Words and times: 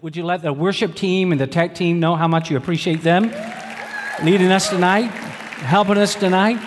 would 0.00 0.16
you 0.16 0.24
let 0.24 0.42
the 0.42 0.52
worship 0.52 0.94
team 0.94 1.32
and 1.32 1.40
the 1.40 1.46
tech 1.46 1.74
team 1.74 2.00
know 2.00 2.16
how 2.16 2.28
much 2.28 2.50
you 2.50 2.56
appreciate 2.56 3.02
them 3.02 3.24
leading 4.22 4.50
us 4.50 4.68
tonight, 4.70 5.10
helping 5.10 5.98
us 5.98 6.14
tonight? 6.14 6.58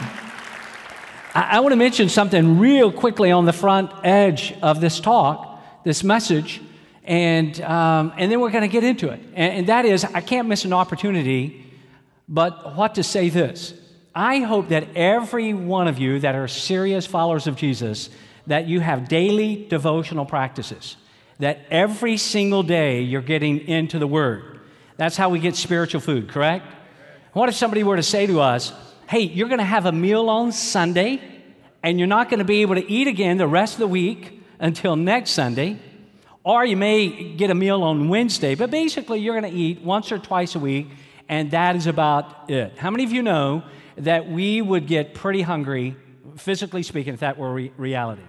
I, 1.34 1.50
I 1.52 1.60
want 1.62 1.72
to 1.72 1.78
mention 1.78 2.10
something 2.10 2.60
real 2.60 2.92
quickly 2.92 3.32
on 3.32 3.46
the 3.46 3.54
front 3.54 3.92
edge 4.04 4.54
of 4.62 4.82
this 4.82 5.00
talk, 5.00 5.62
this 5.84 6.04
message, 6.04 6.62
and, 7.04 7.60
um, 7.62 8.14
and 8.18 8.32
then 8.32 8.40
we're 8.40 8.52
going 8.52 8.64
to 8.64 8.68
get 8.68 8.84
into 8.84 9.10
it. 9.10 9.20
And, 9.34 9.54
and 9.54 9.68
that 9.68 9.86
is, 9.86 10.04
I 10.04 10.22
can't 10.22 10.48
miss 10.48 10.66
an 10.66 10.74
opportunity, 10.74 11.66
but 12.28 12.76
what 12.76 12.96
to 12.96 13.04
say 13.04 13.30
this. 13.30 13.74
I 14.14 14.40
hope 14.40 14.70
that 14.70 14.96
every 14.96 15.54
one 15.54 15.88
of 15.88 16.00
you 16.00 16.20
that 16.20 16.36
are 16.36 16.48
serious 16.48 17.06
followers 17.06 17.48
of 17.48 17.56
Jesus, 17.56 18.10
that 18.48 18.68
you 18.68 18.80
have 18.82 19.08
daily 19.08 19.66
devotional 19.70 20.26
practices, 20.26 20.96
that 21.40 21.60
every 21.70 22.18
single 22.18 22.64
day 22.64 23.02
you're 23.02 23.22
getting 23.22 23.60
into 23.68 24.00
the 24.00 24.08
Word. 24.08 24.60
That's 24.98 25.18
how 25.18 25.30
we 25.30 25.40
get 25.40 25.56
spiritual 25.56 26.02
food, 26.02 26.30
correct? 26.30 26.66
What 27.34 27.50
if 27.50 27.56
somebody 27.56 27.84
were 27.84 27.98
to 27.98 28.04
say 28.04 28.28
to 28.28 28.40
us, 28.40 28.72
hey, 29.08 29.22
you're 29.22 29.50
going 29.50 29.60
to 29.60 29.66
have 29.66 29.86
a 29.86 29.92
meal 29.92 30.30
on 30.30 30.52
Sunday, 30.52 31.22
and 31.84 32.00
you're 32.00 32.08
not 32.08 32.30
going 32.30 32.40
to 32.40 32.46
be 32.46 32.62
able 32.62 32.76
to 32.76 32.90
eat 32.90 33.08
again 33.08 33.38
the 33.38 33.48
rest 33.48 33.74
of 33.74 33.80
the 33.80 33.88
week 33.88 34.42
until 34.60 34.96
next 34.96 35.32
Sunday? 35.32 35.78
Or 36.44 36.64
you 36.64 36.78
may 36.78 37.34
get 37.34 37.50
a 37.50 37.56
meal 37.56 37.84
on 37.84 38.08
Wednesday, 38.08 38.56
but 38.56 38.72
basically 38.72 39.20
you're 39.20 39.40
going 39.40 39.52
to 39.52 39.58
eat 39.58 39.82
once 39.82 40.12
or 40.12 40.20
twice 40.20 40.56
a 40.56 40.60
week, 40.60 40.88
and 41.28 41.52
that 41.52 41.76
is 41.76 41.88
about 41.88 42.50
it. 42.50 42.78
How 42.78 42.90
many 42.90 43.04
of 43.04 43.12
you 43.12 43.22
know 43.22 43.64
that 43.98 44.30
we 44.30 44.62
would 44.62 44.88
get 44.88 45.14
pretty 45.14 45.42
hungry, 45.42 45.98
physically 46.38 46.84
speaking, 46.84 47.14
if 47.14 47.20
that 47.20 47.38
were 47.38 47.54
re- 47.54 47.72
reality? 47.78 48.22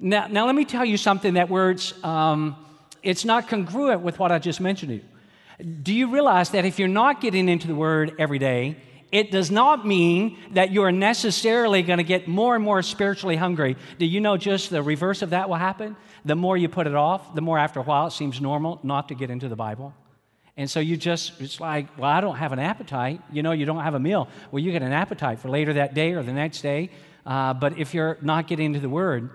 Now, 0.00 0.28
now, 0.28 0.46
let 0.46 0.54
me 0.54 0.64
tell 0.64 0.84
you 0.84 0.96
something 0.96 1.34
that 1.34 1.48
words, 1.48 1.92
um, 2.04 2.56
it's 3.02 3.24
not 3.24 3.48
congruent 3.48 4.00
with 4.00 4.18
what 4.18 4.30
I 4.30 4.38
just 4.38 4.60
mentioned 4.60 4.90
to 4.90 4.96
you. 4.96 5.74
Do 5.82 5.92
you 5.92 6.12
realize 6.12 6.50
that 6.50 6.64
if 6.64 6.78
you're 6.78 6.86
not 6.86 7.20
getting 7.20 7.48
into 7.48 7.66
the 7.66 7.74
Word 7.74 8.14
every 8.18 8.38
day, 8.38 8.76
it 9.10 9.30
does 9.30 9.50
not 9.50 9.86
mean 9.86 10.38
that 10.52 10.70
you 10.70 10.82
are 10.82 10.92
necessarily 10.92 11.82
going 11.82 11.96
to 11.96 12.04
get 12.04 12.28
more 12.28 12.54
and 12.54 12.62
more 12.62 12.82
spiritually 12.82 13.36
hungry. 13.36 13.76
Do 13.98 14.06
you 14.06 14.20
know 14.20 14.36
just 14.36 14.70
the 14.70 14.82
reverse 14.82 15.22
of 15.22 15.30
that 15.30 15.48
will 15.48 15.56
happen? 15.56 15.96
The 16.24 16.36
more 16.36 16.56
you 16.56 16.68
put 16.68 16.86
it 16.86 16.94
off, 16.94 17.34
the 17.34 17.40
more 17.40 17.58
after 17.58 17.80
a 17.80 17.82
while 17.82 18.08
it 18.08 18.12
seems 18.12 18.40
normal 18.40 18.78
not 18.82 19.08
to 19.08 19.14
get 19.14 19.30
into 19.30 19.48
the 19.48 19.56
Bible. 19.56 19.94
And 20.58 20.70
so 20.70 20.80
you 20.80 20.96
just, 20.96 21.40
it's 21.40 21.60
like, 21.60 21.96
well, 21.96 22.10
I 22.10 22.20
don't 22.20 22.36
have 22.36 22.52
an 22.52 22.58
appetite. 22.58 23.22
You 23.32 23.42
know, 23.42 23.52
you 23.52 23.64
don't 23.64 23.82
have 23.82 23.94
a 23.94 24.00
meal. 24.00 24.28
Well, 24.50 24.62
you 24.62 24.72
get 24.72 24.82
an 24.82 24.92
appetite 24.92 25.38
for 25.38 25.48
later 25.48 25.72
that 25.74 25.94
day 25.94 26.12
or 26.12 26.22
the 26.22 26.32
next 26.32 26.60
day. 26.60 26.90
Uh, 27.24 27.54
but 27.54 27.78
if 27.78 27.94
you're 27.94 28.18
not 28.20 28.46
getting 28.46 28.66
into 28.66 28.80
the 28.80 28.88
Word, 28.88 29.30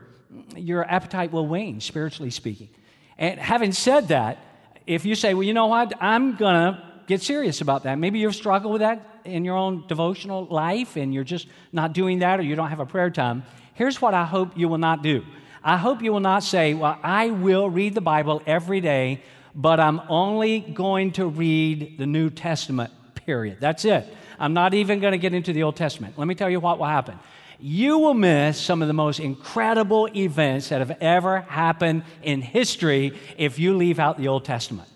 your 0.55 0.83
appetite 0.89 1.31
will 1.31 1.47
wane, 1.47 1.81
spiritually 1.81 2.29
speaking. 2.29 2.69
And 3.17 3.39
having 3.39 3.71
said 3.71 4.09
that, 4.09 4.39
if 4.85 5.05
you 5.05 5.15
say, 5.15 5.33
well, 5.33 5.43
you 5.43 5.53
know 5.53 5.67
what, 5.67 5.93
I'm 6.01 6.35
going 6.35 6.55
to 6.55 6.83
get 7.07 7.21
serious 7.21 7.61
about 7.61 7.83
that. 7.83 7.97
Maybe 7.97 8.19
you've 8.19 8.35
struggled 8.35 8.73
with 8.73 8.81
that 8.81 9.21
in 9.25 9.45
your 9.45 9.55
own 9.55 9.85
devotional 9.87 10.45
life 10.45 10.95
and 10.95 11.13
you're 11.13 11.23
just 11.23 11.47
not 11.71 11.93
doing 11.93 12.19
that 12.19 12.39
or 12.39 12.43
you 12.43 12.55
don't 12.55 12.69
have 12.69 12.79
a 12.79 12.85
prayer 12.85 13.09
time. 13.09 13.43
Here's 13.73 14.01
what 14.01 14.13
I 14.13 14.25
hope 14.25 14.57
you 14.57 14.67
will 14.67 14.77
not 14.77 15.01
do. 15.01 15.23
I 15.63 15.77
hope 15.77 16.01
you 16.01 16.11
will 16.11 16.19
not 16.19 16.43
say, 16.43 16.73
well, 16.73 16.99
I 17.03 17.29
will 17.29 17.69
read 17.69 17.93
the 17.93 18.01
Bible 18.01 18.41
every 18.45 18.81
day, 18.81 19.23
but 19.55 19.79
I'm 19.79 20.01
only 20.09 20.59
going 20.59 21.11
to 21.13 21.27
read 21.27 21.97
the 21.97 22.05
New 22.05 22.29
Testament, 22.29 22.91
period. 23.15 23.57
That's 23.61 23.85
it. 23.85 24.05
I'm 24.39 24.53
not 24.53 24.73
even 24.73 24.99
going 24.99 25.13
to 25.13 25.17
get 25.17 25.33
into 25.33 25.53
the 25.53 25.63
Old 25.63 25.77
Testament. 25.77 26.17
Let 26.17 26.27
me 26.27 26.35
tell 26.35 26.49
you 26.49 26.59
what 26.59 26.79
will 26.79 26.85
happen 26.85 27.17
you 27.65 27.97
will 27.97 28.13
miss 28.13 28.59
some 28.59 28.81
of 28.81 28.89
the 28.89 28.93
most 28.93 29.21
incredible 29.21 30.09
events 30.13 30.67
that 30.67 30.79
have 30.79 30.97
ever 30.99 31.39
happened 31.39 32.03
in 32.21 32.41
history 32.41 33.17
if 33.37 33.57
you 33.57 33.77
leave 33.77 33.99
out 33.99 34.17
the 34.17 34.27
Old 34.27 34.43
Testament. 34.43 34.89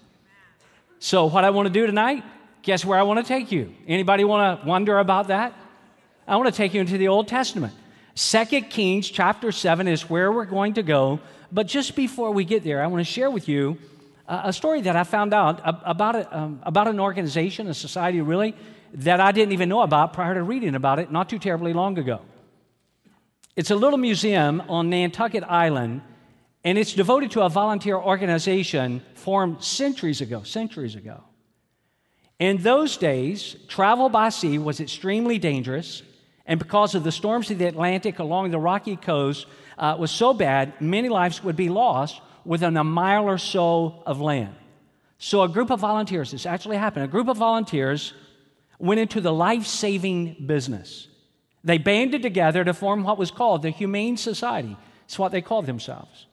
So, 1.00 1.28
what 1.28 1.45
I 1.45 1.52
want 1.52 1.68
to 1.68 1.73
do 1.73 1.86
tonight, 1.86 2.26
guess 2.64 2.84
where 2.84 3.00
I 3.00 3.04
want 3.04 3.26
to 3.26 3.26
take 3.26 3.54
you? 3.54 3.73
Anybody 3.88 4.26
want 4.26 4.60
to 4.60 4.68
wonder 4.68 5.00
about 5.00 5.30
that? 5.30 5.54
I 6.28 6.36
want 6.36 6.48
to 6.48 6.52
take 6.52 6.73
you 6.73 6.82
into 6.82 6.98
the 6.98 7.08
Old 7.08 7.30
Testament. 7.30 7.73
Second 8.16 8.70
Kings 8.70 9.10
chapter 9.10 9.54
7 9.54 9.88
is 9.88 10.10
where 10.10 10.30
we're 10.30 10.44
going 10.44 10.73
to 10.73 10.83
go. 10.83 11.22
But 11.50 11.67
just 11.67 11.95
before 11.95 12.32
we 12.32 12.44
get 12.44 12.66
there, 12.66 12.83
I 12.83 12.88
want 12.88 13.00
to 13.00 13.10
share 13.10 13.32
with 13.32 13.48
you 13.48 13.77
a 14.27 14.52
story 14.52 14.82
that 14.82 14.98
I 14.98 15.06
found 15.06 15.33
out 15.33 15.61
about, 15.64 16.33
um, 16.33 16.60
about 16.64 16.89
an 16.89 17.00
organization, 17.00 17.67
a 17.67 17.73
society 17.73 18.20
really, 18.20 18.56
that 18.95 19.22
I 19.22 19.32
didn't 19.32 19.54
even 19.54 19.70
know 19.70 19.83
about 19.83 20.11
prior 20.11 20.33
to 20.33 20.44
reading 20.44 20.76
about 20.76 21.00
it 21.00 21.14
not 21.14 21.30
too 21.30 21.39
terribly 21.39 21.72
long 21.72 21.98
ago. 21.98 22.20
It's 23.58 23.72
a 23.72 23.76
little 23.76 23.98
museum 23.98 24.62
on 24.70 24.92
Nantucket 24.92 25.44
Island, 25.44 26.02
and 26.64 26.78
it's 26.78 26.94
devoted 26.94 27.32
to 27.32 27.42
a 27.42 27.50
volunteer 27.50 27.95
organization 27.98 29.02
formed 29.16 29.64
centuries 29.64 30.22
ago, 30.22 30.44
centuries 30.44 30.94
ago. 30.94 31.23
In 32.38 32.58
those 32.58 32.98
days, 32.98 33.56
travel 33.68 34.10
by 34.10 34.30
sea 34.30 34.60
was 34.60 34.80
extremely 34.80 35.40
dangerous, 35.40 36.04
and 36.45 36.60
because 36.60 36.94
of 36.94 37.04
the 37.04 37.12
storms 37.12 37.50
of 37.50 37.58
the 37.58 37.66
Atlantic 37.66 38.20
along 38.20 38.52
the 38.52 38.60
rocky 38.60 38.95
coast 38.95 39.48
uh, 39.80 39.95
was 39.98 40.12
so 40.12 40.36
bad, 40.36 40.80
many 40.80 41.10
lives 41.10 41.44
would 41.44 41.56
be 41.56 41.70
lost 41.70 42.22
within 42.45 42.78
a 42.78 42.84
mile 42.84 43.24
or 43.24 43.39
so 43.39 44.04
of 44.06 44.22
land. 44.22 44.56
So, 45.18 45.42
a 45.42 45.50
group 45.50 45.72
of 45.72 45.80
volunteers, 45.80 46.30
this 46.30 46.45
actually 46.45 46.78
happened, 46.78 47.06
a 47.06 47.08
group 47.08 47.28
of 47.28 47.38
volunteers 47.38 48.14
went 48.78 49.00
into 49.00 49.20
the 49.20 49.34
life 49.34 49.66
saving 49.66 50.45
business. 50.45 51.08
They 51.64 51.78
banded 51.78 52.22
together 52.22 52.64
to 52.64 52.73
form 52.73 53.04
what 53.04 53.18
was 53.18 53.32
called 53.32 53.62
the 53.62 53.70
Humane 53.70 54.18
Society. 54.18 54.78
It's 55.06 55.20
what 55.20 55.32
they 55.32 55.42
called 55.42 55.66
themselves. 55.66 56.28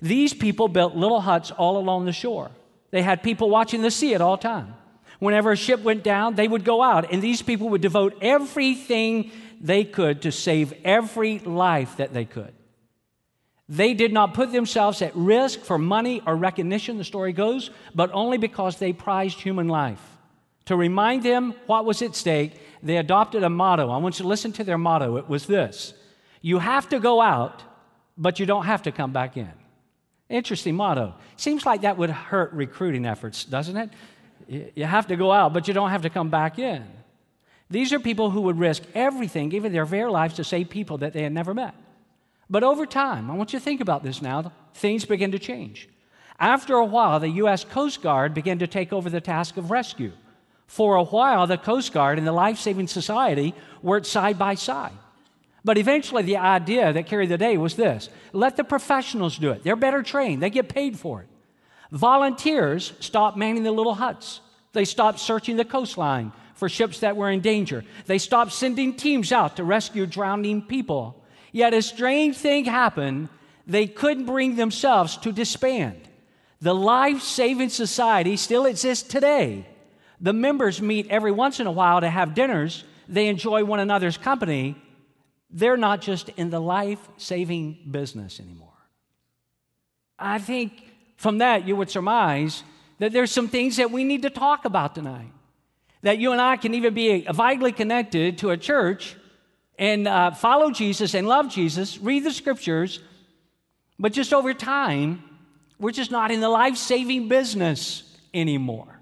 These 0.00 0.34
people 0.34 0.68
built 0.68 0.96
little 0.96 1.20
huts 1.20 1.50
all 1.50 1.78
along 1.78 2.04
the 2.04 2.12
shore. 2.12 2.50
They 2.90 3.02
had 3.02 3.22
people 3.22 3.50
watching 3.50 3.82
the 3.82 3.90
sea 3.90 4.14
at 4.14 4.20
all 4.20 4.36
times. 4.36 4.74
Whenever 5.18 5.52
a 5.52 5.56
ship 5.56 5.80
went 5.80 6.02
down, 6.02 6.34
they 6.34 6.48
would 6.48 6.64
go 6.64 6.82
out, 6.82 7.10
and 7.12 7.22
these 7.22 7.40
people 7.40 7.68
would 7.70 7.80
devote 7.80 8.18
everything 8.20 9.30
they 9.60 9.84
could 9.84 10.22
to 10.22 10.32
save 10.32 10.74
every 10.84 11.38
life 11.38 11.96
that 11.96 12.12
they 12.12 12.24
could. 12.24 12.52
They 13.68 13.94
did 13.94 14.12
not 14.12 14.34
put 14.34 14.52
themselves 14.52 15.00
at 15.00 15.16
risk 15.16 15.60
for 15.60 15.78
money 15.78 16.20
or 16.26 16.36
recognition, 16.36 16.98
the 16.98 17.04
story 17.04 17.32
goes, 17.32 17.70
but 17.94 18.10
only 18.12 18.36
because 18.36 18.76
they 18.76 18.92
prized 18.92 19.40
human 19.40 19.68
life. 19.68 20.02
To 20.66 20.76
remind 20.76 21.22
them 21.22 21.54
what 21.66 21.84
was 21.84 22.02
at 22.02 22.14
stake, 22.14 22.52
they 22.84 22.98
adopted 22.98 23.42
a 23.42 23.50
motto. 23.50 23.90
I 23.90 23.96
want 23.96 24.18
you 24.18 24.24
to 24.24 24.28
listen 24.28 24.52
to 24.52 24.64
their 24.64 24.78
motto. 24.78 25.16
It 25.16 25.28
was 25.28 25.46
this 25.46 25.94
You 26.42 26.58
have 26.58 26.88
to 26.90 27.00
go 27.00 27.20
out, 27.20 27.62
but 28.16 28.38
you 28.38 28.46
don't 28.46 28.66
have 28.66 28.82
to 28.82 28.92
come 28.92 29.12
back 29.12 29.36
in. 29.36 29.50
Interesting 30.28 30.76
motto. 30.76 31.14
Seems 31.36 31.66
like 31.66 31.80
that 31.80 31.96
would 31.96 32.10
hurt 32.10 32.52
recruiting 32.52 33.06
efforts, 33.06 33.44
doesn't 33.44 33.76
it? 33.76 33.90
You 34.76 34.84
have 34.84 35.06
to 35.08 35.16
go 35.16 35.32
out, 35.32 35.52
but 35.52 35.66
you 35.66 35.74
don't 35.74 35.90
have 35.90 36.02
to 36.02 36.10
come 36.10 36.28
back 36.28 36.58
in. 36.58 36.84
These 37.70 37.92
are 37.92 37.98
people 37.98 38.30
who 38.30 38.42
would 38.42 38.58
risk 38.58 38.82
everything, 38.94 39.52
even 39.52 39.72
their 39.72 39.86
very 39.86 40.10
lives, 40.10 40.34
to 40.34 40.44
save 40.44 40.68
people 40.68 40.98
that 40.98 41.12
they 41.12 41.22
had 41.22 41.32
never 41.32 41.54
met. 41.54 41.74
But 42.50 42.62
over 42.62 42.84
time, 42.84 43.30
I 43.30 43.34
want 43.34 43.52
you 43.52 43.58
to 43.58 43.64
think 43.64 43.80
about 43.80 44.02
this 44.02 44.20
now, 44.20 44.52
things 44.74 45.06
begin 45.06 45.32
to 45.32 45.38
change. 45.38 45.88
After 46.38 46.74
a 46.74 46.84
while, 46.84 47.20
the 47.20 47.30
U.S. 47.30 47.64
Coast 47.64 48.02
Guard 48.02 48.34
began 48.34 48.58
to 48.58 48.66
take 48.66 48.92
over 48.92 49.08
the 49.08 49.20
task 49.20 49.56
of 49.56 49.70
rescue. 49.70 50.12
For 50.66 50.96
a 50.96 51.04
while, 51.04 51.46
the 51.46 51.58
Coast 51.58 51.92
Guard 51.92 52.18
and 52.18 52.26
the 52.26 52.32
Life 52.32 52.58
Saving 52.58 52.88
Society 52.88 53.54
worked 53.82 54.06
side 54.06 54.38
by 54.38 54.54
side. 54.54 54.92
But 55.64 55.78
eventually, 55.78 56.22
the 56.22 56.36
idea 56.36 56.92
that 56.92 57.06
carried 57.06 57.30
the 57.30 57.38
day 57.38 57.56
was 57.56 57.74
this 57.74 58.10
let 58.32 58.56
the 58.56 58.64
professionals 58.64 59.38
do 59.38 59.50
it. 59.50 59.64
They're 59.64 59.76
better 59.76 60.02
trained, 60.02 60.42
they 60.42 60.50
get 60.50 60.68
paid 60.68 60.98
for 60.98 61.22
it. 61.22 61.28
Volunteers 61.90 62.92
stopped 63.00 63.36
manning 63.36 63.62
the 63.62 63.72
little 63.72 63.94
huts, 63.94 64.40
they 64.72 64.84
stopped 64.84 65.20
searching 65.20 65.56
the 65.56 65.64
coastline 65.64 66.32
for 66.54 66.68
ships 66.68 67.00
that 67.00 67.16
were 67.16 67.30
in 67.30 67.40
danger, 67.40 67.84
they 68.06 68.18
stopped 68.18 68.52
sending 68.52 68.94
teams 68.94 69.32
out 69.32 69.56
to 69.56 69.64
rescue 69.64 70.06
drowning 70.06 70.62
people. 70.62 71.22
Yet, 71.52 71.72
a 71.72 71.82
strange 71.82 72.36
thing 72.36 72.64
happened 72.64 73.28
they 73.66 73.86
couldn't 73.86 74.26
bring 74.26 74.56
themselves 74.56 75.16
to 75.18 75.32
disband. 75.32 76.00
The 76.60 76.74
Life 76.74 77.22
Saving 77.22 77.68
Society 77.68 78.36
still 78.36 78.66
exists 78.66 79.08
today 79.08 79.66
the 80.20 80.32
members 80.32 80.80
meet 80.80 81.08
every 81.10 81.32
once 81.32 81.60
in 81.60 81.66
a 81.66 81.72
while 81.72 82.00
to 82.00 82.08
have 82.08 82.34
dinners. 82.34 82.84
They 83.08 83.28
enjoy 83.28 83.64
one 83.64 83.80
another's 83.80 84.16
company. 84.16 84.76
They're 85.50 85.76
not 85.76 86.00
just 86.00 86.30
in 86.30 86.50
the 86.50 86.60
life 86.60 87.00
saving 87.16 87.88
business 87.90 88.40
anymore. 88.40 88.68
I 90.18 90.38
think 90.38 90.72
from 91.16 91.38
that 91.38 91.66
you 91.66 91.76
would 91.76 91.90
surmise 91.90 92.62
that 92.98 93.12
there's 93.12 93.30
some 93.30 93.48
things 93.48 93.76
that 93.76 93.90
we 93.90 94.04
need 94.04 94.22
to 94.22 94.30
talk 94.30 94.64
about 94.64 94.94
tonight. 94.94 95.32
That 96.02 96.18
you 96.18 96.32
and 96.32 96.40
I 96.40 96.56
can 96.56 96.74
even 96.74 96.94
be 96.94 97.22
vitally 97.22 97.72
connected 97.72 98.38
to 98.38 98.50
a 98.50 98.56
church 98.56 99.16
and 99.78 100.06
uh, 100.06 100.30
follow 100.30 100.70
Jesus 100.70 101.14
and 101.14 101.26
love 101.26 101.50
Jesus, 101.50 101.98
read 101.98 102.24
the 102.24 102.32
scriptures, 102.32 103.00
but 103.98 104.12
just 104.12 104.32
over 104.32 104.54
time, 104.54 105.22
we're 105.78 105.90
just 105.90 106.10
not 106.10 106.30
in 106.30 106.40
the 106.40 106.48
life 106.48 106.76
saving 106.76 107.28
business 107.28 108.04
anymore. 108.32 108.93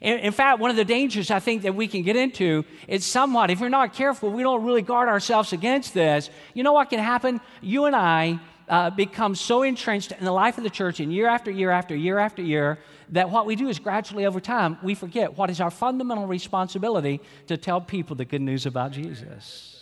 In, 0.00 0.32
fact, 0.32 0.58
one 0.58 0.70
of 0.70 0.76
the 0.76 0.84
dangers 0.84 1.30
I 1.30 1.38
think 1.38 1.62
that 1.62 1.74
we 1.74 1.88
can 1.88 2.02
get 2.02 2.16
into 2.16 2.64
is 2.86 3.04
somewhat, 3.04 3.50
if 3.50 3.60
we're 3.60 3.68
not 3.68 3.94
careful, 3.94 4.30
we 4.30 4.42
don't 4.42 4.64
really 4.64 4.82
guard 4.82 5.08
ourselves 5.08 5.52
against 5.52 5.94
this. 5.94 6.30
You 6.54 6.62
know 6.62 6.72
what 6.72 6.90
can 6.90 6.98
happen? 6.98 7.40
You 7.62 7.86
and 7.86 7.96
I 7.96 8.38
uh, 8.68 8.90
become 8.90 9.34
so 9.34 9.62
entrenched 9.62 10.12
in 10.12 10.24
the 10.24 10.32
life 10.32 10.58
of 10.58 10.64
the 10.64 10.70
church 10.70 11.00
and 11.00 11.12
year 11.12 11.28
after 11.28 11.50
year 11.50 11.70
after 11.70 11.94
year 11.94 12.18
after 12.18 12.42
year 12.42 12.78
that 13.10 13.30
what 13.30 13.46
we 13.46 13.54
do 13.54 13.68
is 13.68 13.78
gradually 13.78 14.26
over 14.26 14.40
time 14.40 14.76
we 14.82 14.94
forget 14.94 15.36
what 15.36 15.50
is 15.50 15.60
our 15.60 15.70
fundamental 15.70 16.26
responsibility 16.26 17.20
to 17.46 17.56
tell 17.56 17.80
people 17.80 18.16
the 18.16 18.24
good 18.24 18.40
news 18.40 18.66
about 18.66 18.90
Jesus. 18.90 19.75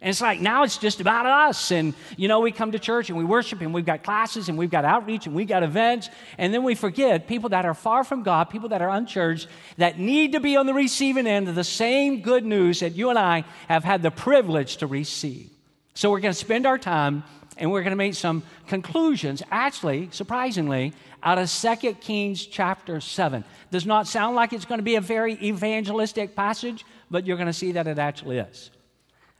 And 0.00 0.10
it's 0.10 0.20
like 0.20 0.40
now 0.40 0.62
it's 0.62 0.76
just 0.76 1.00
about 1.00 1.24
us. 1.24 1.70
And, 1.70 1.94
you 2.16 2.28
know, 2.28 2.40
we 2.40 2.52
come 2.52 2.72
to 2.72 2.78
church 2.78 3.08
and 3.08 3.18
we 3.18 3.24
worship 3.24 3.62
and 3.62 3.72
we've 3.72 3.86
got 3.86 4.02
classes 4.02 4.48
and 4.48 4.58
we've 4.58 4.70
got 4.70 4.84
outreach 4.84 5.26
and 5.26 5.34
we've 5.34 5.48
got 5.48 5.62
events. 5.62 6.10
And 6.36 6.52
then 6.52 6.62
we 6.64 6.74
forget 6.74 7.26
people 7.26 7.48
that 7.50 7.64
are 7.64 7.74
far 7.74 8.04
from 8.04 8.22
God, 8.22 8.50
people 8.50 8.68
that 8.68 8.82
are 8.82 8.90
unchurched, 8.90 9.48
that 9.78 9.98
need 9.98 10.32
to 10.32 10.40
be 10.40 10.56
on 10.56 10.66
the 10.66 10.74
receiving 10.74 11.26
end 11.26 11.48
of 11.48 11.54
the 11.54 11.64
same 11.64 12.20
good 12.20 12.44
news 12.44 12.80
that 12.80 12.94
you 12.94 13.08
and 13.08 13.18
I 13.18 13.44
have 13.68 13.84
had 13.84 14.02
the 14.02 14.10
privilege 14.10 14.76
to 14.78 14.86
receive. 14.86 15.50
So 15.94 16.10
we're 16.10 16.20
going 16.20 16.34
to 16.34 16.38
spend 16.38 16.66
our 16.66 16.78
time 16.78 17.24
and 17.56 17.72
we're 17.72 17.80
going 17.80 17.92
to 17.92 17.96
make 17.96 18.14
some 18.14 18.42
conclusions, 18.66 19.42
actually, 19.50 20.10
surprisingly, 20.12 20.92
out 21.22 21.38
of 21.38 21.50
2 21.50 21.94
Kings 21.94 22.44
chapter 22.44 23.00
7. 23.00 23.44
Does 23.70 23.86
not 23.86 24.06
sound 24.06 24.36
like 24.36 24.52
it's 24.52 24.66
going 24.66 24.78
to 24.78 24.84
be 24.84 24.96
a 24.96 25.00
very 25.00 25.42
evangelistic 25.42 26.36
passage, 26.36 26.84
but 27.10 27.26
you're 27.26 27.38
going 27.38 27.46
to 27.46 27.54
see 27.54 27.72
that 27.72 27.86
it 27.86 27.98
actually 27.98 28.38
is. 28.38 28.70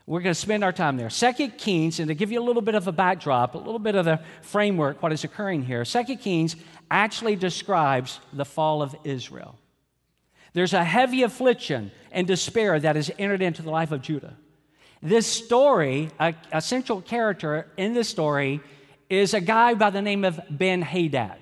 We're 0.07 0.21
going 0.21 0.33
to 0.33 0.39
spend 0.39 0.63
our 0.63 0.71
time 0.71 0.95
there. 0.95 1.09
Second 1.09 1.57
Kings, 1.57 1.99
and 1.99 2.07
to 2.07 2.15
give 2.15 2.31
you 2.31 2.41
a 2.41 2.45
little 2.45 2.61
bit 2.61 2.75
of 2.75 2.87
a 2.87 2.93
backdrop, 2.93 3.55
a 3.55 3.57
little 3.57 3.77
bit 3.77 3.93
of 3.93 4.05
the 4.05 4.21
framework, 4.41 5.03
what 5.03 5.11
is 5.11 5.25
occurring 5.25 5.63
here, 5.63 5.83
Second 5.83 6.19
Kings 6.19 6.55
actually 6.89 7.35
describes 7.35 8.21
the 8.31 8.45
fall 8.45 8.81
of 8.81 8.95
Israel. 9.03 9.59
There's 10.53 10.71
a 10.71 10.83
heavy 10.83 11.23
affliction 11.23 11.91
and 12.09 12.25
despair 12.25 12.79
that 12.79 12.95
has 12.95 13.11
entered 13.19 13.41
into 13.41 13.61
the 13.61 13.69
life 13.69 13.91
of 13.91 14.01
Judah. 14.01 14.37
This 15.03 15.27
story, 15.27 16.09
a, 16.21 16.33
a 16.53 16.61
central 16.61 17.01
character 17.01 17.67
in 17.75 17.93
this 17.93 18.07
story, 18.07 18.61
is 19.09 19.33
a 19.33 19.41
guy 19.41 19.73
by 19.73 19.89
the 19.89 20.01
name 20.01 20.23
of 20.23 20.39
Ben 20.49 20.81
Hadad. 20.81 21.37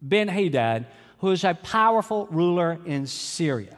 Ben 0.00 0.28
Hadad, 0.28 0.86
who 1.18 1.32
is 1.32 1.42
a 1.42 1.54
powerful 1.54 2.28
ruler 2.30 2.78
in 2.86 3.08
Syria. 3.08 3.76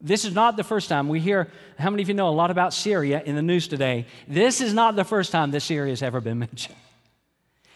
This 0.00 0.24
is 0.24 0.34
not 0.34 0.56
the 0.56 0.64
first 0.64 0.88
time. 0.88 1.08
We 1.08 1.20
hear, 1.20 1.48
how 1.78 1.90
many 1.90 2.02
of 2.02 2.08
you 2.08 2.14
know 2.14 2.28
a 2.28 2.30
lot 2.30 2.50
about 2.50 2.72
Syria 2.72 3.22
in 3.24 3.36
the 3.36 3.42
news 3.42 3.68
today? 3.68 4.06
This 4.26 4.60
is 4.60 4.72
not 4.72 4.96
the 4.96 5.04
first 5.04 5.30
time 5.30 5.50
that 5.50 5.60
Syria 5.60 5.92
has 5.92 6.02
ever 6.02 6.20
been 6.20 6.38
mentioned. 6.50 6.76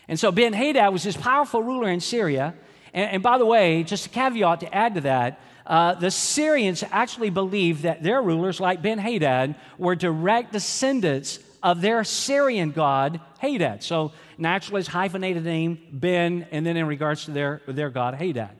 And 0.08 0.18
so 0.18 0.32
Ben 0.32 0.52
Hadad 0.52 0.92
was 0.92 1.02
this 1.02 1.16
powerful 1.16 1.62
ruler 1.62 1.90
in 1.90 2.00
Syria. 2.00 2.54
And, 2.92 3.10
and 3.12 3.22
by 3.22 3.38
the 3.38 3.46
way, 3.46 3.82
just 3.82 4.06
a 4.06 4.08
caveat 4.08 4.60
to 4.60 4.74
add 4.74 4.94
to 4.94 5.00
that, 5.02 5.40
uh, 5.66 5.94
the 5.94 6.10
Syrians 6.10 6.84
actually 6.90 7.30
believed 7.30 7.82
that 7.82 8.02
their 8.02 8.20
rulers, 8.20 8.60
like 8.60 8.82
Ben 8.82 8.98
Hadad, 8.98 9.54
were 9.78 9.94
direct 9.94 10.52
descendants 10.52 11.38
of 11.62 11.80
their 11.80 12.04
Syrian 12.04 12.70
god, 12.70 13.20
Hadad. 13.38 13.82
So 13.82 14.12
naturally, 14.36 14.80
it's 14.80 14.88
hyphenated 14.88 15.44
name, 15.44 15.78
Ben, 15.90 16.46
and 16.50 16.66
then 16.66 16.76
in 16.76 16.86
regards 16.86 17.24
to 17.24 17.30
their, 17.30 17.62
their 17.66 17.88
god, 17.88 18.14
Hadad. 18.14 18.50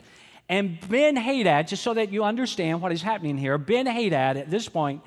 And 0.49 0.79
Ben 0.88 1.17
Hadad, 1.17 1.69
just 1.69 1.82
so 1.82 1.94
that 1.94 2.12
you 2.12 2.25
understand 2.25 2.82
what 2.82 2.93
is 2.93 3.02
happening 3.02 3.38
here, 3.38 3.56
Ben 3.56 3.87
Hadad 3.87 4.37
at 4.37 4.50
this 4.50 4.69
point 4.69 5.02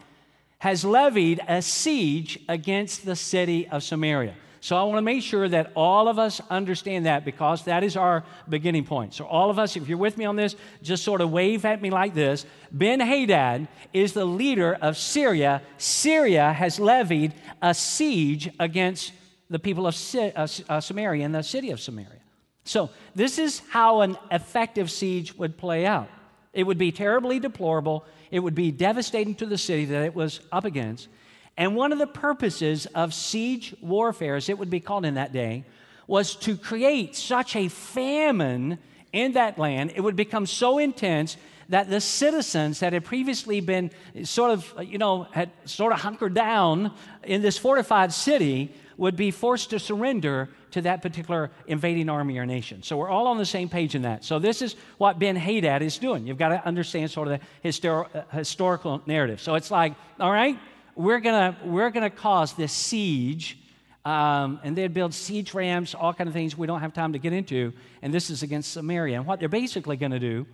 has 0.59 0.83
levied 0.83 1.39
a 1.47 1.61
siege 1.61 2.39
against 2.49 3.05
the 3.05 3.15
city 3.15 3.67
of 3.67 3.83
Samaria. 3.83 4.33
So 4.59 4.75
I 4.75 4.83
want 4.83 4.97
to 4.97 5.03
make 5.03 5.21
sure 5.21 5.47
that 5.47 5.71
all 5.75 6.07
of 6.07 6.17
us 6.17 6.41
understand 6.49 7.05
that 7.05 7.23
because 7.23 7.63
that 7.65 7.83
is 7.83 7.95
our 7.95 8.23
beginning 8.49 8.85
point. 8.85 9.13
So, 9.13 9.25
all 9.25 9.49
of 9.49 9.59
us, 9.59 9.77
if 9.77 9.87
you're 9.87 9.97
with 9.97 10.17
me 10.17 10.25
on 10.25 10.35
this, 10.35 10.55
just 10.81 11.03
sort 11.03 11.21
of 11.21 11.31
wave 11.31 11.63
at 11.63 11.81
me 11.81 11.89
like 11.91 12.13
this. 12.13 12.45
Ben 12.71 12.99
Hadad 12.99 13.67
is 13.93 14.13
the 14.13 14.25
leader 14.25 14.73
of 14.81 14.97
Syria. 14.97 15.61
Syria 15.77 16.51
has 16.51 16.79
levied 16.79 17.33
a 17.61 17.73
siege 17.73 18.49
against 18.59 19.13
the 19.49 19.59
people 19.59 19.87
of 19.87 19.95
uh, 20.15 20.47
uh, 20.67 20.81
Samaria 20.81 21.23
and 21.23 21.35
the 21.35 21.43
city 21.43 21.69
of 21.69 21.79
Samaria. 21.79 22.19
So, 22.67 22.89
this 23.15 23.39
is 23.39 23.61
how 23.69 24.01
an 24.01 24.17
effective 24.29 24.91
siege 24.91 25.33
would 25.35 25.57
play 25.57 25.85
out. 25.85 26.09
It 26.53 26.63
would 26.63 26.77
be 26.77 26.91
terribly 26.91 27.39
deplorable, 27.39 28.03
it 28.29 28.39
would 28.39 28.55
be 28.55 28.71
devastating 28.71 29.35
to 29.35 29.45
the 29.45 29.57
city 29.57 29.85
that 29.85 30.03
it 30.03 30.13
was 30.13 30.41
up 30.51 30.65
against. 30.65 31.07
And 31.55 31.75
one 31.75 31.91
of 31.91 31.97
the 31.97 32.07
purposes 32.07 32.85
of 32.87 33.13
siege 33.13 33.73
warfare, 33.81 34.35
as 34.35 34.49
it 34.49 34.59
would 34.59 34.69
be 34.69 34.79
called 34.79 35.05
in 35.05 35.13
that 35.13 35.31
day, 35.31 35.63
was 36.07 36.35
to 36.35 36.57
create 36.57 37.15
such 37.15 37.55
a 37.55 37.69
famine 37.69 38.79
in 39.13 39.31
that 39.33 39.57
land. 39.57 39.93
It 39.95 40.01
would 40.01 40.15
become 40.15 40.45
so 40.45 40.77
intense 40.77 41.37
that 41.69 41.89
the 41.89 42.01
citizens 42.01 42.81
that 42.81 42.93
had 42.93 43.05
previously 43.05 43.61
been 43.61 43.91
sort 44.23 44.51
of, 44.51 44.73
you 44.83 44.97
know, 44.97 45.23
had 45.31 45.51
sort 45.65 45.93
of 45.93 45.99
hunkered 45.99 46.33
down 46.33 46.93
in 47.23 47.41
this 47.41 47.57
fortified 47.57 48.13
city 48.13 48.73
would 48.97 49.15
be 49.15 49.31
forced 49.31 49.69
to 49.69 49.79
surrender 49.79 50.49
to 50.71 50.81
that 50.81 51.01
particular 51.01 51.51
invading 51.67 52.09
army 52.09 52.37
or 52.37 52.45
nation. 52.45 52.83
So 52.83 52.97
we're 52.97 53.09
all 53.09 53.27
on 53.27 53.37
the 53.37 53.45
same 53.45 53.69
page 53.69 53.95
in 53.95 54.01
that. 54.01 54.25
So 54.25 54.39
this 54.39 54.61
is 54.61 54.75
what 54.97 55.19
Ben 55.19 55.35
Hadad 55.35 55.81
is 55.81 55.97
doing. 55.97 56.27
You've 56.27 56.37
got 56.37 56.49
to 56.49 56.65
understand 56.65 57.11
sort 57.11 57.27
of 57.27 57.39
the 57.39 57.69
histor- 57.69 58.07
uh, 58.15 58.23
historical 58.35 59.01
narrative. 59.05 59.39
So 59.39 59.55
it's 59.55 59.71
like, 59.71 59.93
all 60.19 60.31
right, 60.31 60.59
we're 60.95 61.19
gonna 61.19 61.55
we're 61.63 61.91
gonna 61.91 62.09
cause 62.09 62.53
this 62.53 62.73
siege. 62.73 63.59
Um, 64.03 64.61
and 64.63 64.73
they'd 64.77 64.93
build 64.93 65.13
siege 65.13 65.53
rams, 65.53 65.93
all 65.93 66.13
kind 66.13 66.29
of 66.29 66.33
things 66.33 66.57
we 66.57 66.65
don't 66.65 66.79
have 66.79 66.93
time 66.93 67.11
to 67.11 67.19
get 67.19 67.33
into. 67.33 67.73
And 68.01 68.13
this 68.13 68.29
is 68.29 68.41
against 68.41 68.71
Samaria. 68.71 69.17
And 69.17 69.25
what 69.25 69.41
they're 69.41 69.49
basically 69.49 69.97
going 69.97 70.13
to 70.13 70.19
do 70.19 70.47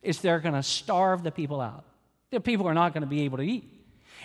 is 0.00 0.22
they're 0.22 0.38
going 0.38 0.54
to 0.54 0.62
starve 0.62 1.22
the 1.22 1.30
people 1.30 1.60
out. 1.60 1.84
The 2.30 2.40
people 2.40 2.66
are 2.66 2.72
not 2.72 2.94
going 2.94 3.02
to 3.02 3.06
be 3.06 3.20
able 3.24 3.36
to 3.36 3.44
eat. 3.44 3.73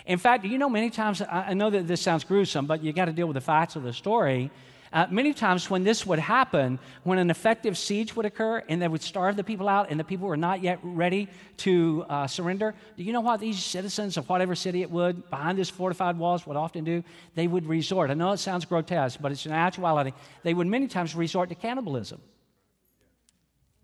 In 0.06 0.18
fact, 0.18 0.44
you 0.44 0.58
know, 0.58 0.68
many 0.68 0.90
times, 0.90 1.22
I 1.22 1.54
know 1.54 1.70
that 1.70 1.86
this 1.86 2.00
sounds 2.00 2.24
gruesome, 2.24 2.66
but 2.66 2.82
you 2.82 2.92
got 2.92 3.06
to 3.06 3.12
deal 3.12 3.26
with 3.26 3.34
the 3.34 3.40
facts 3.40 3.76
of 3.76 3.82
the 3.82 3.92
story. 3.92 4.50
Uh, 4.92 5.06
many 5.08 5.32
times, 5.32 5.70
when 5.70 5.84
this 5.84 6.04
would 6.04 6.18
happen, 6.18 6.78
when 7.04 7.18
an 7.18 7.30
effective 7.30 7.78
siege 7.78 8.16
would 8.16 8.26
occur 8.26 8.60
and 8.68 8.82
they 8.82 8.88
would 8.88 9.02
starve 9.02 9.36
the 9.36 9.44
people 9.44 9.68
out 9.68 9.88
and 9.88 10.00
the 10.00 10.04
people 10.04 10.26
were 10.26 10.36
not 10.36 10.62
yet 10.62 10.80
ready 10.82 11.28
to 11.58 12.04
uh, 12.08 12.26
surrender, 12.26 12.74
do 12.96 13.04
you 13.04 13.12
know 13.12 13.20
what 13.20 13.38
these 13.38 13.62
citizens 13.62 14.16
of 14.16 14.28
whatever 14.28 14.56
city 14.56 14.82
it 14.82 14.90
would, 14.90 15.30
behind 15.30 15.56
these 15.56 15.70
fortified 15.70 16.18
walls, 16.18 16.44
would 16.44 16.56
often 16.56 16.82
do? 16.82 17.04
They 17.36 17.46
would 17.46 17.66
resort. 17.66 18.10
I 18.10 18.14
know 18.14 18.32
it 18.32 18.38
sounds 18.38 18.64
grotesque, 18.64 19.20
but 19.22 19.30
it's 19.30 19.46
an 19.46 19.52
actuality. 19.52 20.12
They 20.42 20.54
would 20.54 20.66
many 20.66 20.88
times 20.88 21.14
resort 21.14 21.50
to 21.50 21.54
cannibalism. 21.54 22.20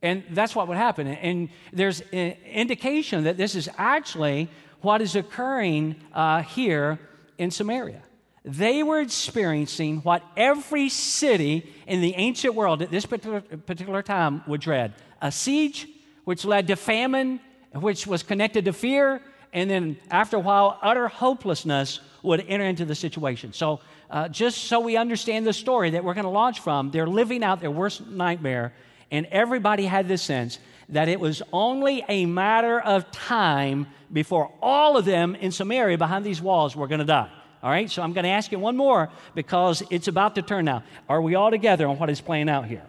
And 0.03 0.25
that's 0.31 0.55
what 0.55 0.69
would 0.69 0.77
happen. 0.77 1.07
And 1.07 1.49
there's 1.73 2.01
an 2.13 2.37
indication 2.45 3.25
that 3.25 3.37
this 3.37 3.55
is 3.55 3.69
actually 3.79 4.49
what 4.81 5.01
is 5.01 5.17
occurring 5.17 5.97
uh, 6.13 6.43
here 6.43 6.99
in 7.39 7.51
Samaria 7.51 8.03
they 8.47 8.85
were 8.85 9.01
experiencing 9.01 9.99
what 9.99 10.23
every 10.37 10.89
city 10.89 11.69
in 11.89 12.01
the 12.01 12.15
ancient 12.15 12.55
world 12.55 12.81
at 12.81 12.93
this 12.93 13.05
particular, 13.05 14.03
time 14.03 14.43
would 14.47 14.61
dread 14.61 14.95
a 15.21 15.33
siege, 15.33 15.89
which 16.25 16.45
led 16.45 16.69
to 16.69 16.77
famine, 16.77 17.41
which 17.73 18.07
was 18.07 18.23
connected 18.23 18.65
to 18.67 18.73
fear, 18.73 19.21
and 19.53 19.69
then 19.69 19.97
after 20.11 20.37
a 20.37 20.41
while, 20.41 20.79
utter 20.81 21.09
hopelessness 21.09 22.01
would 22.23 22.45
enter 22.47 22.65
into 22.65 22.85
the 22.85 22.95
situation. 22.95 23.53
So, 23.53 23.81
uh, 24.11 24.29
just 24.29 24.65
so 24.65 24.79
we 24.79 24.97
understand 24.97 25.45
the 25.45 25.53
story 25.53 25.91
that 25.91 26.05
we're 26.05 26.15
going 26.15 26.25
to 26.25 26.31
launch 26.31 26.61
from, 26.61 26.93
they're 26.93 27.09
living 27.09 27.43
out 27.43 27.61
their 27.61 27.71
worst 27.71 28.07
nightmare, 28.07 28.73
and 29.11 29.27
everybody 29.33 29.87
had 29.87 30.07
this 30.07 30.23
sense 30.23 30.61
that 30.89 31.09
it 31.09 31.19
was 31.19 31.43
only 31.53 32.05
a 32.09 32.27
matter 32.27 32.81
of 32.81 33.11
time 33.11 33.87
before 34.13 34.53
all 34.63 34.97
of 34.97 35.05
them 35.05 35.35
in 35.35 35.51
Samaria 35.51 35.99
behind 35.99 36.25
these 36.25 36.41
walls 36.41 36.77
were 36.77 36.87
going 36.87 37.01
to 37.01 37.05
die. 37.05 37.31
All 37.63 37.71
right, 37.71 37.91
so 37.91 38.03
I'm 38.03 38.13
going 38.13 38.25
to 38.25 38.31
ask 38.31 38.53
you 38.53 38.59
one 38.59 38.77
more 38.77 39.09
because 39.35 39.83
it's 39.91 40.09
about 40.09 40.37
to 40.37 40.43
turn 40.43 40.67
now. 40.67 40.85
Are 41.09 41.21
we 41.21 41.35
all 41.35 41.51
together 41.51 41.89
on 41.89 41.99
what 41.99 42.11
is 42.11 42.21
playing 42.21 42.49
out 42.49 42.67
here? 42.67 42.85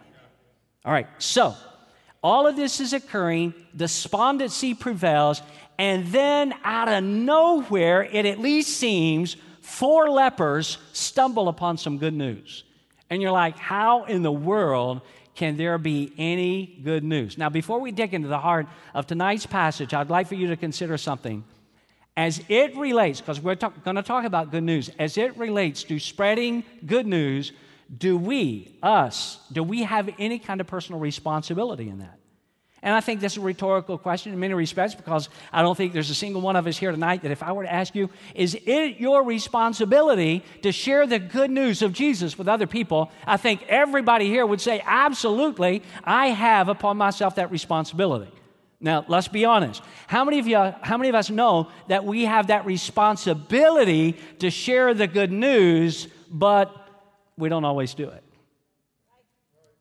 All 0.84 0.92
right, 0.92 1.08
so 1.18 1.54
all 2.22 2.46
of 2.46 2.54
this 2.54 2.78
is 2.80 2.92
occurring, 2.92 3.54
despondency 3.74 4.74
prevails, 4.74 5.42
and 5.78 6.06
then 6.08 6.54
out 6.64 6.88
of 6.88 7.02
nowhere, 7.02 8.04
it 8.04 8.26
at 8.26 8.38
least 8.38 8.76
seems 8.76 9.36
four 9.60 10.10
lepers 10.10 10.78
stumble 10.92 11.48
upon 11.48 11.76
some 11.76 11.98
good 11.98 12.14
news. 12.14 12.64
And 13.10 13.22
you're 13.22 13.32
like, 13.32 13.56
how 13.56 14.04
in 14.04 14.22
the 14.22 14.32
world 14.32 15.00
can 15.38 15.56
there 15.56 15.78
be 15.78 16.12
any 16.18 16.80
good 16.82 17.04
news? 17.04 17.38
Now, 17.38 17.48
before 17.48 17.78
we 17.80 17.92
dig 17.92 18.12
into 18.12 18.26
the 18.26 18.40
heart 18.40 18.66
of 18.92 19.06
tonight's 19.06 19.46
passage, 19.46 19.94
I'd 19.94 20.10
like 20.10 20.26
for 20.26 20.34
you 20.34 20.48
to 20.48 20.56
consider 20.56 20.98
something 20.98 21.44
as 22.16 22.42
it 22.48 22.76
relates, 22.76 23.20
because 23.20 23.40
we're 23.40 23.54
talk, 23.54 23.84
going 23.84 23.94
to 23.94 24.02
talk 24.02 24.24
about 24.24 24.50
good 24.50 24.64
news, 24.64 24.90
as 24.98 25.16
it 25.16 25.38
relates 25.38 25.84
to 25.84 26.00
spreading 26.00 26.64
good 26.84 27.06
news, 27.06 27.52
do 27.96 28.18
we, 28.18 28.76
us, 28.82 29.38
do 29.52 29.62
we 29.62 29.84
have 29.84 30.10
any 30.18 30.40
kind 30.40 30.60
of 30.60 30.66
personal 30.66 30.98
responsibility 30.98 31.88
in 31.88 32.00
that? 32.00 32.17
And 32.82 32.94
I 32.94 33.00
think 33.00 33.20
that's 33.20 33.36
a 33.36 33.40
rhetorical 33.40 33.98
question 33.98 34.32
in 34.32 34.38
many 34.38 34.54
respects 34.54 34.94
because 34.94 35.28
I 35.52 35.62
don't 35.62 35.76
think 35.76 35.92
there's 35.92 36.10
a 36.10 36.14
single 36.14 36.40
one 36.40 36.54
of 36.54 36.66
us 36.66 36.78
here 36.78 36.92
tonight 36.92 37.22
that 37.22 37.32
if 37.32 37.42
I 37.42 37.50
were 37.52 37.64
to 37.64 37.72
ask 37.72 37.94
you, 37.94 38.08
is 38.34 38.56
it 38.66 38.98
your 38.98 39.24
responsibility 39.24 40.44
to 40.62 40.70
share 40.70 41.06
the 41.06 41.18
good 41.18 41.50
news 41.50 41.82
of 41.82 41.92
Jesus 41.92 42.38
with 42.38 42.46
other 42.46 42.68
people? 42.68 43.10
I 43.26 43.36
think 43.36 43.64
everybody 43.68 44.26
here 44.26 44.46
would 44.46 44.60
say, 44.60 44.80
absolutely, 44.86 45.82
I 46.04 46.28
have 46.28 46.68
upon 46.68 46.96
myself 46.96 47.34
that 47.34 47.50
responsibility. 47.50 48.30
Now, 48.80 49.04
let's 49.08 49.26
be 49.26 49.44
honest. 49.44 49.82
How 50.06 50.24
many 50.24 50.38
of 50.38 50.46
you 50.46 50.56
how 50.56 50.96
many 50.96 51.08
of 51.08 51.16
us 51.16 51.30
know 51.30 51.68
that 51.88 52.04
we 52.04 52.26
have 52.26 52.46
that 52.46 52.64
responsibility 52.64 54.16
to 54.38 54.50
share 54.50 54.94
the 54.94 55.08
good 55.08 55.32
news, 55.32 56.06
but 56.30 56.72
we 57.36 57.48
don't 57.48 57.64
always 57.64 57.94
do 57.94 58.08
it? 58.08 58.22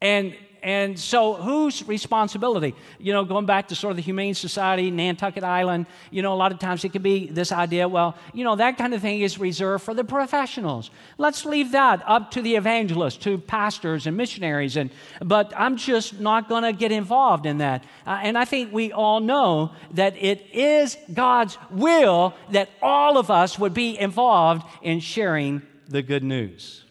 And 0.02 0.36
and 0.64 1.00
so 1.00 1.34
whose 1.34 1.88
responsibility? 1.88 2.76
You 3.00 3.14
know, 3.14 3.26
going 3.26 3.46
back 3.46 3.68
to 3.70 3.76
sort 3.76 3.92
of 3.92 3.98
the 3.98 4.04
Humane 4.04 4.34
Society, 4.34 4.92
Nantucket 4.92 5.44
Island, 5.44 5.86
you 6.12 6.22
know, 6.22 6.34
a 6.34 6.36
lot 6.36 6.52
of 6.52 6.60
times 6.60 6.84
it 6.84 6.92
can 6.92 7.02
be 7.02 7.28
this 7.28 7.52
idea, 7.52 7.88
well, 7.88 8.16
you 8.34 8.44
know, 8.44 8.56
that 8.56 8.78
kind 8.78 8.94
of 8.94 9.02
thing 9.02 9.22
is 9.22 9.40
reserved 9.40 9.84
for 9.84 9.94
the 9.94 10.04
professionals. 10.04 10.92
Let's 11.18 11.46
leave 11.46 11.72
that 11.72 12.02
up 12.06 12.32
to 12.32 12.42
the 12.42 12.56
evangelists, 12.56 13.18
to 13.18 13.38
pastors 13.38 14.08
and 14.08 14.18
missionaries. 14.18 14.78
And, 14.78 14.90
but 15.22 15.54
I'm 15.56 15.78
just 15.78 16.20
not 16.20 16.50
going 16.50 16.64
to 16.64 16.74
get 16.74 16.92
involved 16.92 17.46
in 17.46 17.60
that. 17.60 17.84
Uh, 18.06 18.20
and 18.22 18.38
I 18.38 18.46
think 18.46 18.74
we 18.74 18.92
all 18.92 19.20
know 19.20 19.72
that 19.92 20.16
it 20.18 20.46
is 20.54 20.98
God's 21.14 21.58
will 21.70 22.34
that 22.52 22.70
all 22.82 23.18
of 23.18 23.30
us 23.30 23.60
would 23.60 23.74
be 23.74 23.98
involved 23.98 24.66
in 24.82 25.00
sharing 25.00 25.62
the 25.88 26.02
good 26.02 26.24
news. 26.24 26.84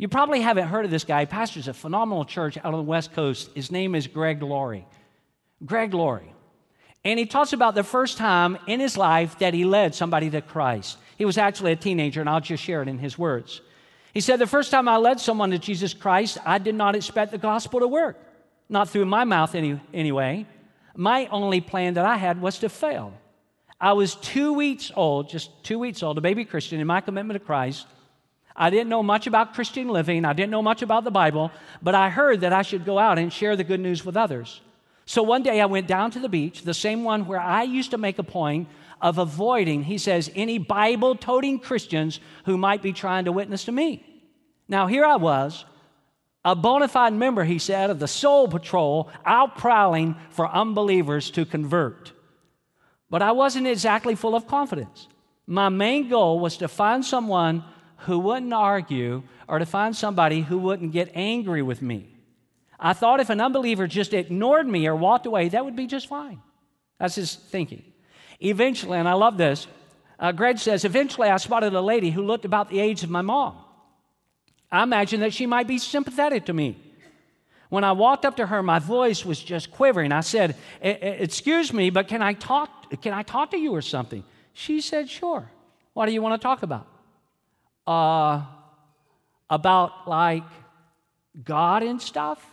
You 0.00 0.08
probably 0.08 0.40
haven't 0.40 0.68
heard 0.68 0.86
of 0.86 0.90
this 0.90 1.04
guy. 1.04 1.20
He 1.20 1.26
pastors 1.26 1.68
a 1.68 1.74
phenomenal 1.74 2.24
church 2.24 2.56
out 2.56 2.64
on 2.64 2.72
the 2.72 2.82
West 2.82 3.12
Coast. 3.12 3.50
His 3.54 3.70
name 3.70 3.94
is 3.94 4.06
Greg 4.06 4.42
Laurie. 4.42 4.86
Greg 5.66 5.92
Laurie. 5.92 6.32
And 7.04 7.18
he 7.18 7.26
talks 7.26 7.52
about 7.52 7.74
the 7.74 7.84
first 7.84 8.16
time 8.16 8.56
in 8.66 8.80
his 8.80 8.96
life 8.96 9.38
that 9.40 9.52
he 9.52 9.66
led 9.66 9.94
somebody 9.94 10.30
to 10.30 10.40
Christ. 10.40 10.96
He 11.18 11.26
was 11.26 11.36
actually 11.36 11.72
a 11.72 11.76
teenager, 11.76 12.22
and 12.22 12.30
I'll 12.30 12.40
just 12.40 12.62
share 12.62 12.80
it 12.80 12.88
in 12.88 12.96
his 12.96 13.18
words. 13.18 13.60
He 14.14 14.22
said, 14.22 14.38
The 14.38 14.46
first 14.46 14.70
time 14.70 14.88
I 14.88 14.96
led 14.96 15.20
someone 15.20 15.50
to 15.50 15.58
Jesus 15.58 15.92
Christ, 15.92 16.38
I 16.46 16.56
did 16.56 16.76
not 16.76 16.96
expect 16.96 17.30
the 17.30 17.36
gospel 17.36 17.80
to 17.80 17.86
work. 17.86 18.16
Not 18.70 18.88
through 18.88 19.04
my 19.04 19.24
mouth, 19.24 19.54
any, 19.54 19.78
anyway. 19.92 20.46
My 20.96 21.26
only 21.26 21.60
plan 21.60 21.92
that 21.94 22.06
I 22.06 22.16
had 22.16 22.40
was 22.40 22.60
to 22.60 22.70
fail. 22.70 23.12
I 23.78 23.92
was 23.92 24.14
two 24.14 24.54
weeks 24.54 24.90
old, 24.96 25.28
just 25.28 25.50
two 25.62 25.78
weeks 25.78 26.02
old, 26.02 26.16
a 26.16 26.22
baby 26.22 26.46
Christian 26.46 26.80
in 26.80 26.86
my 26.86 27.02
commitment 27.02 27.38
to 27.38 27.44
Christ. 27.44 27.86
I 28.56 28.70
didn't 28.70 28.88
know 28.88 29.02
much 29.02 29.26
about 29.26 29.54
Christian 29.54 29.88
living. 29.88 30.24
I 30.24 30.32
didn't 30.32 30.50
know 30.50 30.62
much 30.62 30.82
about 30.82 31.04
the 31.04 31.10
Bible, 31.10 31.50
but 31.82 31.94
I 31.94 32.10
heard 32.10 32.40
that 32.42 32.52
I 32.52 32.62
should 32.62 32.84
go 32.84 32.98
out 32.98 33.18
and 33.18 33.32
share 33.32 33.56
the 33.56 33.64
good 33.64 33.80
news 33.80 34.04
with 34.04 34.16
others. 34.16 34.60
So 35.06 35.22
one 35.22 35.42
day 35.42 35.60
I 35.60 35.66
went 35.66 35.86
down 35.86 36.10
to 36.12 36.20
the 36.20 36.28
beach, 36.28 36.62
the 36.62 36.74
same 36.74 37.02
one 37.02 37.26
where 37.26 37.40
I 37.40 37.62
used 37.62 37.90
to 37.92 37.98
make 37.98 38.18
a 38.18 38.22
point 38.22 38.68
of 39.00 39.18
avoiding, 39.18 39.82
he 39.82 39.98
says, 39.98 40.30
any 40.34 40.58
Bible 40.58 41.14
toting 41.14 41.58
Christians 41.58 42.20
who 42.44 42.58
might 42.58 42.82
be 42.82 42.92
trying 42.92 43.24
to 43.24 43.32
witness 43.32 43.64
to 43.64 43.72
me. 43.72 44.04
Now, 44.68 44.86
here 44.86 45.04
I 45.04 45.16
was, 45.16 45.64
a 46.44 46.54
bona 46.54 46.88
fide 46.88 47.12
member, 47.12 47.44
he 47.44 47.58
said, 47.58 47.90
of 47.90 47.98
the 47.98 48.08
Soul 48.08 48.48
Patrol, 48.48 49.10
out 49.24 49.56
prowling 49.56 50.16
for 50.30 50.48
unbelievers 50.48 51.30
to 51.32 51.44
convert. 51.44 52.12
But 53.10 53.22
I 53.22 53.32
wasn't 53.32 53.66
exactly 53.66 54.14
full 54.14 54.34
of 54.34 54.46
confidence. 54.46 55.08
My 55.46 55.68
main 55.68 56.08
goal 56.08 56.38
was 56.38 56.58
to 56.58 56.68
find 56.68 57.04
someone 57.04 57.64
who 58.00 58.18
wouldn't 58.18 58.52
argue 58.52 59.22
or 59.48 59.58
to 59.58 59.66
find 59.66 59.94
somebody 59.94 60.42
who 60.42 60.58
wouldn't 60.58 60.92
get 60.92 61.10
angry 61.14 61.62
with 61.62 61.82
me. 61.82 62.08
I 62.78 62.92
thought 62.94 63.20
if 63.20 63.30
an 63.30 63.40
unbeliever 63.40 63.86
just 63.86 64.14
ignored 64.14 64.66
me 64.66 64.86
or 64.86 64.96
walked 64.96 65.26
away, 65.26 65.48
that 65.48 65.64
would 65.64 65.76
be 65.76 65.86
just 65.86 66.06
fine. 66.06 66.40
That's 66.98 67.14
his 67.14 67.34
thinking. 67.34 67.84
Eventually, 68.40 68.98
and 68.98 69.08
I 69.08 69.12
love 69.14 69.36
this, 69.36 69.66
uh, 70.18 70.32
Greg 70.32 70.58
says, 70.58 70.84
eventually 70.84 71.28
I 71.28 71.36
spotted 71.36 71.74
a 71.74 71.80
lady 71.80 72.10
who 72.10 72.22
looked 72.22 72.44
about 72.44 72.70
the 72.70 72.80
age 72.80 73.02
of 73.02 73.10
my 73.10 73.22
mom. 73.22 73.56
I 74.70 74.82
imagined 74.82 75.22
that 75.22 75.34
she 75.34 75.46
might 75.46 75.66
be 75.66 75.78
sympathetic 75.78 76.46
to 76.46 76.52
me. 76.52 76.76
When 77.68 77.84
I 77.84 77.92
walked 77.92 78.24
up 78.24 78.36
to 78.36 78.46
her, 78.46 78.62
my 78.62 78.78
voice 78.78 79.24
was 79.24 79.40
just 79.40 79.70
quivering. 79.70 80.10
I 80.12 80.20
said, 80.20 80.56
Excuse 80.80 81.72
me, 81.72 81.90
but 81.90 82.08
can 82.08 82.20
I 82.20 82.34
talk, 82.34 83.00
can 83.00 83.12
I 83.12 83.22
talk 83.22 83.52
to 83.52 83.58
you 83.58 83.74
or 83.74 83.82
something? 83.82 84.24
She 84.52 84.80
said, 84.80 85.08
Sure. 85.08 85.48
What 85.92 86.06
do 86.06 86.12
you 86.12 86.22
want 86.22 86.40
to 86.40 86.44
talk 86.44 86.62
about? 86.62 86.86
Uh, 87.86 88.42
about 89.48 90.08
like 90.08 90.44
God 91.42 91.82
and 91.82 92.00
stuff? 92.00 92.44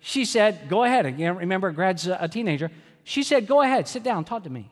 She 0.00 0.24
said, 0.24 0.68
Go 0.68 0.84
ahead. 0.84 1.06
Again, 1.06 1.36
remember, 1.36 1.70
Greg's 1.70 2.06
a 2.06 2.28
teenager. 2.28 2.70
She 3.04 3.22
said, 3.22 3.46
Go 3.46 3.62
ahead, 3.62 3.88
sit 3.88 4.02
down, 4.02 4.24
talk 4.24 4.44
to 4.44 4.50
me. 4.50 4.70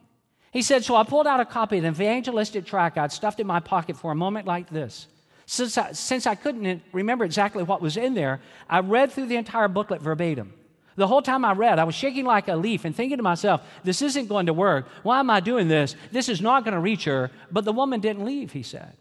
He 0.51 0.63
said, 0.63 0.85
So 0.85 0.97
I 0.97 1.05
pulled 1.05 1.27
out 1.27 1.41
a 1.41 1.45
copy 1.45 1.77
of 1.77 1.83
the 1.83 1.89
evangelistic 1.89 2.67
tract 2.67 2.99
I'd 2.99 3.13
stuffed 3.13 3.41
in 3.41 3.47
my 3.47 3.61
pocket 3.61 3.97
for 3.97 4.11
a 4.11 4.17
moment 4.17 4.47
like 4.47 4.69
this. 4.71 5.07
Since 5.47 5.79
I, 5.79 5.93
since 5.93 6.27
I 6.27 6.35
couldn't 6.35 6.83
remember 6.93 7.25
exactly 7.25 7.63
what 7.63 7.81
was 7.81 7.97
in 7.97 8.15
there, 8.15 8.41
I 8.69 8.81
read 8.81 9.13
through 9.13 9.27
the 9.27 9.37
entire 9.37 9.69
booklet 9.69 10.01
verbatim. 10.01 10.53
The 10.97 11.07
whole 11.07 11.23
time 11.23 11.45
I 11.45 11.53
read, 11.53 11.79
I 11.79 11.85
was 11.85 11.95
shaking 11.95 12.25
like 12.25 12.49
a 12.49 12.57
leaf 12.57 12.85
and 12.85 12.95
thinking 12.95 13.17
to 13.17 13.23
myself, 13.23 13.63
this 13.85 14.03
isn't 14.03 14.29
going 14.29 14.47
to 14.47 14.53
work. 14.53 14.87
Why 15.03 15.21
am 15.21 15.31
I 15.31 15.41
doing 15.41 15.69
this? 15.69 15.97
This 16.13 16.29
is 16.29 16.41
not 16.41 16.65
going 16.65 16.75
to 16.75 16.81
reach 16.81 17.05
her. 17.05 17.31
But 17.51 17.65
the 17.65 17.73
woman 17.73 18.01
didn't 18.01 18.25
leave, 18.25 18.53
he 18.53 18.63
said. 18.63 18.97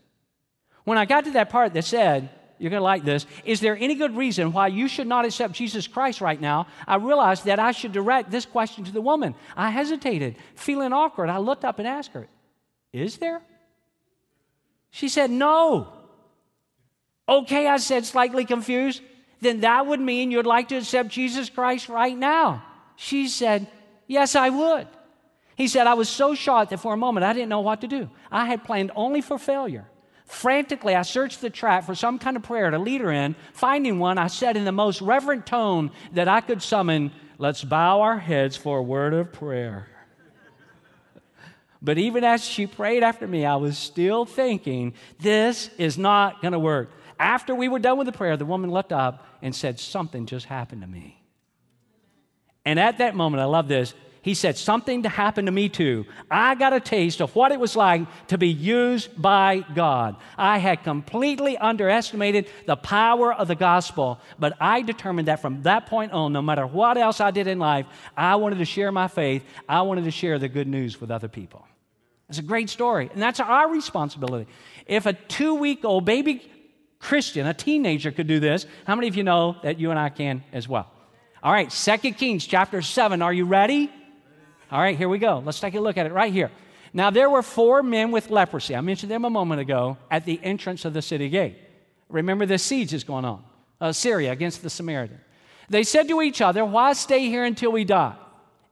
When 0.90 0.98
I 0.98 1.06
got 1.06 1.26
to 1.26 1.32
that 1.34 1.52
part 1.52 1.76
that 1.76 1.86
said, 1.86 2.30
you're 2.58 2.72
going 2.72 2.80
to 2.80 2.84
like 2.84 3.06
this. 3.06 3.28
Is 3.46 3.60
there 3.60 3.78
any 3.78 3.94
good 3.94 4.18
reason 4.18 4.52
why 4.52 4.70
you 4.70 4.88
should 4.88 5.06
not 5.06 5.24
accept 5.24 5.54
Jesus 5.54 5.88
Christ 5.88 6.20
right 6.20 6.42
now? 6.42 6.66
I 6.88 6.96
realized 6.96 7.46
that 7.46 7.60
I 7.60 7.74
should 7.74 7.92
direct 7.92 8.32
this 8.32 8.48
question 8.48 8.86
to 8.86 8.92
the 8.92 9.00
woman. 9.00 9.36
I 9.56 9.70
hesitated, 9.70 10.36
feeling 10.56 10.92
awkward. 10.92 11.30
I 11.30 11.38
looked 11.38 11.64
up 11.64 11.78
and 11.78 11.88
asked 11.88 12.14
her, 12.14 12.28
Is 12.92 13.18
there? 13.18 13.40
She 14.90 15.10
said, 15.10 15.30
No. 15.30 15.94
Okay, 17.28 17.68
I 17.68 17.78
said, 17.78 18.04
slightly 18.08 18.44
confused. 18.44 19.04
Then 19.42 19.60
that 19.60 19.86
would 19.86 20.00
mean 20.00 20.32
you'd 20.32 20.48
like 20.48 20.70
to 20.70 20.78
accept 20.78 21.10
Jesus 21.10 21.52
Christ 21.52 21.88
right 21.88 22.18
now. 22.18 22.64
She 22.96 23.28
said, 23.28 23.68
Yes, 24.08 24.36
I 24.36 24.50
would. 24.50 24.88
He 25.56 25.68
said, 25.68 25.86
I 25.86 25.94
was 25.94 26.10
so 26.10 26.34
shocked 26.34 26.72
that 26.72 26.80
for 26.80 26.96
a 26.96 26.98
moment 26.98 27.26
I 27.26 27.34
didn't 27.34 27.50
know 27.50 27.62
what 27.62 27.82
to 27.82 27.88
do. 27.88 28.10
I 28.32 28.48
had 28.48 28.64
planned 28.64 28.90
only 28.96 29.22
for 29.22 29.38
failure. 29.38 29.86
Frantically, 30.30 30.94
I 30.94 31.02
searched 31.02 31.42
the 31.42 31.50
tract 31.50 31.88
for 31.88 31.96
some 31.96 32.20
kind 32.20 32.38
of 32.38 32.44
prayer 32.44 32.70
to 32.70 32.78
lead 32.78 33.02
her 33.02 33.12
in. 33.12 33.36
Finding 33.52 33.98
one, 33.98 34.20
I 34.20 34.28
said 34.28 34.56
in 34.56 34.64
the 34.64 34.72
most 34.72 35.02
reverent 35.02 35.48
tone 35.48 35.90
that 36.14 36.28
I 36.28 36.40
could 36.40 36.62
summon, 36.62 37.12
Let's 37.40 37.64
bow 37.64 38.02
our 38.02 38.20
heads 38.20 38.56
for 38.56 38.78
a 38.78 38.84
word 38.84 39.16
of 39.16 39.34
prayer. 39.34 39.88
but 41.82 41.98
even 41.98 42.24
as 42.24 42.46
she 42.46 42.68
prayed 42.68 43.02
after 43.02 43.26
me, 43.26 43.44
I 43.44 43.56
was 43.56 43.76
still 43.76 44.24
thinking, 44.24 44.94
This 45.20 45.72
is 45.80 45.98
not 45.98 46.44
going 46.44 46.52
to 46.52 46.60
work. 46.60 46.92
After 47.20 47.56
we 47.56 47.68
were 47.68 47.80
done 47.80 47.98
with 47.98 48.06
the 48.06 48.14
prayer, 48.14 48.38
the 48.38 48.46
woman 48.46 48.70
looked 48.70 48.94
up 48.94 49.26
and 49.42 49.56
said, 49.56 49.80
Something 49.80 50.28
just 50.28 50.46
happened 50.46 50.82
to 50.82 50.88
me. 50.88 51.24
And 52.66 52.80
at 52.80 53.00
that 53.00 53.16
moment, 53.16 53.42
I 53.42 53.46
love 53.46 53.68
this, 53.68 53.96
he 54.22 54.34
said, 54.34 54.58
Something 54.58 55.04
to 55.04 55.10
happen 55.10 55.46
to 55.46 55.52
me 55.52 55.70
too. 55.70 56.06
I 56.30 56.56
got 56.56 56.74
a 56.74 56.80
taste 56.80 57.22
of 57.22 57.36
what 57.36 57.52
it 57.52 57.60
was 57.60 57.76
like 57.76 58.02
to 58.28 58.38
be 58.38 58.50
used 58.50 59.22
by 59.22 59.64
God. 59.74 60.18
I 60.38 60.58
had 60.58 60.84
completely 60.84 61.58
underestimated 61.58 62.48
the 62.66 62.76
power 62.76 63.34
of 63.34 63.48
the 63.48 63.56
gospel, 63.56 64.20
but 64.38 64.58
I 64.60 64.82
determined 64.82 65.28
that 65.28 65.42
from 65.42 65.64
that 65.64 65.86
point 65.86 66.12
on, 66.12 66.34
no 66.34 66.42
matter 66.42 66.68
what 66.68 66.98
else 66.98 67.22
I 67.22 67.32
did 67.32 67.48
in 67.48 67.60
life, 67.60 67.86
I 68.18 68.36
wanted 68.36 68.58
to 68.60 68.66
share 68.66 68.92
my 68.92 69.08
faith. 69.08 69.44
I 69.68 69.84
wanted 69.84 70.04
to 70.04 70.12
share 70.12 70.38
the 70.38 70.50
good 70.50 70.68
news 70.68 71.00
with 71.00 71.12
other 71.12 71.28
people. 71.28 71.66
It's 72.28 72.40
a 72.40 72.44
great 72.44 72.70
story, 72.70 73.10
and 73.12 73.22
that's 73.22 73.40
our 73.40 73.70
responsibility. 73.70 74.52
If 74.86 75.06
a 75.06 75.14
two 75.14 75.56
week 75.56 75.84
old 75.84 76.06
baby 76.06 76.48
Christian, 77.00 77.48
a 77.48 77.54
teenager, 77.54 78.12
could 78.12 78.28
do 78.28 78.40
this, 78.40 78.66
how 78.86 78.96
many 78.96 79.08
of 79.08 79.16
you 79.16 79.24
know 79.24 79.56
that 79.64 79.80
you 79.80 79.90
and 79.90 80.00
I 80.00 80.10
can 80.10 80.44
as 80.52 80.68
well? 80.68 80.92
All 81.42 81.54
right, 81.54 81.72
Second 81.72 82.16
Kings 82.16 82.46
chapter 82.46 82.82
7. 82.82 83.22
Are 83.22 83.32
you 83.32 83.46
ready? 83.46 83.90
All 84.72 84.80
right, 84.80 84.98
here 84.98 85.10
we 85.10 85.18
go. 85.18 85.42
Let's 85.44 85.60
take 85.60 85.74
a 85.74 85.80
look 85.80 85.98
at 85.98 86.06
it 86.06 86.14
right 86.14 86.32
here. 86.32 86.52
Now, 86.94 87.10
there 87.10 87.30
were 87.30 87.42
four 87.42 87.84
men 87.84 88.12
with 88.12 88.30
leprosy. 88.30 88.76
I 88.76 88.82
mentioned 88.82 89.12
them 89.12 89.26
a 89.26 89.30
moment 89.30 89.62
ago 89.62 89.98
at 90.10 90.26
the 90.26 90.40
entrance 90.44 90.86
of 90.86 90.94
the 90.94 91.02
city 91.02 91.30
gate. 91.30 91.58
Remember, 92.10 92.46
the 92.46 92.58
siege 92.58 92.94
is 92.94 93.04
going 93.04 93.26
on 93.26 93.44
uh, 93.80 93.92
Syria 93.92 94.32
against 94.32 94.62
the 94.62 94.70
Samaritan. 94.70 95.20
They 95.70 95.84
said 95.84 96.08
to 96.08 96.22
each 96.22 96.42
other, 96.42 96.66
Why 96.66 96.94
stay 96.94 97.28
here 97.28 97.44
until 97.44 97.72
we 97.72 97.84
die? 97.84 98.16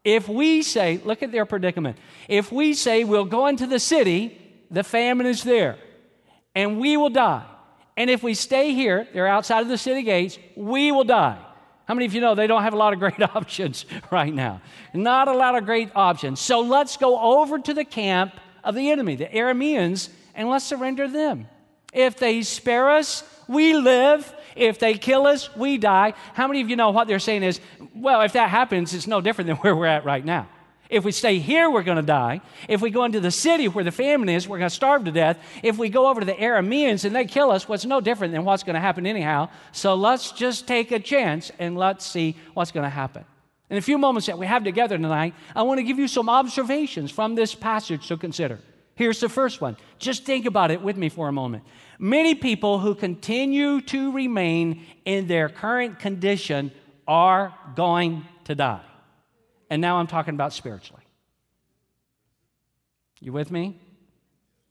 If 0.03 0.27
we 0.29 0.63
say, 0.63 1.01
look 1.03 1.21
at 1.21 1.31
their 1.31 1.45
predicament. 1.45 1.97
If 2.27 2.51
we 2.51 2.73
say 2.73 3.03
we'll 3.03 3.25
go 3.25 3.47
into 3.47 3.67
the 3.67 3.79
city, 3.79 4.39
the 4.71 4.83
famine 4.83 5.27
is 5.27 5.43
there, 5.43 5.77
and 6.55 6.79
we 6.79 6.97
will 6.97 7.09
die. 7.09 7.45
And 7.97 8.09
if 8.09 8.23
we 8.23 8.33
stay 8.33 8.73
here, 8.73 9.07
they're 9.13 9.27
outside 9.27 9.61
of 9.61 9.67
the 9.67 9.77
city 9.77 10.03
gates, 10.03 10.39
we 10.55 10.91
will 10.91 11.03
die. 11.03 11.43
How 11.87 11.93
many 11.93 12.05
of 12.05 12.13
you 12.13 12.19
know 12.19 12.35
they 12.35 12.47
don't 12.47 12.63
have 12.63 12.73
a 12.73 12.77
lot 12.77 12.91
of 12.93 12.99
great 12.99 13.21
options 13.35 13.85
right 14.11 14.33
now? 14.33 14.61
Not 14.93 15.27
a 15.27 15.33
lot 15.33 15.57
of 15.57 15.65
great 15.65 15.89
options. 15.95 16.39
So 16.39 16.61
let's 16.61 16.97
go 16.97 17.17
over 17.39 17.59
to 17.59 17.73
the 17.73 17.85
camp 17.85 18.33
of 18.63 18.75
the 18.75 18.91
enemy, 18.91 19.15
the 19.15 19.27
Arameans, 19.27 20.09
and 20.35 20.49
let's 20.49 20.65
surrender 20.65 21.07
them. 21.07 21.47
If 21.93 22.17
they 22.17 22.41
spare 22.41 22.89
us, 22.89 23.23
we 23.47 23.73
live. 23.73 24.35
If 24.55 24.79
they 24.79 24.95
kill 24.95 25.25
us, 25.25 25.55
we 25.55 25.77
die. 25.77 26.13
How 26.33 26.47
many 26.47 26.61
of 26.61 26.69
you 26.69 26.75
know 26.75 26.89
what 26.89 27.07
they're 27.07 27.19
saying 27.19 27.43
is, 27.43 27.61
well, 27.95 28.21
if 28.21 28.33
that 28.33 28.49
happens, 28.49 28.93
it's 28.93 29.07
no 29.07 29.21
different 29.21 29.47
than 29.47 29.55
where 29.57 29.75
we're 29.75 29.85
at 29.85 30.03
right 30.03 30.23
now. 30.23 30.49
If 30.89 31.03
we 31.03 31.11
stay 31.11 31.39
here, 31.39 31.69
we're 31.69 31.83
going 31.83 31.97
to 31.97 32.01
die. 32.01 32.41
If 32.69 32.81
we 32.81 32.89
go 32.89 33.03
into 33.03 33.19
the 33.19 33.31
city 33.31 33.67
where 33.67 33.83
the 33.83 33.91
famine 33.91 34.29
is, 34.29 34.47
we're 34.47 34.57
going 34.57 34.69
to 34.69 34.75
starve 34.75 35.05
to 35.05 35.11
death. 35.11 35.37
If 35.63 35.77
we 35.77 35.89
go 35.89 36.07
over 36.07 36.21
to 36.21 36.25
the 36.25 36.33
Arameans 36.33 37.03
and 37.03 37.15
they 37.15 37.25
kill 37.25 37.51
us, 37.51 37.67
what's 37.67 37.85
well, 37.85 37.99
no 37.99 38.01
different 38.01 38.33
than 38.33 38.45
what's 38.45 38.63
going 38.63 38.75
to 38.75 38.79
happen 38.79 39.05
anyhow. 39.05 39.49
So 39.71 39.95
let's 39.95 40.31
just 40.31 40.67
take 40.67 40.91
a 40.91 40.99
chance 40.99 41.51
and 41.59 41.77
let's 41.77 42.05
see 42.05 42.37
what's 42.53 42.71
going 42.71 42.85
to 42.85 42.89
happen. 42.89 43.25
In 43.69 43.77
a 43.77 43.81
few 43.81 43.97
moments 43.97 44.27
that 44.27 44.37
we 44.37 44.45
have 44.45 44.63
together 44.63 44.97
tonight, 44.97 45.33
I 45.55 45.63
want 45.63 45.79
to 45.79 45.83
give 45.83 45.99
you 45.99 46.07
some 46.07 46.29
observations 46.29 47.11
from 47.11 47.35
this 47.35 47.53
passage 47.53 48.07
to 48.07 48.15
consider. 48.15 48.59
Here's 48.95 49.19
the 49.19 49.29
first 49.29 49.59
one. 49.59 49.75
Just 49.99 50.23
think 50.23 50.45
about 50.45 50.71
it 50.71 50.81
with 50.81 50.95
me 50.95 51.09
for 51.09 51.27
a 51.27 51.33
moment. 51.33 51.63
Many 51.99 52.33
people 52.33 52.79
who 52.79 52.95
continue 52.95 53.81
to 53.81 54.11
remain 54.11 54.85
in 55.03 55.27
their 55.27 55.49
current 55.49 55.99
condition 55.99 56.71
are 57.07 57.53
going 57.75 58.25
to 58.45 58.55
die. 58.55 58.81
And 59.69 59.81
now 59.81 59.97
I'm 59.97 60.07
talking 60.07 60.33
about 60.33 60.53
spiritually. 60.53 61.03
You 63.19 63.33
with 63.33 63.51
me? 63.51 63.79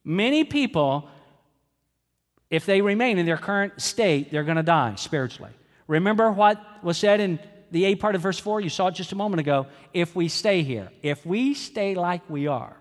Many 0.05 0.45
people, 0.45 1.09
if 2.51 2.65
they 2.65 2.81
remain 2.81 3.19
in 3.19 3.27
their 3.27 3.37
current 3.37 3.81
state, 3.81 4.31
they're 4.31 4.45
going 4.45 4.57
to 4.57 4.63
die 4.63 4.95
spiritually. 4.97 5.53
Remember 5.89 6.31
what 6.31 6.63
was 6.83 6.97
said 6.97 7.21
in 7.21 7.39
the 7.71 7.85
A 7.87 7.95
part 7.97 8.15
of 8.15 8.21
verse 8.21 8.39
4? 8.39 8.61
You 8.61 8.69
saw 8.69 8.89
it 8.89 8.95
just 8.95 9.13
a 9.13 9.17
moment 9.17 9.41
ago. 9.41 9.67
If 9.93 10.15
we 10.15 10.29
stay 10.29 10.63
here, 10.63 10.91
if 11.03 11.27
we 11.27 11.55
stay 11.55 11.95
like 11.95 12.29
we 12.31 12.47
are, 12.47 12.77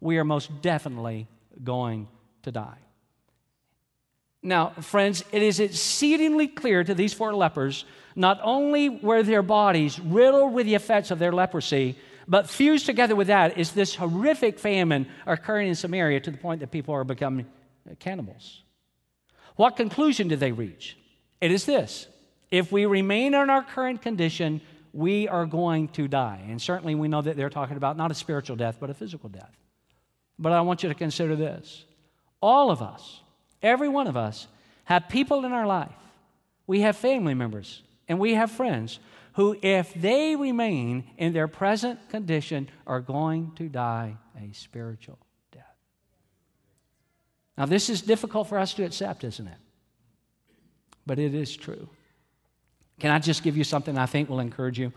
we 0.00 0.18
are 0.18 0.24
most 0.24 0.62
definitely 0.62 1.28
going 1.62 2.08
to 2.42 2.52
die. 2.52 2.78
Now, 4.44 4.70
friends, 4.80 5.24
it 5.32 5.42
is 5.42 5.58
exceedingly 5.58 6.46
clear 6.46 6.84
to 6.84 6.94
these 6.94 7.14
four 7.14 7.34
lepers 7.34 7.86
not 8.14 8.38
only 8.42 8.90
were 8.90 9.22
their 9.22 9.42
bodies 9.42 9.98
riddled 9.98 10.52
with 10.52 10.66
the 10.66 10.74
effects 10.74 11.10
of 11.10 11.18
their 11.18 11.32
leprosy, 11.32 11.96
but 12.28 12.48
fused 12.48 12.84
together 12.84 13.16
with 13.16 13.28
that 13.28 13.56
is 13.58 13.72
this 13.72 13.94
horrific 13.94 14.58
famine 14.58 15.08
occurring 15.26 15.68
in 15.68 15.74
Samaria 15.74 16.20
to 16.20 16.30
the 16.30 16.36
point 16.36 16.60
that 16.60 16.70
people 16.70 16.94
are 16.94 17.04
becoming 17.04 17.46
cannibals. 17.98 18.62
What 19.56 19.76
conclusion 19.76 20.28
did 20.28 20.40
they 20.40 20.52
reach? 20.52 20.98
It 21.40 21.50
is 21.50 21.64
this 21.64 22.06
if 22.50 22.70
we 22.70 22.84
remain 22.84 23.34
in 23.34 23.50
our 23.50 23.62
current 23.62 24.02
condition, 24.02 24.60
we 24.92 25.26
are 25.26 25.46
going 25.46 25.88
to 25.88 26.06
die. 26.06 26.44
And 26.48 26.60
certainly 26.60 26.94
we 26.94 27.08
know 27.08 27.22
that 27.22 27.36
they're 27.36 27.50
talking 27.50 27.76
about 27.76 27.96
not 27.96 28.10
a 28.10 28.14
spiritual 28.14 28.56
death, 28.56 28.76
but 28.78 28.90
a 28.90 28.94
physical 28.94 29.28
death. 29.28 29.56
But 30.38 30.52
I 30.52 30.60
want 30.60 30.82
you 30.82 30.90
to 30.90 30.94
consider 30.94 31.34
this 31.34 31.86
all 32.42 32.70
of 32.70 32.82
us, 32.82 33.20
every 33.64 33.88
one 33.88 34.06
of 34.06 34.16
us, 34.16 34.46
have 34.84 35.08
people 35.08 35.44
in 35.44 35.52
our 35.52 35.66
life. 35.66 35.90
We 36.66 36.82
have 36.82 36.96
family 36.96 37.34
members 37.34 37.82
and 38.06 38.20
we 38.20 38.34
have 38.34 38.50
friends 38.50 39.00
who, 39.34 39.56
if 39.62 39.92
they 39.94 40.36
remain 40.36 41.04
in 41.18 41.32
their 41.32 41.48
present 41.48 41.98
condition, 42.10 42.68
are 42.86 43.00
going 43.00 43.52
to 43.56 43.68
die 43.68 44.16
a 44.40 44.52
spiritual 44.52 45.18
death. 45.50 45.64
Now, 47.58 47.66
this 47.66 47.90
is 47.90 48.02
difficult 48.02 48.48
for 48.48 48.58
us 48.58 48.74
to 48.74 48.84
accept, 48.84 49.24
isn't 49.24 49.46
it? 49.46 49.58
But 51.06 51.18
it 51.18 51.34
is 51.34 51.56
true. 51.56 51.88
Can 53.00 53.10
I 53.10 53.18
just 53.18 53.42
give 53.42 53.56
you 53.56 53.64
something 53.64 53.98
I 53.98 54.06
think 54.06 54.28
will 54.28 54.40
encourage 54.40 54.78
you? 54.78 54.92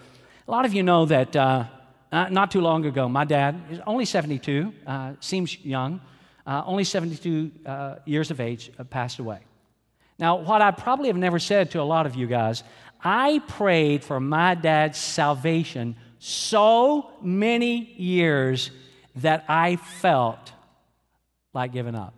A 0.47 0.51
lot 0.51 0.65
of 0.65 0.73
you 0.73 0.83
know 0.83 1.05
that 1.05 1.35
uh, 1.35 1.65
not 2.11 2.51
too 2.51 2.61
long 2.61 2.85
ago, 2.85 3.09
my 3.09 3.25
dad 3.25 3.59
is 3.71 3.79
only 3.87 4.05
72, 4.05 4.73
uh, 4.85 5.13
seems 5.19 5.59
young, 5.65 5.99
uh, 6.47 6.63
only 6.65 6.85
72 6.85 7.51
uh, 7.65 7.95
years 8.05 8.31
of 8.31 8.39
age, 8.39 8.71
uh, 8.79 8.83
passed 8.85 9.19
away. 9.19 9.39
Now, 10.17 10.37
what 10.37 10.61
I 10.61 10.71
probably 10.71 11.07
have 11.07 11.17
never 11.17 11.39
said 11.39 11.71
to 11.71 11.81
a 11.81 11.83
lot 11.83 12.05
of 12.05 12.15
you 12.15 12.25
guys, 12.25 12.63
I 13.03 13.41
prayed 13.47 14.03
for 14.03 14.19
my 14.19 14.55
dad's 14.55 14.97
salvation 14.97 15.97
so 16.19 17.11
many 17.21 17.93
years 17.97 18.71
that 19.17 19.43
I 19.47 19.75
felt 19.75 20.53
like 21.53 21.73
giving 21.73 21.95
up. 21.95 22.13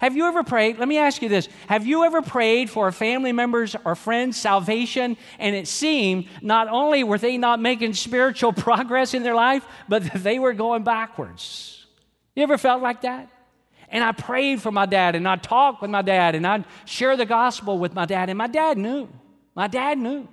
Have 0.00 0.16
you 0.16 0.26
ever 0.26 0.42
prayed? 0.42 0.78
Let 0.78 0.88
me 0.88 0.98
ask 0.98 1.22
you 1.22 1.28
this. 1.28 1.48
Have 1.68 1.86
you 1.86 2.04
ever 2.04 2.20
prayed 2.20 2.68
for 2.68 2.88
a 2.88 2.92
family 2.92 3.32
member's 3.32 3.74
or 3.84 3.94
friend's 3.94 4.36
salvation 4.36 5.16
and 5.38 5.56
it 5.56 5.66
seemed 5.66 6.26
not 6.42 6.68
only 6.68 7.04
were 7.04 7.18
they 7.18 7.38
not 7.38 7.60
making 7.60 7.94
spiritual 7.94 8.52
progress 8.66 9.14
in 9.14 9.22
their 9.22 9.34
life, 9.34 9.64
but 9.88 10.02
that 10.04 10.22
they 10.22 10.38
were 10.38 10.52
going 10.52 10.82
backwards? 10.82 11.83
You 12.34 12.42
ever 12.42 12.58
felt 12.58 12.82
like 12.82 13.02
that? 13.02 13.30
And 13.88 14.02
I 14.02 14.12
prayed 14.12 14.60
for 14.60 14.72
my 14.72 14.86
dad 14.86 15.14
and 15.14 15.28
I 15.28 15.36
talked 15.36 15.82
with 15.82 15.90
my 15.90 16.02
dad 16.02 16.34
and 16.34 16.46
I'd 16.46 16.64
share 16.84 17.16
the 17.16 17.26
gospel 17.26 17.78
with 17.78 17.94
my 17.94 18.06
dad, 18.06 18.28
and 18.28 18.38
my 18.38 18.48
dad 18.48 18.78
knew. 18.78 19.08
My 19.54 19.68
dad 19.68 19.98
knew. 19.98 20.28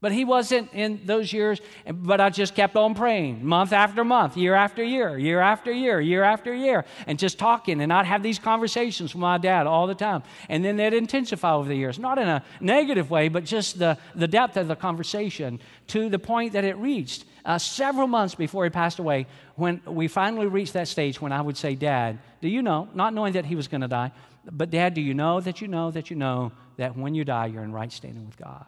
But 0.00 0.12
he 0.12 0.26
wasn't 0.26 0.68
in 0.74 1.00
those 1.06 1.32
years, 1.32 1.62
but 1.90 2.20
I 2.20 2.28
just 2.28 2.54
kept 2.54 2.76
on 2.76 2.94
praying 2.94 3.42
month 3.42 3.72
after 3.72 4.04
month, 4.04 4.36
year 4.36 4.54
after 4.54 4.84
year, 4.84 5.16
year 5.16 5.40
after 5.40 5.72
year, 5.72 5.98
year 5.98 6.22
after 6.22 6.54
year, 6.54 6.84
and 7.06 7.18
just 7.18 7.38
talking. 7.38 7.80
And 7.80 7.90
I'd 7.90 8.04
have 8.04 8.22
these 8.22 8.38
conversations 8.38 9.14
with 9.14 9.20
my 9.22 9.38
dad 9.38 9.66
all 9.66 9.86
the 9.86 9.94
time. 9.94 10.22
And 10.50 10.62
then 10.62 10.76
they'd 10.76 10.92
intensify 10.92 11.54
over 11.54 11.66
the 11.66 11.74
years, 11.74 11.98
not 11.98 12.18
in 12.18 12.28
a 12.28 12.44
negative 12.60 13.10
way, 13.10 13.28
but 13.28 13.44
just 13.44 13.78
the, 13.78 13.96
the 14.14 14.28
depth 14.28 14.58
of 14.58 14.68
the 14.68 14.76
conversation 14.76 15.58
to 15.86 16.10
the 16.10 16.18
point 16.18 16.52
that 16.52 16.64
it 16.64 16.76
reached 16.76 17.24
uh, 17.44 17.58
several 17.58 18.06
months 18.06 18.34
before 18.34 18.64
he 18.64 18.70
passed 18.70 18.98
away 18.98 19.26
when 19.56 19.80
we 19.86 20.08
finally 20.08 20.46
reached 20.46 20.72
that 20.72 20.88
stage 20.88 21.20
when 21.20 21.32
I 21.32 21.40
would 21.40 21.56
say, 21.56 21.74
Dad, 21.74 22.18
do 22.40 22.48
you 22.48 22.62
know, 22.62 22.88
not 22.94 23.12
knowing 23.12 23.34
that 23.34 23.44
he 23.44 23.54
was 23.54 23.68
going 23.68 23.82
to 23.82 23.88
die, 23.88 24.12
but 24.50 24.70
Dad, 24.70 24.94
do 24.94 25.00
you 25.00 25.14
know 25.14 25.40
that 25.40 25.60
you 25.60 25.68
know 25.68 25.90
that 25.90 26.10
you 26.10 26.16
know 26.16 26.52
that 26.76 26.96
when 26.96 27.14
you 27.14 27.24
die, 27.24 27.46
you're 27.46 27.62
in 27.62 27.72
right 27.72 27.92
standing 27.92 28.26
with 28.26 28.36
God? 28.36 28.66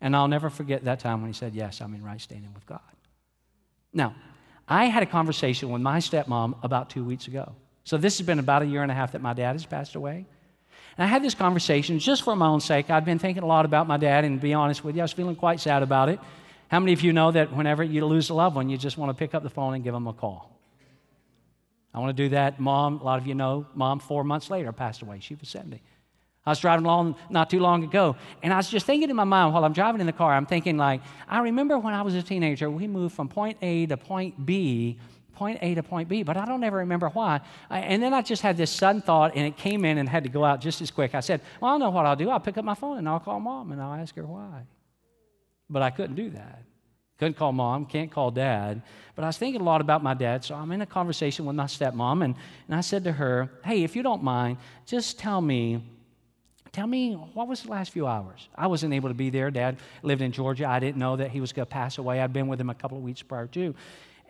And 0.00 0.14
I'll 0.14 0.28
never 0.28 0.48
forget 0.48 0.84
that 0.84 1.00
time 1.00 1.20
when 1.20 1.30
he 1.30 1.34
said, 1.34 1.54
Yes, 1.54 1.80
I'm 1.80 1.94
in 1.94 2.04
right 2.04 2.20
standing 2.20 2.52
with 2.54 2.66
God. 2.66 2.80
Now, 3.92 4.14
I 4.68 4.84
had 4.84 5.02
a 5.02 5.06
conversation 5.06 5.70
with 5.70 5.82
my 5.82 5.98
stepmom 5.98 6.62
about 6.62 6.90
two 6.90 7.04
weeks 7.04 7.26
ago. 7.26 7.52
So 7.84 7.96
this 7.96 8.18
has 8.18 8.26
been 8.26 8.38
about 8.38 8.62
a 8.62 8.66
year 8.66 8.82
and 8.82 8.92
a 8.92 8.94
half 8.94 9.12
that 9.12 9.22
my 9.22 9.32
dad 9.32 9.52
has 9.52 9.64
passed 9.64 9.94
away. 9.94 10.26
And 10.96 11.04
I 11.04 11.06
had 11.06 11.22
this 11.22 11.34
conversation 11.34 11.98
just 11.98 12.22
for 12.22 12.36
my 12.36 12.46
own 12.46 12.60
sake. 12.60 12.90
I'd 12.90 13.04
been 13.04 13.18
thinking 13.18 13.42
a 13.42 13.46
lot 13.46 13.64
about 13.64 13.86
my 13.86 13.96
dad, 13.96 14.24
and 14.24 14.38
to 14.38 14.42
be 14.42 14.52
honest 14.52 14.84
with 14.84 14.94
you, 14.94 15.00
I 15.00 15.04
was 15.04 15.12
feeling 15.12 15.36
quite 15.36 15.60
sad 15.60 15.82
about 15.82 16.08
it. 16.08 16.20
How 16.68 16.80
many 16.80 16.92
of 16.92 17.00
you 17.00 17.12
know 17.12 17.30
that 17.30 17.52
whenever 17.54 17.82
you 17.82 18.04
lose 18.04 18.30
a 18.30 18.34
loved 18.34 18.56
one, 18.56 18.68
you 18.68 18.76
just 18.76 18.98
want 18.98 19.10
to 19.10 19.14
pick 19.14 19.34
up 19.34 19.42
the 19.42 19.50
phone 19.50 19.74
and 19.74 19.82
give 19.82 19.94
them 19.94 20.06
a 20.06 20.12
call? 20.12 20.58
I 21.94 21.98
want 22.00 22.16
to 22.16 22.22
do 22.22 22.28
that. 22.30 22.60
Mom, 22.60 23.00
a 23.00 23.04
lot 23.04 23.18
of 23.18 23.26
you 23.26 23.34
know, 23.34 23.66
mom, 23.74 23.98
four 23.98 24.22
months 24.22 24.50
later, 24.50 24.70
passed 24.72 25.02
away. 25.02 25.20
She 25.20 25.34
was 25.34 25.48
70. 25.48 25.82
I 26.44 26.50
was 26.50 26.60
driving 26.60 26.86
along 26.86 27.16
not 27.28 27.50
too 27.50 27.60
long 27.60 27.84
ago, 27.84 28.16
and 28.42 28.52
I 28.52 28.56
was 28.56 28.70
just 28.70 28.86
thinking 28.86 29.10
in 29.10 29.16
my 29.16 29.24
mind 29.24 29.52
while 29.52 29.64
I'm 29.64 29.72
driving 29.72 30.00
in 30.00 30.06
the 30.06 30.12
car, 30.12 30.32
I'm 30.32 30.46
thinking, 30.46 30.76
like, 30.76 31.02
I 31.28 31.40
remember 31.40 31.78
when 31.78 31.92
I 31.92 32.02
was 32.02 32.14
a 32.14 32.22
teenager, 32.22 32.70
we 32.70 32.86
moved 32.86 33.14
from 33.14 33.28
point 33.28 33.58
A 33.60 33.86
to 33.86 33.96
point 33.96 34.46
B, 34.46 34.98
point 35.34 35.58
A 35.60 35.74
to 35.74 35.82
point 35.82 36.08
B, 36.08 36.22
but 36.22 36.36
I 36.36 36.44
don't 36.44 36.62
ever 36.64 36.78
remember 36.78 37.08
why. 37.08 37.40
and 37.70 38.02
then 38.02 38.14
I 38.14 38.22
just 38.22 38.42
had 38.42 38.56
this 38.56 38.70
sudden 38.70 39.02
thought, 39.02 39.32
and 39.34 39.46
it 39.46 39.56
came 39.56 39.84
in 39.84 39.98
and 39.98 40.08
had 40.08 40.24
to 40.24 40.30
go 40.30 40.44
out 40.44 40.60
just 40.60 40.80
as 40.80 40.90
quick. 40.90 41.14
I 41.14 41.20
said, 41.20 41.40
Well, 41.60 41.74
I 41.74 41.78
know 41.78 41.90
what 41.90 42.06
I'll 42.06 42.16
do. 42.16 42.30
I'll 42.30 42.40
pick 42.40 42.56
up 42.56 42.64
my 42.64 42.74
phone 42.74 42.98
and 42.98 43.08
I'll 43.08 43.20
call 43.20 43.40
mom 43.40 43.72
and 43.72 43.80
I'll 43.80 43.94
ask 43.94 44.14
her 44.14 44.26
why. 44.26 44.64
But 45.70 45.82
I 45.82 45.90
couldn't 45.90 46.16
do 46.16 46.30
that. 46.30 46.62
Couldn't 47.18 47.36
call 47.36 47.52
mom, 47.52 47.84
can't 47.86 48.10
call 48.10 48.30
dad. 48.30 48.82
But 49.16 49.24
I 49.24 49.26
was 49.26 49.38
thinking 49.38 49.60
a 49.60 49.64
lot 49.64 49.80
about 49.80 50.02
my 50.02 50.14
dad, 50.14 50.44
so 50.44 50.54
I'm 50.54 50.70
in 50.70 50.80
a 50.82 50.86
conversation 50.86 51.46
with 51.46 51.56
my 51.56 51.64
stepmom, 51.64 52.24
and, 52.24 52.36
and 52.68 52.76
I 52.76 52.80
said 52.80 53.02
to 53.04 53.12
her, 53.12 53.50
Hey, 53.64 53.82
if 53.82 53.96
you 53.96 54.04
don't 54.04 54.22
mind, 54.22 54.58
just 54.86 55.18
tell 55.18 55.40
me 55.40 55.82
Tell 56.72 56.86
me, 56.86 57.14
what 57.14 57.48
was 57.48 57.62
the 57.62 57.70
last 57.70 57.92
few 57.92 58.06
hours? 58.06 58.48
I 58.54 58.66
wasn't 58.66 58.92
able 58.92 59.08
to 59.08 59.14
be 59.14 59.30
there. 59.30 59.50
Dad 59.50 59.78
lived 60.02 60.22
in 60.22 60.32
Georgia. 60.32 60.68
I 60.68 60.80
didn't 60.80 60.98
know 60.98 61.16
that 61.16 61.30
he 61.30 61.40
was 61.40 61.52
going 61.52 61.66
to 61.66 61.70
pass 61.70 61.98
away. 61.98 62.20
I'd 62.20 62.32
been 62.32 62.48
with 62.48 62.60
him 62.60 62.70
a 62.70 62.74
couple 62.74 62.98
of 62.98 63.04
weeks 63.04 63.22
prior 63.22 63.46
to. 63.48 63.74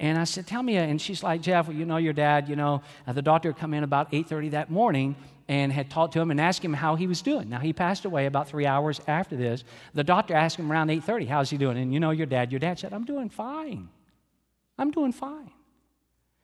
And 0.00 0.16
I 0.16 0.24
said, 0.24 0.46
tell 0.46 0.62
me, 0.62 0.76
and 0.76 1.00
she's 1.00 1.22
like, 1.22 1.40
Jeff, 1.40 1.66
well, 1.66 1.76
you 1.76 1.84
know 1.84 1.96
your 1.96 2.12
dad, 2.12 2.48
you 2.48 2.54
know, 2.54 2.82
uh, 3.06 3.12
the 3.12 3.22
doctor 3.22 3.50
had 3.50 3.58
come 3.58 3.74
in 3.74 3.82
about 3.82 4.12
8.30 4.12 4.52
that 4.52 4.70
morning 4.70 5.16
and 5.48 5.72
had 5.72 5.90
talked 5.90 6.12
to 6.12 6.20
him 6.20 6.30
and 6.30 6.40
asked 6.40 6.64
him 6.64 6.72
how 6.72 6.94
he 6.94 7.06
was 7.06 7.20
doing. 7.20 7.48
Now, 7.48 7.58
he 7.58 7.72
passed 7.72 8.04
away 8.04 8.26
about 8.26 8.48
three 8.48 8.66
hours 8.66 9.00
after 9.08 9.34
this. 9.36 9.64
The 9.94 10.04
doctor 10.04 10.34
asked 10.34 10.56
him 10.56 10.70
around 10.70 10.88
8.30, 10.88 11.26
how's 11.26 11.50
he 11.50 11.56
doing? 11.56 11.78
And 11.78 11.92
you 11.92 11.98
know 11.98 12.10
your 12.10 12.26
dad, 12.26 12.52
your 12.52 12.60
dad 12.60 12.78
said, 12.78 12.92
I'm 12.92 13.04
doing 13.04 13.28
fine. 13.28 13.88
I'm 14.78 14.92
doing 14.92 15.12
fine. 15.12 15.50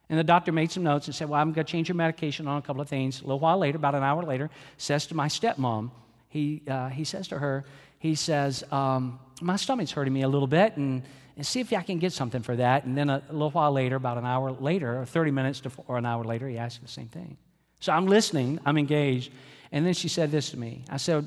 And 0.09 0.19
the 0.19 0.25
doctor 0.25 0.53
made 0.53 0.71
some 0.71 0.83
notes 0.83 1.07
and 1.07 1.15
said, 1.15 1.29
Well, 1.29 1.41
I'm 1.41 1.53
going 1.53 1.65
to 1.65 1.71
change 1.71 1.89
your 1.89 1.97
medication 1.97 2.47
on 2.47 2.59
a 2.59 2.63
couple 2.63 2.83
of 2.83 2.89
things. 2.89 3.21
A 3.21 3.25
little 3.25 3.41
while 3.41 3.59
later, 3.59 3.77
about 3.77 3.95
an 3.95 4.03
hour 4.03 4.23
later, 4.23 4.51
says 4.77 5.07
to 5.07 5.15
my 5.15 5.29
stepmom, 5.29 5.91
he, 6.29 6.63
uh, 6.69 6.89
he 6.89 7.05
says 7.05 7.29
to 7.29 7.39
her, 7.39 7.65
He 7.99 8.15
says, 8.15 8.65
um, 8.71 9.19
My 9.45 9.57
stomach's 9.57 9.93
hurting 9.93 10.13
me 10.13 10.23
a 10.23 10.29
little 10.29 10.47
bit, 10.47 10.77
and, 10.77 11.03
and 11.37 11.47
see 11.47 11.61
if 11.61 11.73
I 11.73 11.83
can 11.83 11.99
get 11.99 12.13
something 12.13 12.43
for 12.43 12.57
that. 12.57 12.85
And 12.85 12.97
then 12.97 13.11
a, 13.11 13.23
a 13.29 13.33
little 13.33 13.51
while 13.51 13.73
later, 13.73 13.97
about 13.97 14.17
an 14.17 14.25
hour 14.25 14.53
later, 14.53 15.01
or 15.01 15.05
30 15.05 15.31
minutes 15.31 15.61
to, 15.61 15.71
or 15.87 15.99
an 15.99 16.07
hour 16.07 16.25
later, 16.25 16.49
he 16.49 16.57
asked 16.57 16.81
the 16.81 16.89
same 16.89 17.09
thing. 17.09 17.37
So 17.81 17.93
I'm 17.93 18.07
listening, 18.07 18.59
I'm 18.65 18.79
engaged. 18.79 19.31
And 19.71 19.85
then 19.85 19.93
she 19.93 20.09
said 20.09 20.31
this 20.31 20.51
to 20.51 20.57
me 20.57 20.85
I 20.89 20.97
said, 20.97 21.27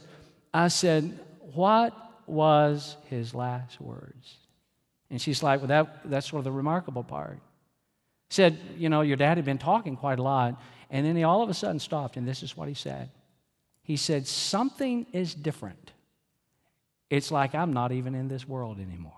I 0.53 0.69
said, 0.69 1.19
What 1.53 1.93
was 2.25 2.97
his 3.05 3.35
last 3.35 3.79
words? 3.79 4.37
And 5.11 5.21
she's 5.21 5.43
like, 5.43 5.59
Well, 5.59 5.67
that, 5.67 6.09
that's 6.09 6.27
sort 6.29 6.39
of 6.39 6.45
the 6.45 6.51
remarkable 6.51 7.03
part. 7.03 7.39
Said, 8.29 8.57
you 8.75 8.89
know, 8.89 9.01
your 9.01 9.15
dad 9.15 9.37
had 9.37 9.45
been 9.45 9.57
talking 9.57 9.95
quite 9.95 10.19
a 10.19 10.23
lot, 10.23 10.59
and 10.89 11.05
then 11.05 11.15
he 11.15 11.23
all 11.23 11.43
of 11.43 11.49
a 11.49 11.53
sudden 11.53 11.79
stopped, 11.79 12.17
and 12.17 12.27
this 12.27 12.43
is 12.43 12.57
what 12.57 12.67
he 12.67 12.73
said. 12.73 13.09
He 13.83 13.95
said, 13.95 14.27
Something 14.27 15.05
is 15.13 15.35
different. 15.35 15.91
It's 17.09 17.31
like 17.31 17.55
I'm 17.55 17.73
not 17.73 17.91
even 17.91 18.15
in 18.15 18.27
this 18.27 18.47
world 18.47 18.79
anymore. 18.79 19.13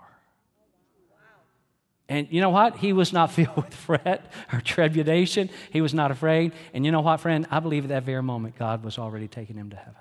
And 2.08 2.28
you 2.32 2.42
know 2.42 2.50
what? 2.50 2.78
He 2.78 2.92
was 2.92 3.14
not 3.14 3.32
filled 3.38 3.56
with 3.56 3.74
fret 3.74 4.32
or 4.52 4.62
trepidation. 4.62 5.50
He 5.72 5.82
was 5.82 5.94
not 5.94 6.12
afraid. 6.12 6.54
And 6.74 6.86
you 6.86 6.92
know 6.92 7.02
what, 7.02 7.20
friend? 7.20 7.48
I 7.52 7.60
believe 7.60 7.86
at 7.86 7.90
that 7.90 8.04
very 8.04 8.24
moment 8.24 8.58
God 8.58 8.84
was 8.84 8.98
already 8.98 9.28
taking 9.28 9.56
him 9.56 9.70
to 9.70 9.76
heaven. 9.76 9.94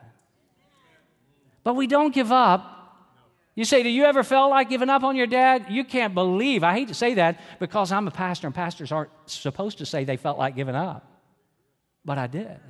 But 1.64 1.74
we 1.74 1.86
don't 1.86 2.14
give 2.14 2.32
up 2.32 2.74
You 3.54 3.64
say, 3.64 3.82
Do 3.82 3.88
you 3.88 4.04
ever 4.04 4.22
feel 4.22 4.48
like 4.48 4.68
giving 4.70 4.88
up 4.88 5.02
on 5.02 5.16
your 5.16 5.26
dad? 5.26 5.66
You 5.68 5.82
can't 5.84 6.14
believe. 6.14 6.62
I 6.62 6.74
hate 6.74 6.88
to 6.88 6.94
say 6.94 7.14
that 7.14 7.40
because 7.58 7.90
I'm 7.90 8.06
a 8.06 8.12
pastor 8.12 8.46
and 8.46 8.54
pastors 8.54 8.92
aren't 8.92 9.10
supposed 9.26 9.78
to 9.78 9.86
say 9.86 10.04
they 10.04 10.16
felt 10.16 10.38
like 10.38 10.54
giving 10.54 10.76
up. 10.76 11.04
But 12.04 12.18
I 12.18 12.28
did. 12.28 12.60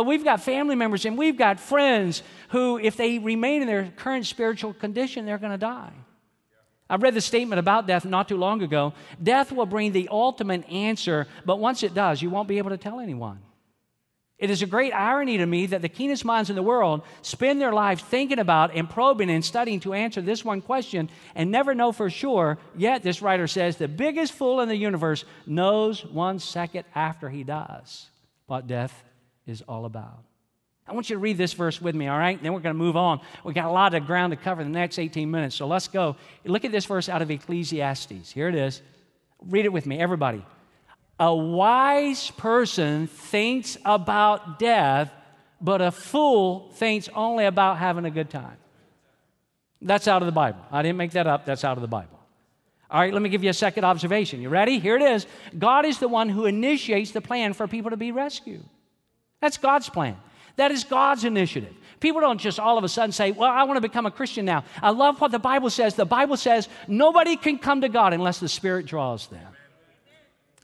But 0.00 0.06
we've 0.06 0.24
got 0.24 0.40
family 0.40 0.76
members 0.76 1.04
and 1.04 1.18
we've 1.18 1.36
got 1.36 1.60
friends 1.60 2.22
who, 2.48 2.78
if 2.78 2.96
they 2.96 3.18
remain 3.18 3.60
in 3.60 3.68
their 3.68 3.92
current 3.96 4.24
spiritual 4.24 4.72
condition, 4.72 5.26
they're 5.26 5.36
going 5.36 5.52
to 5.52 5.58
die. 5.58 5.92
I 6.88 6.96
read 6.96 7.12
the 7.12 7.20
statement 7.20 7.58
about 7.58 7.86
death 7.86 8.06
not 8.06 8.26
too 8.26 8.38
long 8.38 8.62
ago. 8.62 8.94
Death 9.22 9.52
will 9.52 9.66
bring 9.66 9.92
the 9.92 10.08
ultimate 10.10 10.66
answer, 10.70 11.26
but 11.44 11.58
once 11.58 11.82
it 11.82 11.92
does, 11.92 12.22
you 12.22 12.30
won't 12.30 12.48
be 12.48 12.56
able 12.56 12.70
to 12.70 12.78
tell 12.78 12.98
anyone. 12.98 13.40
It 14.38 14.48
is 14.48 14.62
a 14.62 14.66
great 14.66 14.94
irony 14.94 15.36
to 15.36 15.44
me 15.44 15.66
that 15.66 15.82
the 15.82 15.90
keenest 15.90 16.24
minds 16.24 16.48
in 16.48 16.56
the 16.56 16.62
world 16.62 17.02
spend 17.20 17.60
their 17.60 17.74
lives 17.74 18.02
thinking 18.02 18.38
about 18.38 18.74
and 18.74 18.88
probing 18.88 19.28
and 19.28 19.44
studying 19.44 19.80
to 19.80 19.92
answer 19.92 20.22
this 20.22 20.42
one 20.42 20.62
question 20.62 21.10
and 21.34 21.50
never 21.50 21.74
know 21.74 21.92
for 21.92 22.08
sure. 22.08 22.56
Yet, 22.74 23.02
this 23.02 23.20
writer 23.20 23.46
says, 23.46 23.76
the 23.76 23.86
biggest 23.86 24.32
fool 24.32 24.62
in 24.62 24.70
the 24.70 24.76
universe 24.76 25.26
knows 25.44 26.06
one 26.06 26.38
second 26.38 26.86
after 26.94 27.28
he 27.28 27.44
dies 27.44 28.06
what 28.46 28.66
death 28.66 29.04
is 29.50 29.62
all 29.68 29.84
about. 29.84 30.24
I 30.86 30.92
want 30.92 31.08
you 31.08 31.14
to 31.14 31.20
read 31.20 31.38
this 31.38 31.52
verse 31.52 31.80
with 31.80 31.94
me, 31.94 32.08
all 32.08 32.18
right? 32.18 32.42
Then 32.42 32.52
we're 32.52 32.60
going 32.60 32.74
to 32.74 32.78
move 32.78 32.96
on. 32.96 33.20
We've 33.44 33.54
got 33.54 33.66
a 33.66 33.70
lot 33.70 33.94
of 33.94 34.06
ground 34.06 34.32
to 34.32 34.36
cover 34.36 34.60
in 34.60 34.72
the 34.72 34.78
next 34.78 34.98
18 34.98 35.30
minutes, 35.30 35.54
so 35.54 35.66
let's 35.66 35.86
go. 35.86 36.16
Look 36.44 36.64
at 36.64 36.72
this 36.72 36.86
verse 36.86 37.08
out 37.08 37.22
of 37.22 37.30
Ecclesiastes. 37.30 38.32
Here 38.32 38.48
it 38.48 38.56
is. 38.56 38.82
Read 39.40 39.66
it 39.66 39.72
with 39.72 39.86
me, 39.86 40.00
everybody. 40.00 40.44
A 41.20 41.34
wise 41.34 42.30
person 42.32 43.06
thinks 43.06 43.76
about 43.84 44.58
death, 44.58 45.12
but 45.60 45.80
a 45.80 45.92
fool 45.92 46.70
thinks 46.74 47.08
only 47.14 47.44
about 47.44 47.78
having 47.78 48.04
a 48.04 48.10
good 48.10 48.30
time. 48.30 48.56
That's 49.82 50.08
out 50.08 50.22
of 50.22 50.26
the 50.26 50.32
Bible. 50.32 50.60
I 50.72 50.82
didn't 50.82 50.98
make 50.98 51.12
that 51.12 51.26
up, 51.26 51.46
that's 51.46 51.64
out 51.64 51.76
of 51.76 51.82
the 51.82 51.88
Bible. 51.88 52.18
All 52.90 53.00
right, 53.00 53.12
let 53.12 53.22
me 53.22 53.28
give 53.28 53.44
you 53.44 53.50
a 53.50 53.54
second 53.54 53.84
observation. 53.84 54.42
You 54.42 54.48
ready? 54.48 54.80
Here 54.80 54.96
it 54.96 55.02
is. 55.02 55.26
God 55.56 55.84
is 55.84 55.98
the 55.98 56.08
one 56.08 56.28
who 56.28 56.46
initiates 56.46 57.12
the 57.12 57.20
plan 57.20 57.52
for 57.52 57.68
people 57.68 57.90
to 57.90 57.96
be 57.96 58.10
rescued. 58.10 58.64
That's 59.40 59.56
God's 59.56 59.88
plan. 59.88 60.16
That 60.56 60.70
is 60.70 60.84
God's 60.84 61.24
initiative. 61.24 61.74
People 62.00 62.20
don't 62.20 62.40
just 62.40 62.58
all 62.58 62.78
of 62.78 62.84
a 62.84 62.88
sudden 62.88 63.12
say, 63.12 63.30
Well, 63.30 63.50
I 63.50 63.64
want 63.64 63.76
to 63.76 63.80
become 63.80 64.06
a 64.06 64.10
Christian 64.10 64.44
now. 64.44 64.64
I 64.82 64.90
love 64.90 65.20
what 65.20 65.30
the 65.30 65.38
Bible 65.38 65.70
says. 65.70 65.94
The 65.94 66.04
Bible 66.04 66.36
says 66.36 66.68
nobody 66.88 67.36
can 67.36 67.58
come 67.58 67.82
to 67.82 67.88
God 67.88 68.12
unless 68.12 68.40
the 68.40 68.48
Spirit 68.48 68.86
draws 68.86 69.26
them. 69.28 69.46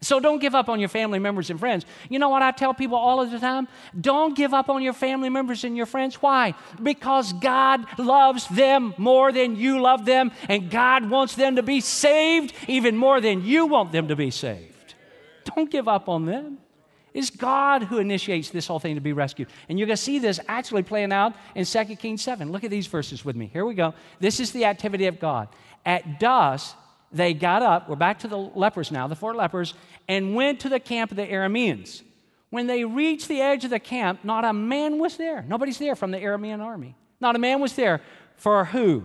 So 0.02 0.20
don't 0.20 0.38
give 0.38 0.54
up 0.54 0.68
on 0.68 0.78
your 0.78 0.90
family 0.90 1.18
members 1.18 1.48
and 1.48 1.58
friends. 1.58 1.86
You 2.10 2.18
know 2.18 2.28
what 2.28 2.42
I 2.42 2.50
tell 2.50 2.74
people 2.74 2.98
all 2.98 3.20
of 3.20 3.30
the 3.30 3.38
time? 3.38 3.66
Don't 3.98 4.36
give 4.36 4.52
up 4.52 4.68
on 4.68 4.82
your 4.82 4.92
family 4.92 5.30
members 5.30 5.64
and 5.64 5.76
your 5.76 5.86
friends. 5.86 6.16
Why? 6.16 6.54
Because 6.82 7.32
God 7.32 7.86
loves 7.98 8.46
them 8.48 8.94
more 8.98 9.32
than 9.32 9.56
you 9.56 9.80
love 9.80 10.04
them, 10.04 10.32
and 10.48 10.70
God 10.70 11.08
wants 11.08 11.34
them 11.34 11.56
to 11.56 11.62
be 11.62 11.80
saved 11.80 12.52
even 12.68 12.96
more 12.96 13.20
than 13.20 13.44
you 13.44 13.66
want 13.66 13.90
them 13.90 14.08
to 14.08 14.16
be 14.16 14.30
saved. 14.30 14.94
Don't 15.56 15.70
give 15.70 15.88
up 15.88 16.08
on 16.08 16.26
them. 16.26 16.58
It's 17.16 17.30
God 17.30 17.84
who 17.84 17.96
initiates 17.96 18.50
this 18.50 18.66
whole 18.66 18.78
thing 18.78 18.94
to 18.96 19.00
be 19.00 19.14
rescued. 19.14 19.48
And 19.70 19.78
you're 19.78 19.86
going 19.86 19.96
to 19.96 20.02
see 20.02 20.18
this 20.18 20.38
actually 20.48 20.82
playing 20.82 21.14
out 21.14 21.32
in 21.54 21.64
2 21.64 21.96
Kings 21.96 22.20
7. 22.20 22.52
Look 22.52 22.62
at 22.62 22.70
these 22.70 22.86
verses 22.86 23.24
with 23.24 23.36
me. 23.36 23.48
Here 23.50 23.64
we 23.64 23.72
go. 23.72 23.94
This 24.20 24.38
is 24.38 24.52
the 24.52 24.66
activity 24.66 25.06
of 25.06 25.18
God. 25.18 25.48
At 25.86 26.20
dusk, 26.20 26.76
they 27.10 27.32
got 27.32 27.62
up, 27.62 27.88
we're 27.88 27.96
back 27.96 28.18
to 28.18 28.28
the 28.28 28.36
lepers 28.36 28.92
now, 28.92 29.06
the 29.06 29.16
four 29.16 29.34
lepers, 29.34 29.72
and 30.06 30.34
went 30.34 30.60
to 30.60 30.68
the 30.68 30.78
camp 30.78 31.10
of 31.10 31.16
the 31.16 31.26
Arameans. 31.26 32.02
When 32.50 32.66
they 32.66 32.84
reached 32.84 33.28
the 33.28 33.40
edge 33.40 33.64
of 33.64 33.70
the 33.70 33.80
camp, 33.80 34.22
not 34.22 34.44
a 34.44 34.52
man 34.52 34.98
was 34.98 35.16
there. 35.16 35.42
Nobody's 35.48 35.78
there 35.78 35.96
from 35.96 36.10
the 36.10 36.18
Aramean 36.18 36.60
army. 36.60 36.96
Not 37.18 37.34
a 37.34 37.38
man 37.38 37.60
was 37.60 37.72
there. 37.72 38.02
For 38.36 38.66
who? 38.66 39.04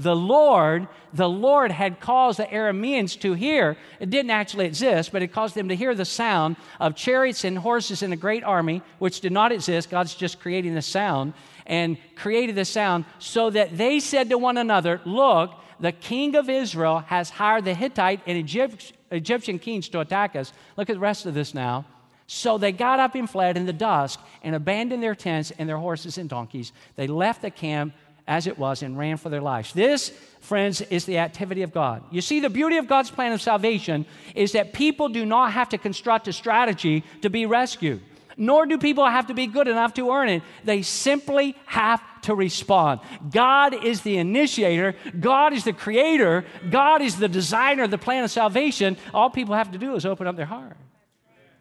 The 0.00 0.16
Lord, 0.16 0.88
the 1.12 1.28
Lord 1.28 1.70
had 1.70 2.00
caused 2.00 2.38
the 2.38 2.46
Arameans 2.46 3.20
to 3.20 3.34
hear. 3.34 3.76
It 3.98 4.08
didn't 4.08 4.30
actually 4.30 4.64
exist, 4.64 5.12
but 5.12 5.22
it 5.22 5.28
caused 5.28 5.54
them 5.54 5.68
to 5.68 5.76
hear 5.76 5.94
the 5.94 6.06
sound 6.06 6.56
of 6.80 6.94
chariots 6.94 7.44
and 7.44 7.58
horses 7.58 8.02
in 8.02 8.10
a 8.10 8.16
great 8.16 8.42
army, 8.42 8.80
which 8.98 9.20
did 9.20 9.30
not 9.30 9.52
exist. 9.52 9.90
God's 9.90 10.14
just 10.14 10.40
creating 10.40 10.74
the 10.74 10.80
sound 10.80 11.34
and 11.66 11.98
created 12.16 12.56
the 12.56 12.64
sound 12.64 13.04
so 13.18 13.50
that 13.50 13.76
they 13.76 14.00
said 14.00 14.30
to 14.30 14.38
one 14.38 14.56
another, 14.56 15.02
Look, 15.04 15.52
the 15.80 15.92
king 15.92 16.34
of 16.34 16.48
Israel 16.48 17.00
has 17.00 17.28
hired 17.28 17.66
the 17.66 17.74
Hittite 17.74 18.22
and 18.26 18.38
Egypt, 18.38 18.94
Egyptian 19.10 19.58
kings 19.58 19.90
to 19.90 20.00
attack 20.00 20.34
us. 20.34 20.54
Look 20.78 20.88
at 20.88 20.94
the 20.94 21.00
rest 21.00 21.26
of 21.26 21.34
this 21.34 21.52
now. 21.52 21.84
So 22.26 22.58
they 22.58 22.72
got 22.72 23.00
up 23.00 23.16
and 23.16 23.28
fled 23.28 23.56
in 23.56 23.66
the 23.66 23.72
dusk 23.72 24.20
and 24.42 24.54
abandoned 24.54 25.02
their 25.02 25.16
tents 25.16 25.50
and 25.58 25.68
their 25.68 25.78
horses 25.78 26.16
and 26.16 26.30
donkeys. 26.30 26.72
They 26.96 27.08
left 27.08 27.42
the 27.42 27.50
camp 27.50 27.92
as 28.30 28.46
it 28.46 28.56
was 28.56 28.82
and 28.82 28.96
ran 28.96 29.16
for 29.16 29.28
their 29.28 29.40
lives. 29.40 29.72
This, 29.72 30.10
friends, 30.40 30.80
is 30.82 31.04
the 31.04 31.18
activity 31.18 31.62
of 31.62 31.72
God. 31.72 32.04
You 32.12 32.20
see, 32.20 32.38
the 32.38 32.48
beauty 32.48 32.76
of 32.76 32.86
God's 32.86 33.10
plan 33.10 33.32
of 33.32 33.42
salvation 33.42 34.06
is 34.36 34.52
that 34.52 34.72
people 34.72 35.08
do 35.08 35.26
not 35.26 35.52
have 35.52 35.68
to 35.70 35.78
construct 35.78 36.28
a 36.28 36.32
strategy 36.32 37.02
to 37.22 37.28
be 37.28 37.44
rescued 37.44 38.00
nor 38.36 38.64
do 38.64 38.78
people 38.78 39.04
have 39.04 39.26
to 39.26 39.34
be 39.34 39.46
good 39.46 39.68
enough 39.68 39.92
to 39.92 40.10
earn 40.10 40.30
it. 40.30 40.42
They 40.64 40.80
simply 40.80 41.54
have 41.66 42.00
to 42.22 42.34
respond. 42.34 43.00
God 43.30 43.84
is 43.84 44.00
the 44.00 44.16
initiator, 44.16 44.94
God 45.18 45.52
is 45.52 45.64
the 45.64 45.74
creator, 45.74 46.46
God 46.70 47.02
is 47.02 47.18
the 47.18 47.28
designer 47.28 47.82
of 47.82 47.90
the 47.90 47.98
plan 47.98 48.24
of 48.24 48.30
salvation. 48.30 48.96
All 49.12 49.28
people 49.28 49.54
have 49.54 49.72
to 49.72 49.78
do 49.78 49.94
is 49.94 50.06
open 50.06 50.26
up 50.26 50.36
their 50.36 50.46
heart. 50.46 50.78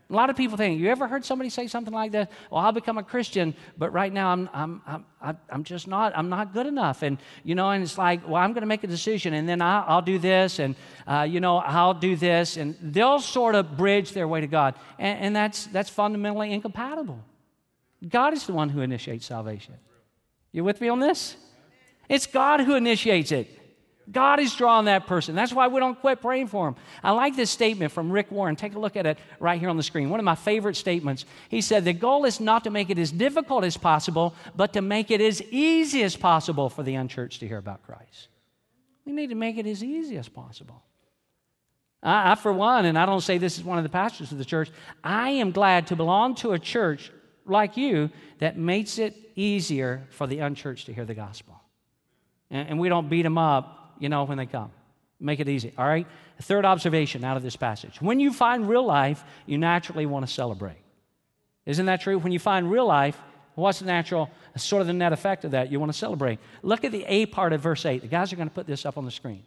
A 0.09 0.15
lot 0.15 0.31
of 0.31 0.35
people 0.35 0.57
think, 0.57 0.79
you 0.79 0.89
ever 0.89 1.07
heard 1.07 1.23
somebody 1.23 1.51
say 1.51 1.67
something 1.67 1.93
like 1.93 2.13
that? 2.13 2.31
Well, 2.49 2.61
I'll 2.61 2.71
become 2.71 2.97
a 2.97 3.03
Christian, 3.03 3.53
but 3.77 3.93
right 3.93 4.11
now 4.11 4.29
I'm, 4.29 4.49
I'm, 4.53 5.05
I'm, 5.21 5.37
I'm 5.51 5.63
just 5.63 5.87
not, 5.87 6.17
I'm 6.17 6.29
not 6.29 6.51
good 6.51 6.65
enough. 6.65 7.03
And, 7.03 7.19
you 7.43 7.53
know, 7.53 7.69
and 7.69 7.83
it's 7.83 7.95
like, 7.95 8.27
well, 8.27 8.37
I'm 8.37 8.53
going 8.53 8.61
to 8.61 8.67
make 8.67 8.83
a 8.83 8.87
decision 8.87 9.35
and 9.35 9.47
then 9.47 9.61
I'll, 9.61 9.85
I'll 9.87 10.01
do 10.01 10.17
this 10.17 10.57
and, 10.57 10.75
uh, 11.05 11.27
you 11.29 11.39
know, 11.39 11.57
I'll 11.57 11.93
do 11.93 12.15
this. 12.15 12.57
And 12.57 12.75
they'll 12.81 13.19
sort 13.19 13.53
of 13.53 13.77
bridge 13.77 14.13
their 14.13 14.27
way 14.27 14.41
to 14.41 14.47
God. 14.47 14.73
And, 14.97 15.19
and 15.19 15.35
that's, 15.35 15.67
that's 15.67 15.91
fundamentally 15.91 16.53
incompatible. 16.53 17.23
God 18.07 18.33
is 18.33 18.47
the 18.47 18.53
one 18.53 18.69
who 18.69 18.81
initiates 18.81 19.27
salvation. 19.27 19.75
You 20.51 20.63
with 20.63 20.81
me 20.81 20.89
on 20.89 20.99
this? 20.99 21.35
It's 22.07 22.25
God 22.25 22.61
who 22.61 22.73
initiates 22.73 23.31
it. 23.31 23.58
God 24.11 24.39
is 24.39 24.55
drawing 24.55 24.85
that 24.85 25.05
person. 25.05 25.35
That's 25.35 25.53
why 25.53 25.67
we 25.67 25.79
don't 25.79 25.99
quit 25.99 26.21
praying 26.21 26.47
for 26.47 26.67
him. 26.67 26.75
I 27.03 27.11
like 27.11 27.35
this 27.35 27.51
statement 27.51 27.91
from 27.91 28.11
Rick 28.11 28.31
Warren. 28.31 28.55
Take 28.55 28.73
a 28.73 28.79
look 28.79 28.97
at 28.97 29.05
it 29.05 29.19
right 29.39 29.59
here 29.59 29.69
on 29.69 29.77
the 29.77 29.83
screen. 29.83 30.09
One 30.09 30.19
of 30.19 30.23
my 30.23 30.35
favorite 30.35 30.75
statements. 30.75 31.25
He 31.49 31.61
said, 31.61 31.85
The 31.85 31.93
goal 31.93 32.25
is 32.25 32.39
not 32.39 32.63
to 32.63 32.71
make 32.71 32.89
it 32.89 32.97
as 32.97 33.11
difficult 33.11 33.63
as 33.63 33.77
possible, 33.77 34.33
but 34.55 34.73
to 34.73 34.81
make 34.81 35.11
it 35.11 35.21
as 35.21 35.41
easy 35.51 36.01
as 36.03 36.15
possible 36.15 36.69
for 36.69 36.81
the 36.81 36.95
unchurched 36.95 37.41
to 37.41 37.47
hear 37.47 37.57
about 37.57 37.83
Christ. 37.83 38.29
We 39.05 39.11
need 39.11 39.29
to 39.29 39.35
make 39.35 39.57
it 39.57 39.67
as 39.67 39.83
easy 39.83 40.17
as 40.17 40.27
possible. 40.27 40.81
I, 42.01 42.31
I, 42.31 42.35
for 42.35 42.51
one, 42.51 42.85
and 42.85 42.97
I 42.97 43.05
don't 43.05 43.21
say 43.21 43.37
this 43.37 43.57
is 43.57 43.63
one 43.63 43.77
of 43.77 43.83
the 43.83 43.89
pastors 43.89 44.31
of 44.31 44.39
the 44.39 44.45
church, 44.45 44.71
I 45.03 45.31
am 45.31 45.51
glad 45.51 45.87
to 45.87 45.95
belong 45.95 46.35
to 46.35 46.53
a 46.53 46.59
church 46.59 47.11
like 47.45 47.77
you 47.77 48.09
that 48.39 48.57
makes 48.57 48.97
it 48.97 49.15
easier 49.35 50.07
for 50.09 50.25
the 50.25 50.39
unchurched 50.39 50.87
to 50.87 50.93
hear 50.93 51.05
the 51.05 51.13
gospel. 51.13 51.61
And, 52.49 52.69
and 52.69 52.79
we 52.79 52.89
don't 52.89 53.09
beat 53.09 53.23
them 53.23 53.37
up 53.37 53.78
you 53.99 54.09
know, 54.09 54.23
when 54.23 54.37
they 54.37 54.45
come. 54.45 54.71
Make 55.19 55.39
it 55.39 55.49
easy, 55.49 55.73
all 55.77 55.87
right? 55.87 56.07
third 56.41 56.65
observation 56.65 57.23
out 57.23 57.37
of 57.37 57.43
this 57.43 57.55
passage. 57.55 58.01
When 58.01 58.19
you 58.19 58.31
find 58.31 58.69
real 58.69 58.85
life, 58.85 59.23
you 59.45 59.57
naturally 59.57 60.05
want 60.05 60.25
to 60.25 60.31
celebrate. 60.31 60.77
Isn't 61.65 61.87
that 61.87 62.01
true? 62.01 62.17
When 62.17 62.31
you 62.31 62.39
find 62.39 62.71
real 62.71 62.85
life, 62.85 63.19
what's 63.55 63.79
the 63.79 63.85
natural, 63.85 64.29
sort 64.55 64.81
of 64.81 64.87
the 64.87 64.93
net 64.93 65.11
effect 65.11 65.43
of 65.43 65.51
that? 65.51 65.71
You 65.71 65.79
want 65.79 65.91
to 65.91 65.97
celebrate. 65.97 66.39
Look 66.63 66.83
at 66.85 66.91
the 66.91 67.03
A 67.05 67.25
part 67.25 67.53
of 67.53 67.61
verse 67.61 67.85
8. 67.85 68.01
The 68.01 68.07
guys 68.07 68.31
are 68.31 68.37
going 68.37 68.47
to 68.47 68.55
put 68.55 68.67
this 68.67 68.85
up 68.85 68.97
on 68.97 69.05
the 69.05 69.11
screen. 69.11 69.43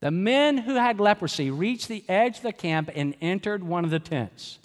The 0.00 0.10
men 0.10 0.58
who 0.58 0.74
had 0.74 1.00
leprosy 1.00 1.50
reached 1.50 1.88
the 1.88 2.04
edge 2.08 2.36
of 2.36 2.42
the 2.42 2.52
camp 2.52 2.90
and 2.94 3.14
entered 3.22 3.64
one 3.64 3.84
of 3.84 3.90
the 3.90 3.98
tents. 3.98 4.58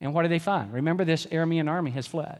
And 0.00 0.14
what 0.14 0.22
did 0.22 0.30
they 0.30 0.38
find? 0.38 0.72
Remember, 0.72 1.04
this 1.04 1.26
Aramean 1.26 1.68
army 1.68 1.90
has 1.90 2.06
fled. 2.06 2.38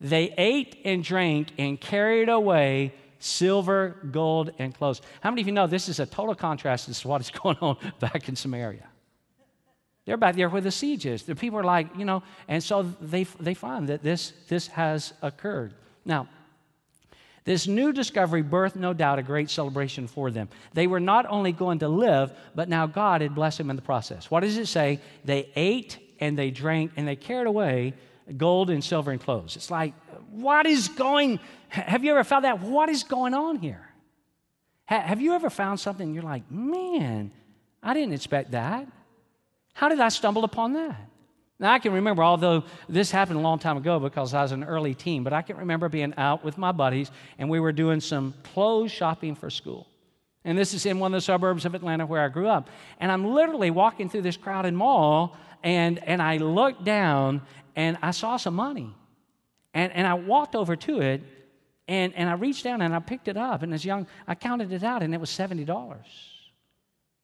They 0.00 0.34
ate 0.36 0.80
and 0.84 1.04
drank 1.04 1.52
and 1.58 1.80
carried 1.80 2.28
away 2.28 2.94
silver, 3.26 3.96
gold, 4.10 4.52
and 4.58 4.74
clothes. 4.74 5.02
How 5.20 5.30
many 5.30 5.42
of 5.42 5.46
you 5.48 5.52
know 5.52 5.66
this 5.66 5.88
is 5.88 6.00
a 6.00 6.06
total 6.06 6.34
contrast 6.34 6.92
to 6.92 7.08
what 7.08 7.20
is 7.20 7.30
going 7.42 7.58
on 7.60 7.76
back 8.00 8.28
in 8.28 8.36
Samaria? 8.36 8.86
They're 10.04 10.16
back 10.16 10.36
there 10.36 10.48
where 10.48 10.60
the 10.60 10.70
siege 10.70 11.04
is. 11.04 11.24
The 11.24 11.34
people 11.34 11.58
are 11.58 11.64
like, 11.64 11.88
you 11.96 12.04
know, 12.04 12.22
and 12.46 12.62
so 12.62 12.82
they, 13.00 13.24
they 13.24 13.54
find 13.54 13.88
that 13.88 14.04
this, 14.04 14.32
this 14.48 14.68
has 14.68 15.12
occurred. 15.20 15.74
Now, 16.04 16.28
this 17.44 17.66
new 17.66 17.92
discovery 17.92 18.42
birthed, 18.42 18.76
no 18.76 18.92
doubt, 18.92 19.18
a 19.18 19.22
great 19.22 19.50
celebration 19.50 20.06
for 20.06 20.30
them. 20.30 20.48
They 20.74 20.86
were 20.86 21.00
not 21.00 21.26
only 21.26 21.52
going 21.52 21.80
to 21.80 21.88
live, 21.88 22.32
but 22.54 22.68
now 22.68 22.86
God 22.86 23.20
had 23.20 23.34
blessed 23.34 23.58
them 23.58 23.70
in 23.70 23.76
the 23.76 23.82
process. 23.82 24.30
What 24.30 24.40
does 24.40 24.58
it 24.58 24.66
say? 24.66 25.00
They 25.24 25.50
ate 25.56 25.98
and 26.20 26.38
they 26.38 26.50
drank 26.50 26.92
and 26.96 27.06
they 27.06 27.16
carried 27.16 27.46
away 27.46 27.94
gold 28.36 28.70
and 28.70 28.82
silver 28.82 29.12
and 29.12 29.20
clothes. 29.20 29.56
It's 29.56 29.70
like, 29.70 29.94
what 30.36 30.66
is 30.66 30.88
going 30.88 31.40
have 31.68 32.04
you 32.04 32.12
ever 32.12 32.24
felt 32.24 32.42
that? 32.42 32.60
What 32.60 32.88
is 32.88 33.04
going 33.04 33.34
on 33.34 33.56
here? 33.56 33.82
Have 34.84 35.20
you 35.20 35.34
ever 35.34 35.50
found 35.50 35.80
something 35.80 36.14
you're 36.14 36.22
like, 36.22 36.48
man, 36.50 37.32
I 37.82 37.92
didn't 37.92 38.14
expect 38.14 38.52
that? 38.52 38.86
How 39.74 39.88
did 39.88 39.98
I 39.98 40.08
stumble 40.10 40.44
upon 40.44 40.74
that? 40.74 40.96
Now, 41.58 41.72
I 41.72 41.78
can 41.78 41.92
remember, 41.92 42.22
although 42.22 42.64
this 42.88 43.10
happened 43.10 43.38
a 43.38 43.42
long 43.42 43.58
time 43.58 43.78
ago 43.78 43.98
because 43.98 44.32
I 44.32 44.42
was 44.42 44.52
an 44.52 44.62
early 44.62 44.94
teen, 44.94 45.24
but 45.24 45.32
I 45.32 45.42
can 45.42 45.56
remember 45.56 45.88
being 45.88 46.14
out 46.16 46.44
with 46.44 46.56
my 46.56 46.70
buddies 46.70 47.10
and 47.38 47.50
we 47.50 47.58
were 47.58 47.72
doing 47.72 48.00
some 48.00 48.34
clothes 48.52 48.92
shopping 48.92 49.34
for 49.34 49.50
school. 49.50 49.88
And 50.44 50.56
this 50.56 50.74
is 50.74 50.86
in 50.86 51.00
one 51.00 51.12
of 51.12 51.18
the 51.18 51.22
suburbs 51.22 51.64
of 51.64 51.74
Atlanta 51.74 52.06
where 52.06 52.22
I 52.22 52.28
grew 52.28 52.46
up. 52.46 52.68
And 53.00 53.10
I'm 53.10 53.26
literally 53.26 53.70
walking 53.70 54.08
through 54.08 54.22
this 54.22 54.36
crowded 54.36 54.74
mall 54.74 55.36
and, 55.64 55.98
and 56.04 56.22
I 56.22 56.36
looked 56.36 56.84
down 56.84 57.42
and 57.74 57.98
I 58.02 58.12
saw 58.12 58.36
some 58.36 58.54
money. 58.54 58.94
And, 59.76 59.92
and 59.92 60.06
I 60.06 60.14
walked 60.14 60.56
over 60.56 60.74
to 60.74 61.02
it 61.02 61.20
and, 61.86 62.14
and 62.14 62.30
I 62.30 62.32
reached 62.32 62.64
down 62.64 62.80
and 62.80 62.94
I 62.94 62.98
picked 62.98 63.28
it 63.28 63.36
up. 63.36 63.62
And 63.62 63.74
as 63.74 63.84
young, 63.84 64.06
I 64.26 64.34
counted 64.34 64.72
it 64.72 64.82
out 64.82 65.02
and 65.02 65.12
it 65.12 65.20
was 65.20 65.28
$70. 65.28 65.66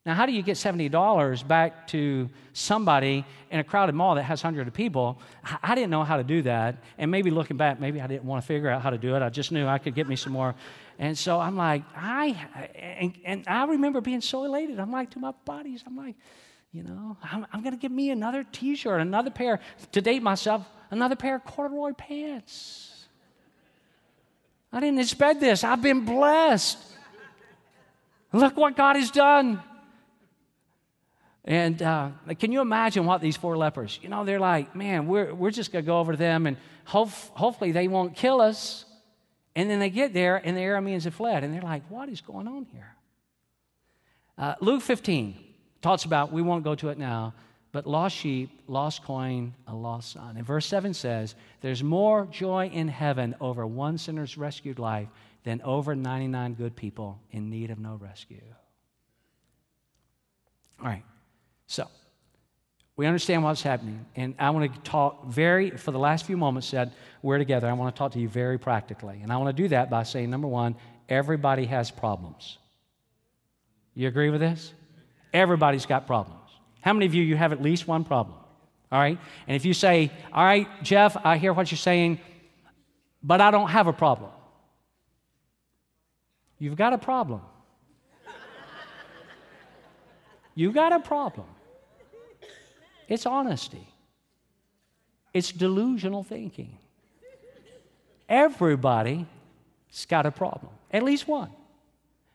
Now, 0.05 0.12
how 0.12 0.27
do 0.27 0.33
you 0.33 0.43
get 0.43 0.59
$70 0.59 1.49
back 1.49 1.87
to 1.88 2.29
somebody 2.53 3.25
in 3.51 3.59
a 3.59 3.65
crowded 3.65 3.95
mall 3.95 4.17
that 4.17 4.25
has 4.25 4.43
hundreds 4.43 4.69
of 4.69 4.75
people? 4.75 5.19
I 5.62 5.75
didn't 5.75 5.88
know 5.88 6.05
how 6.05 6.19
to 6.19 6.25
do 6.25 6.43
that. 6.43 6.77
And 6.99 7.11
maybe 7.11 7.31
looking 7.31 7.57
back, 7.57 7.81
maybe 7.81 8.03
I 8.03 8.07
didn't 8.07 8.25
want 8.25 8.43
to 8.43 8.47
figure 8.47 8.69
out 8.69 8.83
how 8.83 8.91
to 8.91 8.99
do 8.99 9.17
it. 9.17 9.23
I 9.23 9.31
just 9.31 9.51
knew 9.51 9.67
I 9.67 9.79
could 9.79 9.95
get 9.95 10.07
me 10.07 10.17
some 10.17 10.35
more. 10.35 10.55
And 10.99 11.17
so 11.17 11.41
I'm 11.41 11.57
like, 11.57 11.85
I, 11.97 12.37
and, 12.75 13.15
and 13.25 13.45
I 13.49 13.65
remember 13.65 14.03
being 14.03 14.21
so 14.21 14.45
elated. 14.45 14.79
I'm 14.79 14.93
like 14.93 15.11
to 15.12 15.19
my 15.19 15.33
buddies, 15.47 15.85
I'm 15.87 15.97
like, 15.97 16.17
you 16.71 16.83
know, 16.83 17.17
I'm, 17.23 17.47
I'm 17.51 17.62
going 17.62 17.75
to 17.75 17.81
get 17.81 17.91
me 17.91 18.11
another 18.11 18.45
t 18.53 18.77
shirt, 18.77 19.01
another 19.01 19.31
pair, 19.31 19.61
to 19.93 20.03
date 20.03 20.23
myself, 20.23 20.67
another 20.92 21.16
pair 21.16 21.35
of 21.35 21.44
corduroy 21.44 21.92
pants. 21.94 23.07
I 24.72 24.78
didn't 24.78 25.00
expect 25.00 25.40
this. 25.40 25.64
I've 25.64 25.83
been 25.83 26.05
blessed. 26.05 26.78
Look 28.33 28.57
what 28.57 28.76
God 28.76 28.96
has 28.96 29.11
done. 29.11 29.61
And 31.44 31.83
uh, 31.83 32.11
can 32.38 32.52
you 32.52 32.61
imagine 32.61 33.05
what 33.05 33.20
these 33.20 33.37
four 33.37 33.57
lepers, 33.57 33.98
you 34.00 34.09
know, 34.09 34.24
they're 34.24 34.38
like, 34.38 34.76
man, 34.76 35.09
we're, 35.09 35.35
we're 35.35 35.50
just 35.50 35.72
going 35.72 35.85
to 35.85 35.87
go 35.87 35.98
over 35.98 36.12
to 36.12 36.18
them 36.18 36.46
and 36.46 36.57
hope, 36.85 37.11
hopefully 37.11 37.72
they 37.72 37.88
won't 37.88 38.14
kill 38.14 38.40
us. 38.40 38.85
And 39.57 39.68
then 39.68 39.81
they 39.81 39.90
get 39.90 40.14
there 40.14 40.37
and 40.37 40.57
the 40.57 40.61
Arameans 40.61 41.05
have 41.05 41.14
fled. 41.14 41.42
And 41.42 41.52
they're 41.52 41.61
like, 41.61 41.83
what 41.90 42.09
is 42.09 42.20
going 42.20 42.46
on 42.46 42.66
here? 42.72 42.94
Uh, 44.38 44.55
Luke 44.61 44.83
15 44.83 45.37
talks 45.83 46.05
about, 46.05 46.33
we 46.33 46.42
won't 46.42 46.64
go 46.64 46.74
to 46.76 46.90
it 46.90 46.98
now, 46.98 47.35
but 47.72 47.87
lost 47.87 48.14
sheep, 48.14 48.50
lost 48.68 49.02
coin, 49.02 49.54
a 49.66 49.74
lost 49.74 50.12
son. 50.12 50.37
And 50.37 50.46
verse 50.46 50.66
7 50.66 50.92
says, 50.92 51.35
there's 51.62 51.82
more 51.82 52.28
joy 52.30 52.68
in 52.68 52.88
heaven 52.88 53.35
over 53.40 53.66
one 53.66 53.96
sinner's 53.96 54.37
rescued 54.37 54.78
life 54.78 55.08
than 55.44 55.61
over 55.62 55.94
99 55.96 56.54
good 56.54 56.76
people 56.76 57.18
in 57.30 57.50
need 57.50 57.70
of 57.70 57.78
no 57.78 57.96
rescue. 57.96 58.42
All 60.80 60.87
right. 60.87 61.04
So, 61.66 61.88
we 62.96 63.06
understand 63.06 63.42
what's 63.42 63.62
happening. 63.62 64.04
And 64.16 64.35
I 64.38 64.50
want 64.50 64.72
to 64.72 64.80
talk 64.80 65.26
very, 65.26 65.70
for 65.70 65.92
the 65.92 65.98
last 65.98 66.26
few 66.26 66.37
moments, 66.37 66.70
that 66.72 66.92
we're 67.22 67.38
together. 67.38 67.68
I 67.68 67.72
want 67.72 67.94
to 67.94 67.98
talk 67.98 68.12
to 68.12 68.20
you 68.20 68.28
very 68.28 68.58
practically. 68.58 69.20
And 69.22 69.32
I 69.32 69.38
want 69.38 69.56
to 69.56 69.62
do 69.62 69.68
that 69.68 69.88
by 69.88 70.02
saying, 70.02 70.28
number 70.28 70.48
one, 70.48 70.76
everybody 71.08 71.64
has 71.66 71.90
problems. 71.90 72.58
You 73.94 74.08
agree 74.08 74.30
with 74.30 74.40
this? 74.40 74.72
Everybody's 75.32 75.87
got 75.87 76.06
problems. 76.06 76.41
How 76.83 76.92
many 76.92 77.07
of 77.07 77.14
you, 77.14 77.23
you 77.23 77.37
have 77.37 77.53
at 77.53 77.62
least 77.62 77.88
one 77.88 78.05
problem? 78.05 78.37
All 78.90 78.99
right? 78.99 79.18
And 79.47 79.57
if 79.57 79.64
you 79.64 79.73
say, 79.73 80.12
all 80.33 80.45
right, 80.45 80.68
Jeff, 80.83 81.16
I 81.25 81.38
hear 81.38 81.53
what 81.53 81.71
you're 81.71 81.79
saying, 81.79 82.21
but 83.23 83.40
I 83.40 83.51
don't 83.51 83.68
have 83.68 83.87
a 83.87 83.92
problem. 83.92 84.31
You've 86.59 86.77
got 86.77 86.92
a 86.92 86.99
problem. 86.99 87.40
You've 90.55 90.75
got 90.75 90.92
a 90.92 91.01
problem. 91.01 91.47
It's 93.09 93.27
honesty, 93.27 93.87
it's 95.33 95.51
delusional 95.53 96.23
thinking. 96.25 96.79
Everybody's 98.29 99.27
got 100.09 100.27
a 100.27 100.31
problem, 100.31 100.73
at 100.90 101.03
least 101.03 101.29
one. 101.29 101.51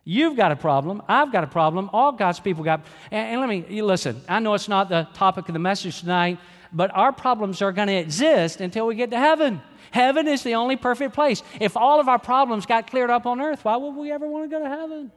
You've 0.10 0.38
got 0.38 0.54
a 0.54 0.56
problem. 0.56 1.04
I've 1.10 1.34
got 1.34 1.43
a 1.43 1.48
problem. 1.48 1.89
All 1.91 2.13
God's 2.13 2.39
people 2.39 2.63
got. 2.63 2.86
And, 3.12 3.28
and 3.28 3.41
let 3.41 3.50
me 3.50 3.82
listen. 3.82 4.22
I 4.30 4.39
know 4.39 4.54
it's 4.54 4.70
not 4.70 4.88
the 4.88 5.06
topic 5.13 5.50
of 5.50 5.54
the 5.54 5.60
message 5.60 6.00
tonight, 6.00 6.39
but 6.72 6.91
our 6.96 7.12
problems 7.12 7.62
are 7.62 7.74
going 7.74 7.89
to 7.89 7.93
exist 7.93 8.62
until 8.62 8.88
we 8.88 8.96
get 8.96 9.12
to 9.12 9.17
heaven. 9.17 9.62
Heaven 9.91 10.30
is 10.30 10.43
the 10.43 10.56
only 10.56 10.78
perfect 10.78 11.13
place. 11.13 11.43
If 11.60 11.76
all 11.76 12.00
of 12.00 12.08
our 12.08 12.20
problems 12.20 12.65
got 12.65 12.89
cleared 12.89 13.10
up 13.10 13.26
on 13.26 13.41
earth, 13.41 13.65
why 13.65 13.76
would 13.76 13.96
we 13.96 14.10
ever 14.13 14.26
want 14.26 14.50
to 14.50 14.58
go 14.58 14.63
to 14.63 14.70
heaven? 14.70 15.12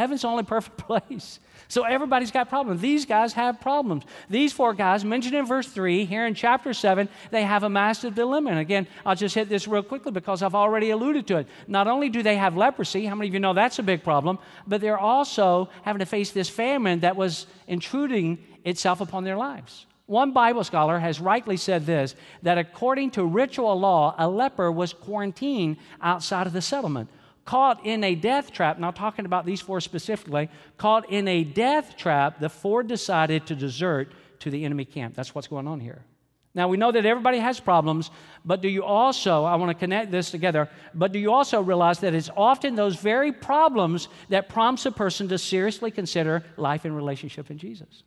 Heaven's 0.00 0.22
the 0.22 0.28
only 0.28 0.44
perfect 0.44 0.78
place. 0.86 1.40
So 1.68 1.82
everybody's 1.82 2.30
got 2.30 2.48
problems. 2.48 2.80
These 2.80 3.04
guys 3.04 3.34
have 3.34 3.60
problems. 3.60 4.04
These 4.30 4.50
four 4.50 4.72
guys, 4.72 5.04
mentioned 5.04 5.34
in 5.34 5.44
verse 5.44 5.68
3, 5.68 6.06
here 6.06 6.24
in 6.26 6.32
chapter 6.32 6.72
7, 6.72 7.06
they 7.30 7.42
have 7.42 7.64
a 7.64 7.68
massive 7.68 8.14
dilemma. 8.14 8.48
And 8.48 8.60
again, 8.60 8.86
I'll 9.04 9.14
just 9.14 9.34
hit 9.34 9.50
this 9.50 9.68
real 9.68 9.82
quickly 9.82 10.10
because 10.10 10.42
I've 10.42 10.54
already 10.54 10.88
alluded 10.88 11.26
to 11.26 11.36
it. 11.36 11.48
Not 11.68 11.86
only 11.86 12.08
do 12.08 12.22
they 12.22 12.36
have 12.36 12.56
leprosy, 12.56 13.04
how 13.04 13.14
many 13.14 13.28
of 13.28 13.34
you 13.34 13.40
know 13.40 13.52
that's 13.52 13.78
a 13.78 13.82
big 13.82 14.02
problem, 14.02 14.38
but 14.66 14.80
they're 14.80 14.98
also 14.98 15.68
having 15.82 16.00
to 16.00 16.06
face 16.06 16.30
this 16.30 16.48
famine 16.48 17.00
that 17.00 17.14
was 17.14 17.46
intruding 17.66 18.38
itself 18.64 19.02
upon 19.02 19.24
their 19.24 19.36
lives. 19.36 19.84
One 20.06 20.32
Bible 20.32 20.64
scholar 20.64 20.98
has 20.98 21.20
rightly 21.20 21.58
said 21.58 21.84
this 21.84 22.14
that 22.42 22.56
according 22.56 23.10
to 23.12 23.24
ritual 23.26 23.78
law, 23.78 24.14
a 24.16 24.26
leper 24.26 24.72
was 24.72 24.94
quarantined 24.94 25.76
outside 26.00 26.46
of 26.46 26.54
the 26.54 26.62
settlement 26.62 27.10
caught 27.44 27.84
in 27.84 28.04
a 28.04 28.14
death 28.14 28.52
trap, 28.52 28.78
now 28.78 28.90
talking 28.90 29.24
about 29.24 29.46
these 29.46 29.60
four 29.60 29.80
specifically, 29.80 30.48
caught 30.76 31.10
in 31.10 31.26
a 31.28 31.44
death 31.44 31.96
trap, 31.96 32.40
the 32.40 32.48
four 32.48 32.82
decided 32.82 33.46
to 33.46 33.54
desert 33.54 34.12
to 34.40 34.50
the 34.50 34.64
enemy 34.64 34.84
camp. 34.84 35.14
That's 35.14 35.34
what's 35.34 35.48
going 35.48 35.66
on 35.66 35.80
here. 35.80 36.04
Now, 36.52 36.66
we 36.66 36.76
know 36.76 36.90
that 36.90 37.06
everybody 37.06 37.38
has 37.38 37.60
problems, 37.60 38.10
but 38.44 38.60
do 38.60 38.68
you 38.68 38.82
also, 38.82 39.44
I 39.44 39.54
want 39.54 39.70
to 39.70 39.74
connect 39.78 40.10
this 40.10 40.32
together, 40.32 40.68
but 40.94 41.12
do 41.12 41.20
you 41.20 41.32
also 41.32 41.60
realize 41.60 42.00
that 42.00 42.12
it's 42.12 42.30
often 42.36 42.74
those 42.74 42.96
very 42.96 43.30
problems 43.30 44.08
that 44.30 44.48
prompts 44.48 44.84
a 44.84 44.90
person 44.90 45.28
to 45.28 45.38
seriously 45.38 45.92
consider 45.92 46.42
life 46.56 46.84
and 46.84 46.96
relationship 46.96 47.52
in 47.52 47.58
Jesus? 47.58 48.02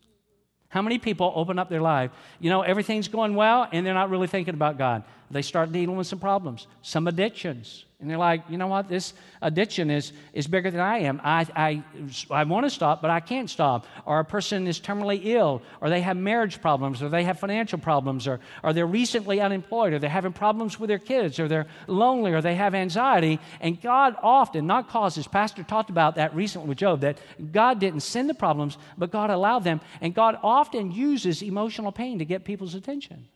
How 0.67 0.81
many 0.81 0.97
people 0.97 1.31
open 1.35 1.57
up 1.57 1.69
their 1.69 1.81
life? 1.81 2.11
You 2.39 2.49
know, 2.49 2.63
everything's 2.63 3.07
going 3.07 3.35
well 3.35 3.69
and 3.71 3.85
they're 3.85 3.93
not 3.93 4.09
really 4.09 4.27
thinking 4.27 4.55
about 4.55 4.77
God. 4.77 5.03
They 5.33 5.41
start 5.41 5.71
dealing 5.71 5.97
with 5.97 6.07
some 6.07 6.19
problems, 6.19 6.67
some 6.81 7.07
addictions, 7.07 7.85
and 8.03 8.09
they're 8.09 8.17
like, 8.17 8.43
you 8.49 8.57
know 8.57 8.67
what? 8.67 8.89
This 8.89 9.13
addiction 9.41 9.89
is, 9.89 10.11
is 10.33 10.45
bigger 10.45 10.69
than 10.69 10.81
I 10.81 10.97
am. 10.99 11.21
I, 11.23 11.47
I, 11.55 11.83
I 12.29 12.43
want 12.43 12.65
to 12.65 12.69
stop, 12.69 13.01
but 13.01 13.09
I 13.09 13.21
can't 13.21 13.49
stop. 13.49 13.85
Or 14.05 14.19
a 14.19 14.25
person 14.25 14.67
is 14.67 14.77
terminally 14.77 15.21
ill, 15.23 15.61
or 15.79 15.89
they 15.89 16.01
have 16.01 16.17
marriage 16.17 16.61
problems, 16.61 17.01
or 17.01 17.07
they 17.07 17.23
have 17.23 17.39
financial 17.39 17.79
problems, 17.79 18.27
or, 18.27 18.41
or 18.61 18.73
they're 18.73 18.85
recently 18.85 19.39
unemployed, 19.39 19.93
or 19.93 19.99
they're 19.99 20.09
having 20.09 20.33
problems 20.33 20.77
with 20.77 20.89
their 20.89 20.99
kids, 20.99 21.39
or 21.39 21.47
they're 21.47 21.67
lonely, 21.87 22.33
or 22.33 22.41
they 22.41 22.55
have 22.55 22.75
anxiety. 22.75 23.39
And 23.61 23.81
God 23.81 24.17
often, 24.21 24.67
not 24.67 24.89
causes, 24.89 25.25
Pastor 25.25 25.63
talked 25.63 25.89
about 25.89 26.15
that 26.15 26.35
recently 26.35 26.67
with 26.67 26.79
Job, 26.79 26.99
that 27.01 27.19
God 27.53 27.79
didn't 27.79 28.01
send 28.01 28.29
the 28.29 28.33
problems, 28.33 28.77
but 28.97 29.11
God 29.11 29.29
allowed 29.29 29.63
them. 29.63 29.79
And 30.01 30.13
God 30.13 30.37
often 30.43 30.91
uses 30.91 31.41
emotional 31.41 31.93
pain 31.93 32.19
to 32.19 32.25
get 32.25 32.43
people's 32.43 32.75
attention. 32.75 33.29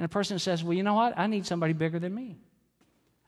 And 0.00 0.06
a 0.06 0.08
person 0.08 0.38
says, 0.38 0.64
well, 0.64 0.72
you 0.72 0.82
know 0.82 0.94
what? 0.94 1.12
I 1.18 1.26
need 1.26 1.44
somebody 1.44 1.74
bigger 1.74 1.98
than 1.98 2.14
me. 2.14 2.38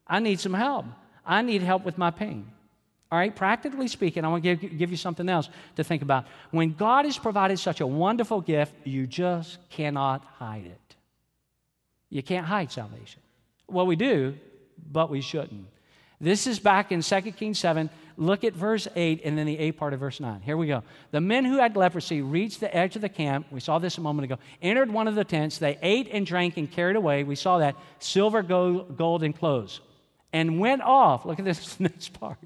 I 0.07 0.21
need 0.21 0.41
some 0.41 0.55
help. 0.55 0.87
I 1.23 1.43
need 1.43 1.61
help 1.61 1.85
with 1.85 1.99
my 1.99 2.11
pain. 2.11 2.51
All 3.11 3.19
right, 3.19 3.37
practically 3.37 3.89
speaking, 3.89 4.25
I 4.25 4.29
want 4.29 4.43
to 4.43 4.57
give, 4.57 4.79
give 4.79 4.91
you 4.91 4.97
something 4.97 5.29
else 5.29 5.51
to 5.77 5.85
think 5.85 6.01
about. 6.01 6.25
When 6.51 6.73
God 6.73 7.05
has 7.05 7.19
provided 7.19 7.59
such 7.59 7.83
a 7.83 7.87
wonderful 7.87 8.41
gift, 8.41 8.73
you 8.85 9.07
just 9.07 9.59
cannot 9.69 10.25
hide 10.39 10.65
it. 10.65 10.97
You 12.09 12.23
can't 12.23 12.47
hide 12.47 12.73
salvation. 12.73 13.21
Well, 13.69 13.85
we 13.85 13.95
do, 13.95 14.35
but 14.91 15.11
we 15.11 15.21
shouldn't. 15.21 15.67
This 16.23 16.47
is 16.47 16.59
back 16.59 16.91
in 16.91 17.03
2 17.03 17.21
Kings 17.33 17.59
7. 17.59 17.91
Look 18.17 18.45
at 18.45 18.55
verse 18.55 18.89
8 18.95 19.23
and 19.25 19.37
then 19.37 19.47
the 19.47 19.59
A 19.59 19.73
part 19.73 19.93
of 19.93 20.01
verse 20.01 20.21
9. 20.21 20.41
Here 20.43 20.57
we 20.57 20.67
go. 20.67 20.83
The 21.11 21.21
men 21.21 21.45
who 21.45 21.59
had 21.59 21.77
leprosy 21.77 22.23
reached 22.23 22.61
the 22.61 22.75
edge 22.75 22.97
of 22.97 23.03
the 23.03 23.09
camp. 23.09 23.47
We 23.51 23.61
saw 23.61 23.79
this 23.79 23.99
a 23.99 24.01
moment 24.01 24.25
ago. 24.25 24.39
Entered 24.61 24.91
one 24.91 25.09
of 25.09 25.15
the 25.15 25.25
tents. 25.25 25.59
They 25.59 25.79
ate 25.83 26.09
and 26.13 26.27
drank 26.27 26.57
and 26.57 26.71
carried 26.71 26.97
away. 26.97 27.25
We 27.25 27.37
saw 27.37 27.59
that 27.59 27.77
silver, 27.99 28.43
gold, 28.43 29.23
and 29.23 29.37
clothes 29.37 29.81
and 30.33 30.59
went 30.59 30.83
off. 30.83 31.25
Look 31.25 31.39
at 31.39 31.45
this 31.45 31.79
next 31.81 32.13
part. 32.19 32.39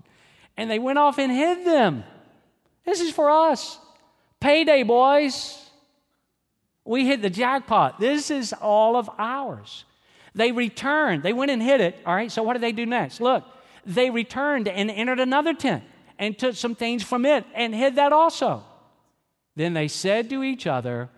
And 0.57 0.71
they 0.71 0.79
went 0.79 0.99
off 0.99 1.19
and 1.19 1.31
hid 1.31 1.67
them. 1.67 2.05
This 2.85 3.01
is 3.01 3.13
for 3.13 3.31
us. 3.31 3.79
Payday, 4.41 4.83
boys. 4.85 5.63
We 6.85 7.07
hit 7.07 7.21
the 7.21 7.31
jackpot. 7.31 7.99
This 7.99 8.31
is 8.31 8.53
all 8.53 8.97
of 8.97 9.11
ours. 9.19 9.85
They 10.35 10.53
returned. 10.53 11.23
They 11.23 11.33
went 11.33 11.51
and 11.51 11.63
hid 11.63 11.81
it. 11.81 11.99
All 12.07 12.15
right, 12.15 12.31
so 12.31 12.43
what 12.43 12.53
did 12.53 12.63
they 12.63 12.73
do 12.73 12.87
next? 12.87 13.21
Look, 13.21 13.45
they 13.87 14.11
returned 14.11 14.69
and 14.69 14.91
entered 14.91 15.21
another 15.21 15.55
tent 15.55 15.85
and 16.19 16.39
took 16.39 16.57
some 16.57 16.75
things 16.75 17.03
from 17.03 17.25
it 17.25 17.45
and 17.55 17.75
hid 17.75 17.97
that 17.97 18.13
also. 18.13 18.65
Then 19.55 19.73
they 19.73 19.89
said 19.89 20.29
to 20.31 20.43
each 20.43 20.67
other, 20.67 21.09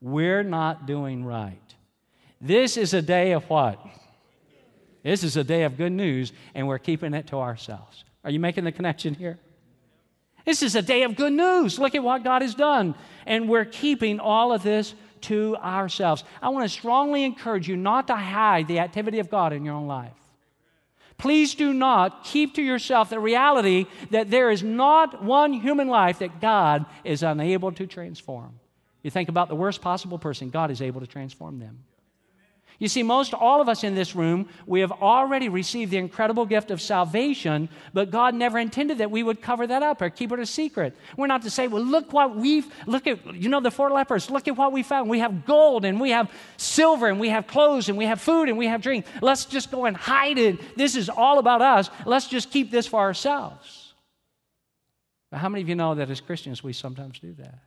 We're 0.00 0.42
not 0.42 0.86
doing 0.86 1.24
right. 1.24 1.58
This 2.40 2.76
is 2.76 2.94
a 2.94 3.02
day 3.02 3.32
of 3.32 3.48
what? 3.50 3.84
This 5.02 5.24
is 5.24 5.36
a 5.36 5.44
day 5.44 5.64
of 5.64 5.76
good 5.76 5.92
news, 5.92 6.32
and 6.54 6.68
we're 6.68 6.78
keeping 6.78 7.14
it 7.14 7.28
to 7.28 7.36
ourselves. 7.36 8.04
Are 8.24 8.30
you 8.30 8.40
making 8.40 8.64
the 8.64 8.72
connection 8.72 9.14
here? 9.14 9.38
This 10.44 10.62
is 10.62 10.74
a 10.74 10.82
day 10.82 11.02
of 11.02 11.16
good 11.16 11.32
news. 11.32 11.78
Look 11.78 11.94
at 11.94 12.02
what 12.02 12.24
God 12.24 12.42
has 12.42 12.54
done. 12.54 12.94
And 13.26 13.48
we're 13.48 13.64
keeping 13.64 14.20
all 14.20 14.52
of 14.52 14.62
this 14.62 14.94
to 15.22 15.56
ourselves. 15.56 16.24
I 16.40 16.48
want 16.48 16.64
to 16.64 16.68
strongly 16.68 17.24
encourage 17.24 17.68
you 17.68 17.76
not 17.76 18.06
to 18.06 18.16
hide 18.16 18.68
the 18.68 18.78
activity 18.78 19.18
of 19.18 19.30
God 19.30 19.52
in 19.52 19.64
your 19.64 19.74
own 19.74 19.86
life. 19.86 20.12
Please 21.18 21.56
do 21.56 21.72
not 21.72 22.22
keep 22.22 22.54
to 22.54 22.62
yourself 22.62 23.10
the 23.10 23.18
reality 23.18 23.86
that 24.10 24.30
there 24.30 24.50
is 24.50 24.62
not 24.62 25.22
one 25.22 25.52
human 25.52 25.88
life 25.88 26.20
that 26.20 26.40
God 26.40 26.86
is 27.02 27.24
unable 27.24 27.72
to 27.72 27.86
transform. 27.86 28.60
You 29.02 29.10
think 29.10 29.28
about 29.28 29.48
the 29.48 29.56
worst 29.56 29.82
possible 29.82 30.18
person, 30.18 30.50
God 30.50 30.70
is 30.70 30.80
able 30.80 31.00
to 31.00 31.06
transform 31.06 31.58
them. 31.58 31.80
You 32.80 32.86
see, 32.86 33.02
most 33.02 33.34
all 33.34 33.60
of 33.60 33.68
us 33.68 33.82
in 33.82 33.96
this 33.96 34.14
room, 34.14 34.48
we 34.64 34.80
have 34.80 34.92
already 34.92 35.48
received 35.48 35.90
the 35.90 35.96
incredible 35.96 36.46
gift 36.46 36.70
of 36.70 36.80
salvation, 36.80 37.68
but 37.92 38.12
God 38.12 38.36
never 38.36 38.56
intended 38.56 38.98
that 38.98 39.10
we 39.10 39.24
would 39.24 39.42
cover 39.42 39.66
that 39.66 39.82
up 39.82 40.00
or 40.00 40.10
keep 40.10 40.30
it 40.30 40.38
a 40.38 40.46
secret. 40.46 40.96
We're 41.16 41.26
not 41.26 41.42
to 41.42 41.50
say, 41.50 41.66
well, 41.66 41.82
look 41.82 42.12
what 42.12 42.36
we've, 42.36 42.72
look 42.86 43.08
at, 43.08 43.34
you 43.34 43.48
know, 43.48 43.58
the 43.58 43.72
four 43.72 43.90
lepers, 43.90 44.30
look 44.30 44.46
at 44.46 44.56
what 44.56 44.72
we 44.72 44.84
found. 44.84 45.10
We 45.10 45.18
have 45.18 45.44
gold 45.44 45.84
and 45.84 46.00
we 46.00 46.10
have 46.10 46.30
silver 46.56 47.08
and 47.08 47.18
we 47.18 47.30
have 47.30 47.48
clothes 47.48 47.88
and 47.88 47.98
we 47.98 48.04
have 48.04 48.20
food 48.20 48.48
and 48.48 48.56
we 48.56 48.68
have 48.68 48.80
drink. 48.80 49.06
Let's 49.20 49.44
just 49.44 49.72
go 49.72 49.86
and 49.86 49.96
hide 49.96 50.38
it. 50.38 50.76
This 50.76 50.94
is 50.94 51.08
all 51.08 51.40
about 51.40 51.60
us. 51.60 51.90
Let's 52.06 52.28
just 52.28 52.52
keep 52.52 52.70
this 52.70 52.86
for 52.86 53.00
ourselves. 53.00 53.92
But 55.32 55.38
how 55.38 55.48
many 55.48 55.62
of 55.62 55.68
you 55.68 55.74
know 55.74 55.96
that 55.96 56.10
as 56.10 56.20
Christians 56.20 56.62
we 56.62 56.72
sometimes 56.72 57.18
do 57.18 57.34
that? 57.34 57.58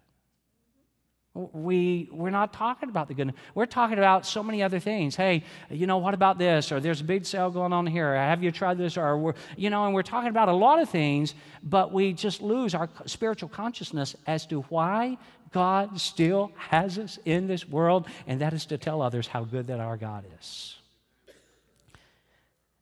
We, 1.33 2.09
we're 2.11 2.29
not 2.29 2.51
talking 2.51 2.89
about 2.89 3.07
the 3.07 3.13
goodness. 3.13 3.37
We're 3.55 3.65
talking 3.65 3.97
about 3.97 4.25
so 4.25 4.43
many 4.43 4.61
other 4.61 4.79
things. 4.79 5.15
Hey, 5.15 5.43
you 5.69 5.87
know, 5.87 5.97
what 5.97 6.13
about 6.13 6.37
this? 6.37 6.73
Or 6.73 6.81
there's 6.81 6.99
a 6.99 7.05
big 7.05 7.25
sale 7.25 7.49
going 7.49 7.71
on 7.71 7.87
here. 7.87 8.13
Have 8.15 8.43
you 8.43 8.51
tried 8.51 8.77
this? 8.77 8.97
Or, 8.97 9.17
we're, 9.17 9.33
you 9.55 9.69
know, 9.69 9.85
and 9.85 9.93
we're 9.93 10.03
talking 10.03 10.29
about 10.29 10.49
a 10.49 10.53
lot 10.53 10.79
of 10.79 10.89
things, 10.89 11.33
but 11.63 11.93
we 11.93 12.11
just 12.11 12.41
lose 12.41 12.75
our 12.75 12.89
spiritual 13.05 13.47
consciousness 13.47 14.13
as 14.27 14.45
to 14.47 14.61
why 14.63 15.17
God 15.53 16.01
still 16.01 16.51
has 16.57 16.97
us 16.97 17.17
in 17.23 17.47
this 17.47 17.67
world, 17.67 18.07
and 18.27 18.41
that 18.41 18.53
is 18.53 18.65
to 18.67 18.77
tell 18.77 19.01
others 19.01 19.27
how 19.27 19.45
good 19.45 19.67
that 19.67 19.79
our 19.79 19.95
God 19.95 20.25
is. 20.39 20.75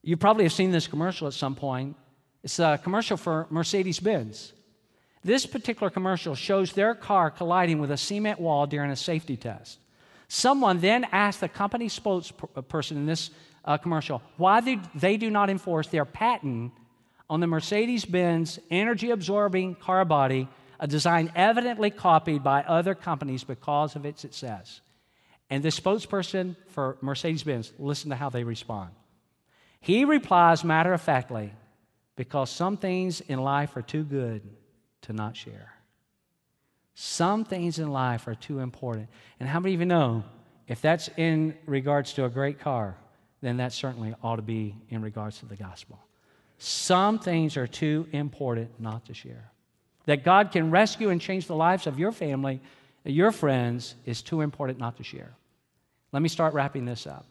You 0.02 0.18
probably 0.18 0.46
have 0.46 0.54
seen 0.54 0.72
this 0.72 0.88
commercial 0.88 1.28
at 1.28 1.34
some 1.34 1.56
point. 1.56 1.96
It's 2.44 2.58
a 2.58 2.80
commercial 2.82 3.18
for 3.18 3.46
Mercedes 3.50 4.00
Benz. 4.00 4.54
This 5.24 5.46
particular 5.46 5.90
commercial 5.90 6.34
shows 6.36 6.72
their 6.74 6.96
car 6.96 7.30
colliding 7.30 7.80
with 7.80 7.92
a 7.92 7.98
cement 7.98 8.40
wall 8.40 8.68
during 8.68 8.90
a 8.90 8.96
safety 8.96 9.36
test. 9.36 9.80
Someone 10.28 10.80
then 10.80 11.06
asked 11.12 11.42
the 11.42 11.50
company 11.50 11.88
spokesperson 11.88 12.92
in 12.92 13.06
this 13.06 13.32
uh, 13.66 13.78
commercial 13.78 14.22
why 14.38 14.62
they, 14.62 14.80
they 14.96 15.18
do 15.18 15.30
not 15.30 15.50
enforce 15.50 15.88
their 15.88 16.06
patent 16.06 16.72
on 17.30 17.40
the 17.42 17.48
Mercedes 17.48 18.06
Benz 18.06 18.60
energy 18.72 19.12
absorbing 19.12 19.76
car 19.76 20.06
body, 20.06 20.48
a 20.80 20.88
design 20.88 21.32
evidently 21.36 21.90
copied 21.90 22.44
by 22.44 22.64
other 22.64 22.96
companies 22.96 23.44
because 23.44 23.96
of 23.96 24.06
its 24.06 24.22
success. 24.22 24.82
And 25.50 25.64
the 25.64 25.70
spokesperson 25.70 26.56
for 26.70 26.98
Mercedes 27.02 27.44
Benz, 27.44 27.74
listen 27.78 28.12
to 28.12 28.16
how 28.16 28.30
they 28.30 28.44
respond. 28.44 28.92
He 29.82 30.06
replies 30.06 30.64
matter 30.64 30.94
of 30.94 31.02
factly, 31.02 31.52
because 32.16 32.50
some 32.50 32.78
things 32.78 33.22
in 33.22 33.40
life 33.40 33.76
are 33.76 33.82
too 33.82 34.04
good 34.04 34.42
to 35.04 35.14
not 35.14 35.36
share. 35.36 35.74
Some 36.96 37.46
things 37.46 37.80
in 37.80 37.90
life 37.90 38.28
are 38.28 38.36
too 38.36 38.60
important. 38.60 39.08
And 39.40 39.48
how 39.48 39.60
many 39.60 39.74
of 39.74 39.80
you 39.80 39.86
know 39.86 40.24
if 40.70 40.82
that's 40.82 41.10
in 41.18 41.58
regards 41.66 42.14
to 42.14 42.26
a 42.26 42.30
great 42.30 42.60
car, 42.60 42.96
then 43.42 43.58
that 43.58 43.74
certainly 43.74 44.14
ought 44.24 44.36
to 44.36 44.44
be 44.44 44.76
in 44.90 45.02
regards 45.02 45.40
to 45.40 45.48
the 45.48 45.56
gospel. 45.56 46.00
Some 46.60 47.18
things 47.20 47.58
are 47.58 47.66
too 47.66 48.08
important 48.12 48.80
not 48.80 49.06
to 49.06 49.14
share. 49.14 49.52
That 50.06 50.24
God 50.24 50.52
can 50.52 50.70
rescue 50.72 51.10
and 51.10 51.20
change 51.20 51.48
the 51.48 51.56
lives 51.56 51.88
of 51.88 51.98
your 51.98 52.12
family, 52.12 52.62
uh, 53.06 53.10
your 53.10 53.32
friends, 53.32 53.96
is 54.06 54.22
too 54.22 54.42
important 54.42 54.78
not 54.78 54.98
to 54.98 55.04
share. 55.04 55.32
Let 56.12 56.22
me 56.22 56.30
start 56.30 56.54
wrapping 56.54 56.86
this 56.86 57.08
up. 57.08 57.26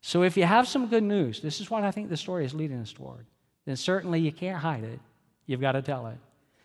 So, 0.00 0.22
if 0.22 0.36
you 0.36 0.44
have 0.44 0.66
some 0.66 0.86
good 0.86 1.02
news, 1.02 1.40
this 1.40 1.60
is 1.60 1.70
what 1.70 1.84
I 1.84 1.90
think 1.90 2.08
the 2.08 2.16
story 2.16 2.44
is 2.44 2.54
leading 2.54 2.80
us 2.80 2.92
toward, 2.92 3.26
then 3.66 3.76
certainly 3.76 4.20
you 4.20 4.32
can't 4.32 4.58
hide 4.58 4.84
it. 4.84 4.98
You've 5.46 5.60
got 5.60 5.72
to 5.72 5.82
tell 5.82 6.06
it. 6.06 6.16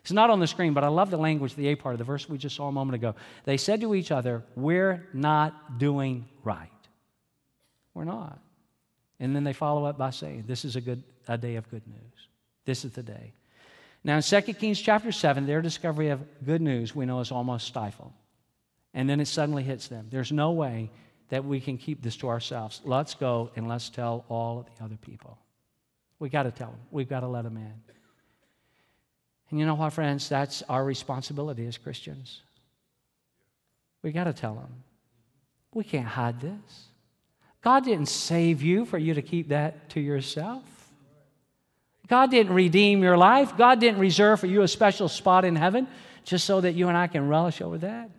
It's 0.06 0.12
not 0.12 0.30
on 0.30 0.40
the 0.40 0.46
screen, 0.46 0.76
but 0.76 0.84
I 0.84 0.88
love 0.90 1.10
the 1.10 1.18
language, 1.18 1.56
the 1.56 1.70
A 1.70 1.76
part 1.76 1.96
of 1.96 1.98
the 1.98 2.04
verse 2.04 2.30
we 2.30 2.38
just 2.38 2.56
saw 2.56 2.68
a 2.68 2.72
moment 2.72 2.94
ago. 2.94 3.16
They 3.44 3.58
said 3.58 3.82
to 3.82 3.96
each 3.96 4.12
other, 4.12 4.44
We're 4.56 5.04
not 5.14 5.80
doing 5.80 6.28
right. 6.44 6.70
We're 7.96 8.04
not. 8.04 8.40
And 9.20 9.36
then 9.36 9.44
they 9.44 9.52
follow 9.52 9.84
up 9.86 9.98
by 9.98 10.12
saying, 10.12 10.44
This 10.46 10.64
is 10.64 10.76
a, 10.76 10.82
good, 10.82 11.02
a 11.28 11.40
day 11.40 11.56
of 11.56 11.68
good 11.72 11.82
news. 11.88 12.28
This 12.66 12.86
is 12.86 12.92
the 12.92 13.02
day. 13.02 13.34
Now, 14.04 14.18
in 14.18 14.22
2 14.22 14.42
Kings 14.54 14.80
chapter 14.80 15.12
7, 15.12 15.48
their 15.48 15.64
discovery 15.64 16.10
of 16.10 16.22
good 16.46 16.62
news 16.62 16.96
we 16.96 17.08
know 17.08 17.20
is 17.20 17.32
almost 17.32 17.66
stifled. 17.66 18.14
And 18.94 19.10
then 19.10 19.20
it 19.20 19.28
suddenly 19.28 19.64
hits 19.64 19.88
them. 19.88 20.06
There's 20.12 20.32
no 20.32 20.52
way 20.52 20.92
that 21.30 21.44
we 21.44 21.60
can 21.60 21.80
keep 21.80 22.04
this 22.04 22.16
to 22.18 22.30
ourselves. 22.30 22.80
Let's 22.86 23.16
go 23.16 23.50
and 23.56 23.68
let's 23.68 23.90
tell 23.90 24.24
all 24.30 24.60
of 24.60 24.68
the 24.68 24.84
other 24.84 24.98
people. 24.98 25.40
We 26.20 26.30
got 26.30 26.44
to 26.44 26.52
tell 26.52 26.70
them. 26.70 26.80
We've 26.92 27.10
got 27.10 27.22
to 27.22 27.28
let 27.28 27.44
them 27.44 27.58
in. 27.58 27.74
And 29.50 29.60
you 29.60 29.66
know 29.66 29.76
what, 29.76 29.94
friends? 29.94 30.28
That's 30.28 30.64
our 30.64 30.84
responsibility 30.84 31.66
as 31.68 31.78
Christians. 31.78 32.42
We 34.02 34.12
got 34.12 34.26
to 34.26 34.34
tell 34.34 34.56
them. 34.56 34.84
We 35.74 35.84
can't 35.84 36.08
hide 36.08 36.40
this. 36.40 36.88
God 37.62 37.84
didn't 37.84 38.08
save 38.08 38.62
you 38.62 38.86
for 38.86 38.98
you 38.98 39.14
to 39.16 39.22
keep 39.22 39.50
that 39.50 39.90
to 39.90 40.00
yourself. 40.00 40.64
God 42.08 42.30
didn't 42.30 42.54
redeem 42.54 43.02
your 43.02 43.18
life. 43.18 43.58
God 43.58 43.80
didn't 43.80 44.00
reserve 44.00 44.40
for 44.40 44.46
you 44.46 44.62
a 44.62 44.68
special 44.68 45.10
spot 45.10 45.44
in 45.44 45.56
heaven 45.56 45.88
just 46.24 46.46
so 46.46 46.62
that 46.62 46.74
you 46.74 46.88
and 46.88 46.98
I 46.98 47.08
can 47.08 47.28
relish 47.28 47.62
over 47.62 47.78
that. 47.80 48.10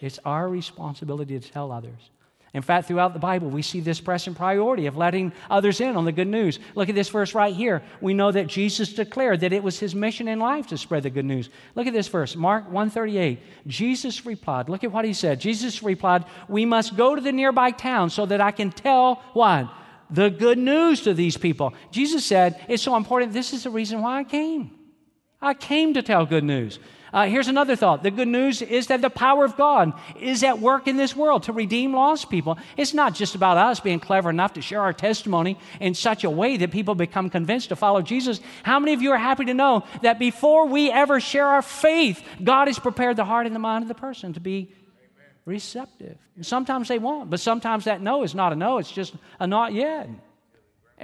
It's 0.00 0.18
our 0.24 0.48
responsibility 0.48 1.38
to 1.38 1.50
tell 1.52 1.70
others. 1.70 2.10
In 2.54 2.62
fact, 2.62 2.86
throughout 2.86 3.12
the 3.12 3.18
Bible, 3.18 3.50
we 3.50 3.62
see 3.62 3.80
this 3.80 4.00
pressing 4.00 4.36
priority 4.36 4.86
of 4.86 4.96
letting 4.96 5.32
others 5.50 5.80
in 5.80 5.96
on 5.96 6.04
the 6.04 6.12
good 6.12 6.28
news. 6.28 6.60
Look 6.76 6.88
at 6.88 6.94
this 6.94 7.08
verse 7.08 7.34
right 7.34 7.52
here. 7.52 7.82
We 8.00 8.14
know 8.14 8.30
that 8.30 8.46
Jesus 8.46 8.92
declared 8.92 9.40
that 9.40 9.52
it 9.52 9.64
was 9.64 9.80
his 9.80 9.92
mission 9.92 10.28
in 10.28 10.38
life 10.38 10.68
to 10.68 10.78
spread 10.78 11.02
the 11.02 11.10
good 11.10 11.24
news. 11.24 11.50
Look 11.74 11.88
at 11.88 11.92
this 11.92 12.06
verse, 12.06 12.36
Mark 12.36 12.66
138. 12.66 13.40
Jesus 13.66 14.24
replied, 14.24 14.68
look 14.68 14.84
at 14.84 14.92
what 14.92 15.04
he 15.04 15.12
said. 15.12 15.40
Jesus 15.40 15.82
replied, 15.82 16.24
We 16.48 16.64
must 16.64 16.96
go 16.96 17.16
to 17.16 17.20
the 17.20 17.32
nearby 17.32 17.72
town 17.72 18.08
so 18.08 18.24
that 18.26 18.40
I 18.40 18.52
can 18.52 18.70
tell 18.70 19.16
what? 19.32 19.68
The 20.10 20.30
good 20.30 20.58
news 20.58 21.00
to 21.02 21.14
these 21.14 21.36
people. 21.36 21.74
Jesus 21.90 22.24
said, 22.24 22.64
It's 22.68 22.84
so 22.84 22.94
important. 22.94 23.32
This 23.32 23.52
is 23.52 23.64
the 23.64 23.70
reason 23.70 24.00
why 24.00 24.20
I 24.20 24.24
came. 24.24 24.70
I 25.42 25.54
came 25.54 25.92
to 25.94 26.02
tell 26.02 26.24
good 26.24 26.44
news. 26.44 26.78
Uh, 27.14 27.26
here's 27.26 27.46
another 27.46 27.76
thought. 27.76 28.02
The 28.02 28.10
good 28.10 28.26
news 28.26 28.60
is 28.60 28.88
that 28.88 29.00
the 29.00 29.08
power 29.08 29.44
of 29.44 29.56
God 29.56 29.92
is 30.18 30.42
at 30.42 30.58
work 30.58 30.88
in 30.88 30.96
this 30.96 31.14
world 31.14 31.44
to 31.44 31.52
redeem 31.52 31.94
lost 31.94 32.28
people. 32.28 32.58
It's 32.76 32.92
not 32.92 33.14
just 33.14 33.36
about 33.36 33.56
us 33.56 33.78
being 33.78 34.00
clever 34.00 34.30
enough 34.30 34.54
to 34.54 34.60
share 34.60 34.80
our 34.80 34.92
testimony 34.92 35.56
in 35.78 35.94
such 35.94 36.24
a 36.24 36.30
way 36.30 36.56
that 36.56 36.72
people 36.72 36.96
become 36.96 37.30
convinced 37.30 37.68
to 37.68 37.76
follow 37.76 38.02
Jesus. 38.02 38.40
How 38.64 38.80
many 38.80 38.94
of 38.94 39.00
you 39.00 39.12
are 39.12 39.16
happy 39.16 39.44
to 39.44 39.54
know 39.54 39.84
that 40.02 40.18
before 40.18 40.66
we 40.66 40.90
ever 40.90 41.20
share 41.20 41.46
our 41.46 41.62
faith, 41.62 42.20
God 42.42 42.66
has 42.66 42.80
prepared 42.80 43.14
the 43.14 43.24
heart 43.24 43.46
and 43.46 43.54
the 43.54 43.60
mind 43.60 43.82
of 43.82 43.88
the 43.88 43.94
person 43.94 44.32
to 44.32 44.40
be 44.40 44.72
receptive? 45.44 46.18
Sometimes 46.40 46.88
they 46.88 46.98
won't, 46.98 47.30
but 47.30 47.38
sometimes 47.38 47.84
that 47.84 48.00
no 48.00 48.24
is 48.24 48.34
not 48.34 48.52
a 48.52 48.56
no, 48.56 48.78
it's 48.78 48.90
just 48.90 49.14
a 49.38 49.46
not 49.46 49.72
yet. 49.72 50.08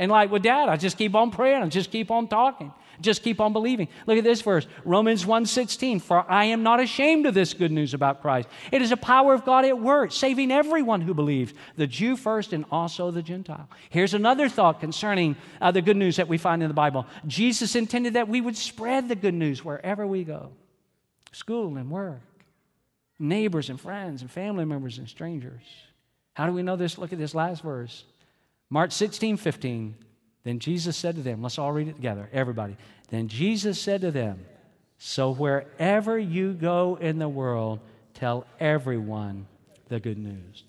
And 0.01 0.11
like 0.11 0.31
with 0.31 0.43
dad, 0.43 0.71
I 0.71 0.79
just 0.79 0.97
keep 0.97 1.15
on 1.15 1.31
praying, 1.31 1.63
I 1.63 1.69
just 1.69 1.91
keep 1.91 2.11
on 2.11 2.27
talking. 2.27 2.73
Just 3.03 3.23
keep 3.23 3.41
on 3.41 3.53
believing. 3.53 3.89
Look 4.07 4.19
at 4.19 4.25
this 4.25 4.43
verse, 4.43 4.67
Romans 4.85 5.25
1:16, 5.25 6.01
"For 6.01 6.31
I 6.31 6.47
am 6.47 6.63
not 6.63 6.81
ashamed 6.81 7.27
of 7.27 7.35
this 7.35 7.55
good 7.55 7.71
news 7.71 7.95
about 7.95 8.21
Christ. 8.21 8.49
It 8.73 8.83
is 8.83 8.93
a 8.93 8.97
power 8.97 9.33
of 9.33 9.45
God 9.45 9.65
at 9.65 9.79
work, 9.79 10.13
saving 10.13 10.51
everyone 10.51 11.03
who 11.03 11.15
believes, 11.15 11.55
the 11.77 11.87
Jew 11.87 12.17
first 12.17 12.53
and 12.53 12.65
also 12.71 13.11
the 13.11 13.23
Gentile." 13.23 13.69
Here's 13.89 14.13
another 14.13 14.49
thought 14.49 14.81
concerning 14.81 15.37
uh, 15.61 15.71
the 15.71 15.81
good 15.81 15.97
news 15.97 16.17
that 16.17 16.29
we 16.29 16.37
find 16.37 16.63
in 16.63 16.69
the 16.69 16.75
Bible. 16.75 17.07
Jesus 17.27 17.75
intended 17.75 18.15
that 18.15 18.29
we 18.29 18.41
would 18.41 18.57
spread 18.57 19.09
the 19.09 19.17
good 19.17 19.35
news 19.35 19.65
wherever 19.65 20.07
we 20.07 20.25
go. 20.25 20.51
School 21.33 21.77
and 21.77 21.91
work, 21.91 22.21
neighbors 23.19 23.71
and 23.71 23.81
friends 23.81 24.21
and 24.21 24.31
family 24.31 24.65
members 24.65 24.99
and 24.99 25.09
strangers. 25.09 25.63
How 26.35 26.47
do 26.47 26.53
we 26.53 26.63
know 26.63 26.77
this? 26.77 26.99
Look 26.99 27.13
at 27.13 27.19
this 27.19 27.35
last 27.35 27.63
verse. 27.63 28.05
Mark 28.71 28.93
16, 28.93 29.37
15. 29.37 29.97
Then 30.45 30.59
Jesus 30.59 30.97
said 30.97 31.17
to 31.17 31.23
them, 31.23 31.43
let's 31.43 31.59
all 31.59 31.73
read 31.73 31.89
it 31.89 31.97
together, 31.97 32.29
everybody. 32.33 32.77
Then 33.11 33.29
Jesus 33.29 33.81
said 33.81 34.01
to 34.01 34.11
them, 34.11 34.47
So 34.97 35.33
wherever 35.33 36.19
you 36.19 36.55
go 36.55 36.97
in 37.01 37.19
the 37.19 37.29
world, 37.29 37.81
tell 38.15 38.47
everyone 38.59 39.47
the 39.89 40.01
good 40.01 40.19
news. 40.19 40.65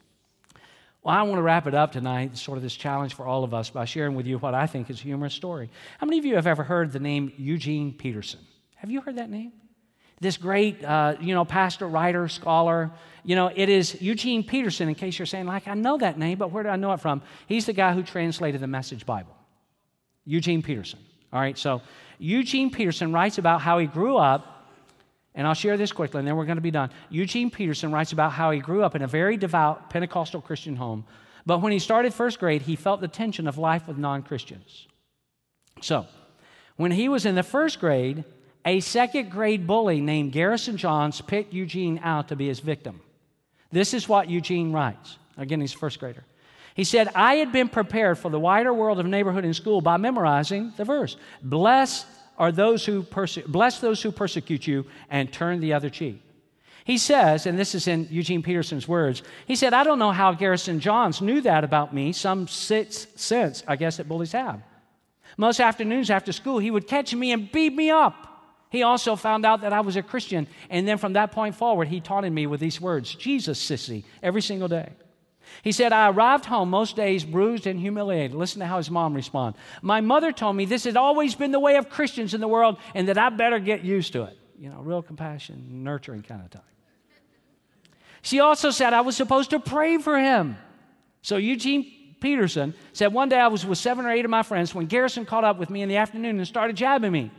Well, 1.03 1.15
I 1.15 1.21
want 1.23 1.37
to 1.37 1.41
wrap 1.41 1.67
it 1.67 1.73
up 1.73 1.91
tonight, 1.91 2.37
sort 2.37 2.57
of 2.57 2.63
this 2.63 2.75
challenge 2.75 3.13
for 3.13 3.25
all 3.25 3.43
of 3.43 3.53
us, 3.53 3.69
by 3.69 3.85
sharing 3.85 4.15
with 4.15 4.27
you 4.27 4.37
what 4.37 4.53
I 4.53 4.67
think 4.67 4.89
is 4.89 4.99
a 4.99 5.03
humorous 5.03 5.33
story. 5.33 5.69
How 5.99 6.05
many 6.05 6.19
of 6.19 6.25
you 6.25 6.35
have 6.35 6.47
ever 6.47 6.63
heard 6.63 6.91
the 6.91 6.99
name 6.99 7.31
Eugene 7.37 7.93
Peterson? 7.93 8.39
Have 8.75 8.91
you 8.91 9.01
heard 9.01 9.15
that 9.15 9.29
name? 9.29 9.51
This 10.21 10.37
great, 10.37 10.83
uh, 10.85 11.15
you 11.19 11.33
know, 11.33 11.43
pastor, 11.43 11.87
writer, 11.87 12.27
scholar. 12.29 12.91
You 13.23 13.35
know, 13.35 13.51
it 13.53 13.69
is 13.69 13.99
Eugene 14.01 14.43
Peterson, 14.43 14.87
in 14.87 14.95
case 14.95 15.17
you're 15.17 15.25
saying, 15.25 15.47
like, 15.47 15.67
I 15.67 15.73
know 15.73 15.97
that 15.97 16.17
name, 16.17 16.37
but 16.37 16.51
where 16.51 16.63
do 16.63 16.69
I 16.69 16.75
know 16.75 16.93
it 16.93 17.01
from? 17.01 17.23
He's 17.47 17.65
the 17.65 17.73
guy 17.73 17.93
who 17.93 18.03
translated 18.03 18.61
the 18.61 18.67
Message 18.67 19.05
Bible. 19.05 19.35
Eugene 20.25 20.61
Peterson. 20.61 20.99
All 21.33 21.39
right, 21.39 21.57
so 21.57 21.81
Eugene 22.19 22.69
Peterson 22.69 23.11
writes 23.11 23.39
about 23.39 23.61
how 23.61 23.79
he 23.79 23.87
grew 23.87 24.17
up 24.17 24.47
And 25.33 25.47
I'll 25.47 25.53
share 25.53 25.77
this 25.77 25.93
quickly, 25.93 26.19
and 26.19 26.27
then 26.27 26.35
we're 26.35 26.45
going 26.45 26.57
to 26.57 26.61
be 26.61 26.71
done. 26.71 26.91
Eugene 27.09 27.49
Peterson 27.49 27.91
writes 27.91 28.11
about 28.11 28.33
how 28.33 28.51
he 28.51 28.59
grew 28.59 28.83
up 28.83 28.95
in 28.95 29.01
a 29.01 29.07
very 29.07 29.37
devout 29.37 29.89
Pentecostal 29.89 30.41
Christian 30.41 30.75
home, 30.75 31.05
but 31.45 31.61
when 31.61 31.71
he 31.71 31.79
started 31.79 32.13
first 32.13 32.37
grade, 32.37 32.63
he 32.63 32.75
felt 32.75 32.99
the 32.99 33.07
tension 33.07 33.47
of 33.47 33.57
life 33.57 33.87
with 33.87 33.97
non 33.97 34.23
Christians. 34.23 34.87
So, 35.81 36.05
when 36.75 36.91
he 36.91 37.07
was 37.07 37.25
in 37.25 37.35
the 37.35 37.43
first 37.43 37.79
grade, 37.79 38.25
a 38.65 38.79
second 38.79 39.31
grade 39.31 39.65
bully 39.65 40.01
named 40.01 40.31
Garrison 40.31 40.77
Johns 40.77 41.21
picked 41.21 41.53
Eugene 41.53 41.99
out 42.03 42.27
to 42.27 42.35
be 42.35 42.47
his 42.47 42.59
victim. 42.59 43.01
This 43.71 43.93
is 43.93 44.07
what 44.07 44.29
Eugene 44.29 44.71
writes. 44.71 45.17
Again, 45.37 45.61
he's 45.61 45.73
first 45.73 45.99
grader. 45.99 46.23
He 46.75 46.83
said, 46.83 47.09
I 47.15 47.35
had 47.35 47.51
been 47.51 47.69
prepared 47.69 48.17
for 48.17 48.29
the 48.29 48.39
wider 48.39 48.73
world 48.73 48.99
of 48.99 49.05
neighborhood 49.05 49.43
and 49.43 49.55
school 49.55 49.81
by 49.81 49.97
memorizing 49.97 50.73
the 50.77 50.85
verse 50.85 51.17
Blessed 51.41 52.05
are 52.37 52.51
those 52.51 52.85
who 52.85 53.03
perse- 53.03 53.37
bless 53.47 53.79
those 53.79 54.01
who 54.01 54.11
persecute 54.11 54.65
you 54.65 54.85
and 55.09 55.31
turn 55.31 55.59
the 55.59 55.73
other 55.73 55.89
cheek. 55.89 56.21
He 56.83 56.97
says, 56.97 57.45
and 57.45 57.59
this 57.59 57.75
is 57.75 57.87
in 57.87 58.07
Eugene 58.09 58.41
Peterson's 58.41 58.87
words, 58.87 59.21
he 59.45 59.55
said, 59.55 59.73
I 59.73 59.83
don't 59.83 59.99
know 59.99 60.11
how 60.11 60.33
Garrison 60.33 60.79
Johns 60.79 61.21
knew 61.21 61.41
that 61.41 61.63
about 61.63 61.93
me, 61.93 62.11
some 62.11 62.47
sixth 62.47 63.19
sense, 63.19 63.63
I 63.67 63.75
guess, 63.75 63.97
that 63.97 64.07
bullies 64.07 64.31
have. 64.31 64.61
Most 65.37 65.59
afternoons 65.59 66.09
after 66.09 66.31
school, 66.31 66.57
he 66.57 66.71
would 66.71 66.87
catch 66.87 67.13
me 67.13 67.31
and 67.31 67.51
beat 67.51 67.73
me 67.73 67.91
up. 67.91 68.30
He 68.71 68.83
also 68.83 69.17
found 69.17 69.45
out 69.45 69.61
that 69.61 69.73
I 69.73 69.81
was 69.81 69.97
a 69.97 70.01
Christian, 70.01 70.47
and 70.69 70.87
then 70.87 70.97
from 70.97 71.13
that 71.13 71.33
point 71.33 71.55
forward, 71.55 71.89
he 71.89 71.99
taunted 71.99 72.31
me 72.31 72.47
with 72.47 72.61
these 72.61 72.79
words 72.79 73.13
Jesus, 73.13 73.61
sissy, 73.61 74.05
every 74.23 74.41
single 74.41 74.69
day. 74.69 74.93
He 75.61 75.73
said, 75.73 75.91
I 75.91 76.09
arrived 76.09 76.45
home 76.45 76.69
most 76.69 76.95
days 76.95 77.25
bruised 77.25 77.67
and 77.67 77.77
humiliated. 77.77 78.33
Listen 78.33 78.61
to 78.61 78.65
how 78.65 78.77
his 78.77 78.89
mom 78.89 79.13
responded. 79.13 79.59
My 79.81 79.99
mother 79.99 80.31
told 80.31 80.55
me 80.55 80.63
this 80.63 80.85
had 80.85 80.95
always 80.95 81.35
been 81.35 81.51
the 81.51 81.59
way 81.59 81.75
of 81.75 81.89
Christians 81.89 82.33
in 82.33 82.39
the 82.39 82.47
world 82.47 82.77
and 82.95 83.09
that 83.09 83.17
I 83.17 83.27
better 83.29 83.59
get 83.59 83.83
used 83.83 84.13
to 84.13 84.23
it. 84.23 84.37
You 84.57 84.69
know, 84.69 84.79
real 84.79 85.01
compassion, 85.01 85.83
nurturing 85.83 86.21
kind 86.21 86.41
of 86.41 86.49
time. 86.51 86.61
She 88.21 88.39
also 88.39 88.71
said 88.71 88.93
I 88.93 89.01
was 89.01 89.17
supposed 89.17 89.49
to 89.49 89.59
pray 89.59 89.97
for 89.97 90.17
him. 90.17 90.55
So 91.21 91.35
Eugene 91.35 92.15
Peterson 92.21 92.73
said 92.93 93.11
one 93.11 93.27
day 93.27 93.39
I 93.39 93.47
was 93.47 93.65
with 93.65 93.79
seven 93.79 94.05
or 94.05 94.11
eight 94.11 94.23
of 94.23 94.31
my 94.31 94.43
friends 94.43 94.73
when 94.73 94.85
Garrison 94.85 95.25
caught 95.25 95.43
up 95.43 95.57
with 95.57 95.69
me 95.69 95.81
in 95.81 95.89
the 95.89 95.97
afternoon 95.97 96.37
and 96.37 96.47
started 96.47 96.77
jabbing 96.77 97.11
me. 97.11 97.31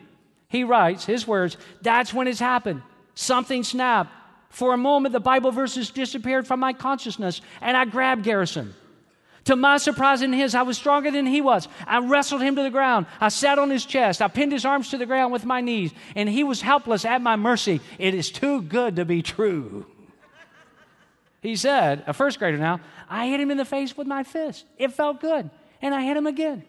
He 0.53 0.65
writes, 0.65 1.07
his 1.07 1.27
words, 1.27 1.57
that's 1.81 2.13
when 2.13 2.29
it's 2.29 2.39
happened. 2.39 2.83
Something 3.15 3.65
snapped. 3.65 4.13
For 4.51 4.75
a 4.75 4.77
moment, 4.77 5.15
the 5.15 5.19
Bible 5.19 5.51
verses 5.51 5.89
disappeared 5.89 6.47
from 6.47 6.61
my 6.61 6.75
consciousness, 6.75 7.41
and 7.63 7.75
I 7.75 7.87
grabbed 7.87 8.23
Garrison. 8.23 8.75
To 9.45 9.57
my 9.57 9.79
surprise 9.79 10.21
and 10.21 10.35
his, 10.35 10.55
I 10.55 10.61
was 10.61 10.77
stronger 10.77 11.11
than 11.11 11.25
he 11.25 11.41
was. 11.41 11.69
I 11.87 12.01
wrestled 12.01 12.43
him 12.43 12.55
to 12.57 12.63
the 12.63 12.69
ground. 12.69 13.07
I 13.19 13.31
sat 13.31 13.59
on 13.59 13.71
his 13.71 13.87
chest. 13.87 14.21
I 14.21 14.29
pinned 14.29 14.53
his 14.53 14.67
arms 14.67 14.91
to 14.91 14.99
the 14.99 15.07
ground 15.07 15.33
with 15.33 15.47
my 15.47 15.63
knees, 15.63 15.91
and 16.15 16.29
he 16.29 16.45
was 16.45 16.61
helpless 16.61 17.07
at 17.07 17.23
my 17.23 17.37
mercy. 17.37 17.81
It 17.99 18.13
is 18.13 18.31
too 18.31 18.61
good 18.61 18.97
to 18.97 19.07
be 19.07 19.23
true. 19.23 19.87
He 21.41 21.57
said, 21.57 22.05
a 22.07 22.13
first 22.13 22.39
grader 22.39 22.59
now, 22.59 22.81
I 23.09 23.29
hit 23.29 23.41
him 23.41 23.51
in 23.51 23.57
the 23.57 23.65
face 23.65 23.97
with 23.97 24.07
my 24.07 24.23
fist. 24.23 24.67
It 24.77 24.93
felt 24.93 25.23
good, 25.23 25.49
and 25.81 25.95
I 25.95 26.03
hit 26.03 26.15
him 26.15 26.27
again. 26.27 26.65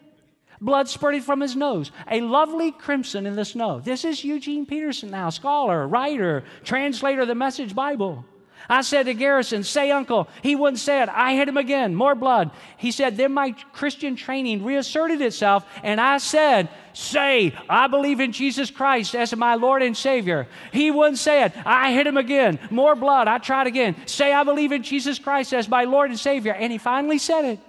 Blood 0.64 0.88
spurted 0.88 1.24
from 1.24 1.42
his 1.42 1.54
nose, 1.54 1.92
a 2.10 2.22
lovely 2.22 2.72
crimson 2.72 3.26
in 3.26 3.36
the 3.36 3.44
snow. 3.44 3.80
This 3.80 4.02
is 4.02 4.24
Eugene 4.24 4.64
Peterson 4.64 5.10
now, 5.10 5.28
scholar, 5.28 5.86
writer, 5.86 6.42
translator 6.64 7.20
of 7.20 7.28
the 7.28 7.34
Message 7.34 7.74
Bible. 7.74 8.24
I 8.66 8.80
said 8.80 9.04
to 9.04 9.12
Garrison, 9.12 9.62
say, 9.62 9.90
Uncle. 9.90 10.26
He 10.40 10.56
wouldn't 10.56 10.78
say 10.78 11.02
it. 11.02 11.10
I 11.10 11.34
hit 11.34 11.48
him 11.48 11.58
again, 11.58 11.94
more 11.94 12.14
blood. 12.14 12.50
He 12.78 12.92
said, 12.92 13.18
then 13.18 13.34
my 13.34 13.50
Christian 13.74 14.16
training 14.16 14.64
reasserted 14.64 15.20
itself, 15.20 15.66
and 15.82 16.00
I 16.00 16.16
said, 16.16 16.70
say, 16.94 17.52
I 17.68 17.86
believe 17.88 18.20
in 18.20 18.32
Jesus 18.32 18.70
Christ 18.70 19.14
as 19.14 19.36
my 19.36 19.56
Lord 19.56 19.82
and 19.82 19.94
Savior. 19.94 20.48
He 20.72 20.90
wouldn't 20.90 21.18
say 21.18 21.44
it. 21.44 21.52
I 21.66 21.92
hit 21.92 22.06
him 22.06 22.16
again, 22.16 22.58
more 22.70 22.96
blood. 22.96 23.28
I 23.28 23.36
tried 23.36 23.66
again. 23.66 23.96
Say, 24.06 24.32
I 24.32 24.44
believe 24.44 24.72
in 24.72 24.82
Jesus 24.82 25.18
Christ 25.18 25.52
as 25.52 25.68
my 25.68 25.84
Lord 25.84 26.08
and 26.08 26.18
Savior. 26.18 26.54
And 26.54 26.72
he 26.72 26.78
finally 26.78 27.18
said 27.18 27.44
it. 27.44 27.60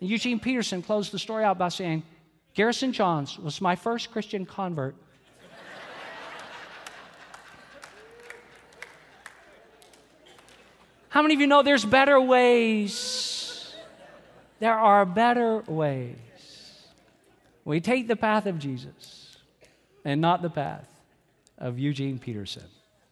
And 0.00 0.08
Eugene 0.08 0.40
Peterson 0.40 0.82
closed 0.82 1.12
the 1.12 1.18
story 1.18 1.44
out 1.44 1.58
by 1.58 1.68
saying, 1.68 2.02
Garrison 2.54 2.92
Johns 2.92 3.38
was 3.38 3.60
my 3.60 3.76
first 3.76 4.10
Christian 4.10 4.46
convert. 4.46 4.96
How 11.10 11.22
many 11.22 11.34
of 11.34 11.40
you 11.40 11.46
know 11.46 11.62
there's 11.62 11.84
better 11.84 12.20
ways? 12.20 13.74
There 14.58 14.74
are 14.74 15.04
better 15.06 15.60
ways. 15.66 16.16
We 17.64 17.80
take 17.80 18.08
the 18.08 18.16
path 18.16 18.46
of 18.46 18.58
Jesus 18.58 19.36
and 20.04 20.20
not 20.20 20.42
the 20.42 20.50
path 20.50 20.88
of 21.58 21.78
Eugene 21.78 22.18
Peterson, 22.18 22.64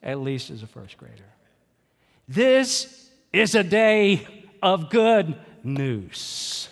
at 0.02 0.18
least 0.18 0.50
as 0.50 0.62
a 0.62 0.66
first 0.66 0.96
grader. 0.98 1.24
This 2.26 3.10
is 3.32 3.54
a 3.54 3.62
day 3.62 4.26
of 4.62 4.90
good 4.90 5.36
news. 5.62 6.68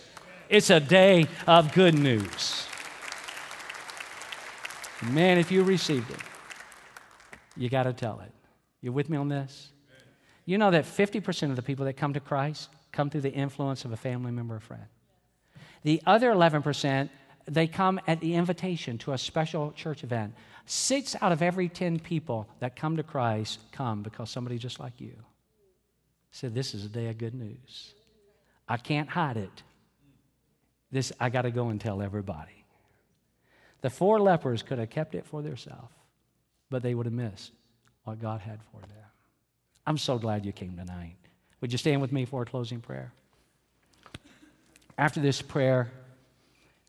It's 0.48 0.70
a 0.70 0.80
day 0.80 1.26
of 1.46 1.72
good 1.72 1.94
news. 1.94 2.66
Man, 5.10 5.38
if 5.38 5.50
you 5.50 5.62
received 5.62 6.10
it, 6.10 6.20
you 7.56 7.68
got 7.68 7.84
to 7.84 7.92
tell 7.92 8.20
it. 8.20 8.32
You 8.80 8.92
with 8.92 9.10
me 9.10 9.16
on 9.16 9.28
this? 9.28 9.70
You 10.44 10.58
know 10.58 10.70
that 10.70 10.84
50% 10.84 11.50
of 11.50 11.56
the 11.56 11.62
people 11.62 11.84
that 11.86 11.94
come 11.94 12.14
to 12.14 12.20
Christ 12.20 12.68
come 12.92 13.10
through 13.10 13.22
the 13.22 13.32
influence 13.32 13.84
of 13.84 13.92
a 13.92 13.96
family 13.96 14.30
member 14.30 14.56
or 14.56 14.60
friend. 14.60 14.86
The 15.82 16.00
other 16.06 16.30
11%, 16.30 17.10
they 17.46 17.66
come 17.66 18.00
at 18.06 18.20
the 18.20 18.34
invitation 18.34 18.98
to 18.98 19.12
a 19.12 19.18
special 19.18 19.72
church 19.72 20.04
event. 20.04 20.34
Six 20.66 21.16
out 21.20 21.32
of 21.32 21.42
every 21.42 21.68
10 21.68 21.98
people 21.98 22.48
that 22.60 22.76
come 22.76 22.96
to 22.96 23.02
Christ 23.02 23.58
come 23.72 24.02
because 24.02 24.30
somebody 24.30 24.58
just 24.58 24.80
like 24.80 25.00
you 25.00 25.14
said, 26.30 26.54
This 26.54 26.74
is 26.74 26.84
a 26.84 26.88
day 26.88 27.08
of 27.08 27.18
good 27.18 27.34
news. 27.34 27.94
I 28.68 28.76
can't 28.76 29.08
hide 29.08 29.36
it. 29.36 29.62
This, 30.90 31.12
I 31.18 31.30
got 31.30 31.42
to 31.42 31.50
go 31.50 31.68
and 31.68 31.80
tell 31.80 32.00
everybody. 32.00 32.64
The 33.80 33.90
four 33.90 34.20
lepers 34.20 34.62
could 34.62 34.78
have 34.78 34.90
kept 34.90 35.14
it 35.14 35.26
for 35.26 35.42
themselves, 35.42 35.92
but 36.70 36.82
they 36.82 36.94
would 36.94 37.06
have 37.06 37.12
missed 37.12 37.52
what 38.04 38.20
God 38.20 38.40
had 38.40 38.60
for 38.72 38.80
them. 38.80 38.90
I'm 39.86 39.98
so 39.98 40.18
glad 40.18 40.44
you 40.44 40.52
came 40.52 40.76
tonight. 40.76 41.16
Would 41.60 41.72
you 41.72 41.78
stand 41.78 42.00
with 42.00 42.12
me 42.12 42.24
for 42.24 42.42
a 42.42 42.46
closing 42.46 42.80
prayer? 42.80 43.12
After 44.98 45.20
this 45.20 45.42
prayer, 45.42 45.90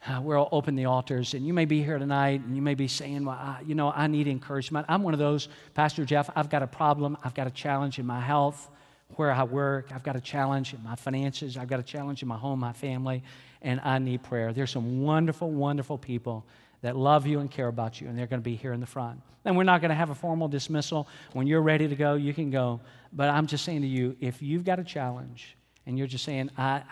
uh, 0.07 0.21
we'll 0.21 0.47
open 0.51 0.75
the 0.75 0.85
altars, 0.85 1.33
and 1.33 1.45
you 1.45 1.53
may 1.53 1.65
be 1.65 1.83
here 1.83 1.97
tonight, 1.97 2.41
and 2.41 2.55
you 2.55 2.61
may 2.61 2.75
be 2.75 2.87
saying, 2.87 3.25
"Well, 3.25 3.35
I, 3.35 3.61
you 3.65 3.75
know, 3.75 3.91
I 3.91 4.07
need 4.07 4.27
encouragement." 4.27 4.85
I'm 4.87 5.03
one 5.03 5.13
of 5.13 5.19
those, 5.19 5.49
Pastor 5.73 6.05
Jeff. 6.05 6.29
I've 6.35 6.49
got 6.49 6.63
a 6.63 6.67
problem. 6.67 7.17
I've 7.23 7.33
got 7.33 7.47
a 7.47 7.51
challenge 7.51 7.99
in 7.99 8.05
my 8.05 8.21
health, 8.21 8.69
where 9.15 9.31
I 9.31 9.43
work. 9.43 9.91
I've 9.93 10.03
got 10.03 10.15
a 10.15 10.21
challenge 10.21 10.73
in 10.73 10.83
my 10.83 10.95
finances. 10.95 11.57
I've 11.57 11.67
got 11.67 11.79
a 11.79 11.83
challenge 11.83 12.21
in 12.21 12.27
my 12.27 12.37
home, 12.37 12.59
my 12.59 12.73
family 12.73 13.23
and 13.61 13.79
I 13.83 13.99
need 13.99 14.23
prayer. 14.23 14.53
There's 14.53 14.71
some 14.71 15.01
wonderful, 15.01 15.51
wonderful 15.51 15.97
people 15.97 16.45
that 16.81 16.95
love 16.95 17.25
you 17.25 17.39
and 17.39 17.49
care 17.49 17.67
about 17.67 17.99
you, 17.99 18.07
and 18.07 18.17
they're 18.17 18.27
going 18.27 18.39
to 18.39 18.43
be 18.43 18.55
here 18.55 18.73
in 18.73 18.79
the 18.79 18.85
front. 18.85 19.21
And 19.45 19.57
we're 19.57 19.63
not 19.63 19.81
going 19.81 19.89
to 19.89 19.95
have 19.95 20.09
a 20.09 20.15
formal 20.15 20.47
dismissal. 20.47 21.07
When 21.33 21.47
you're 21.47 21.61
ready 21.61 21.87
to 21.87 21.95
go, 21.95 22.15
you 22.15 22.33
can 22.33 22.51
go. 22.51 22.81
But 23.13 23.29
I'm 23.29 23.47
just 23.47 23.65
saying 23.65 23.81
to 23.81 23.87
you, 23.87 24.15
if 24.19 24.41
you've 24.41 24.63
got 24.63 24.79
a 24.79 24.83
challenge 24.83 25.57
and 25.85 25.97
you're 25.97 26.07
just 26.07 26.23
saying, 26.23 26.51
I, 26.57 26.83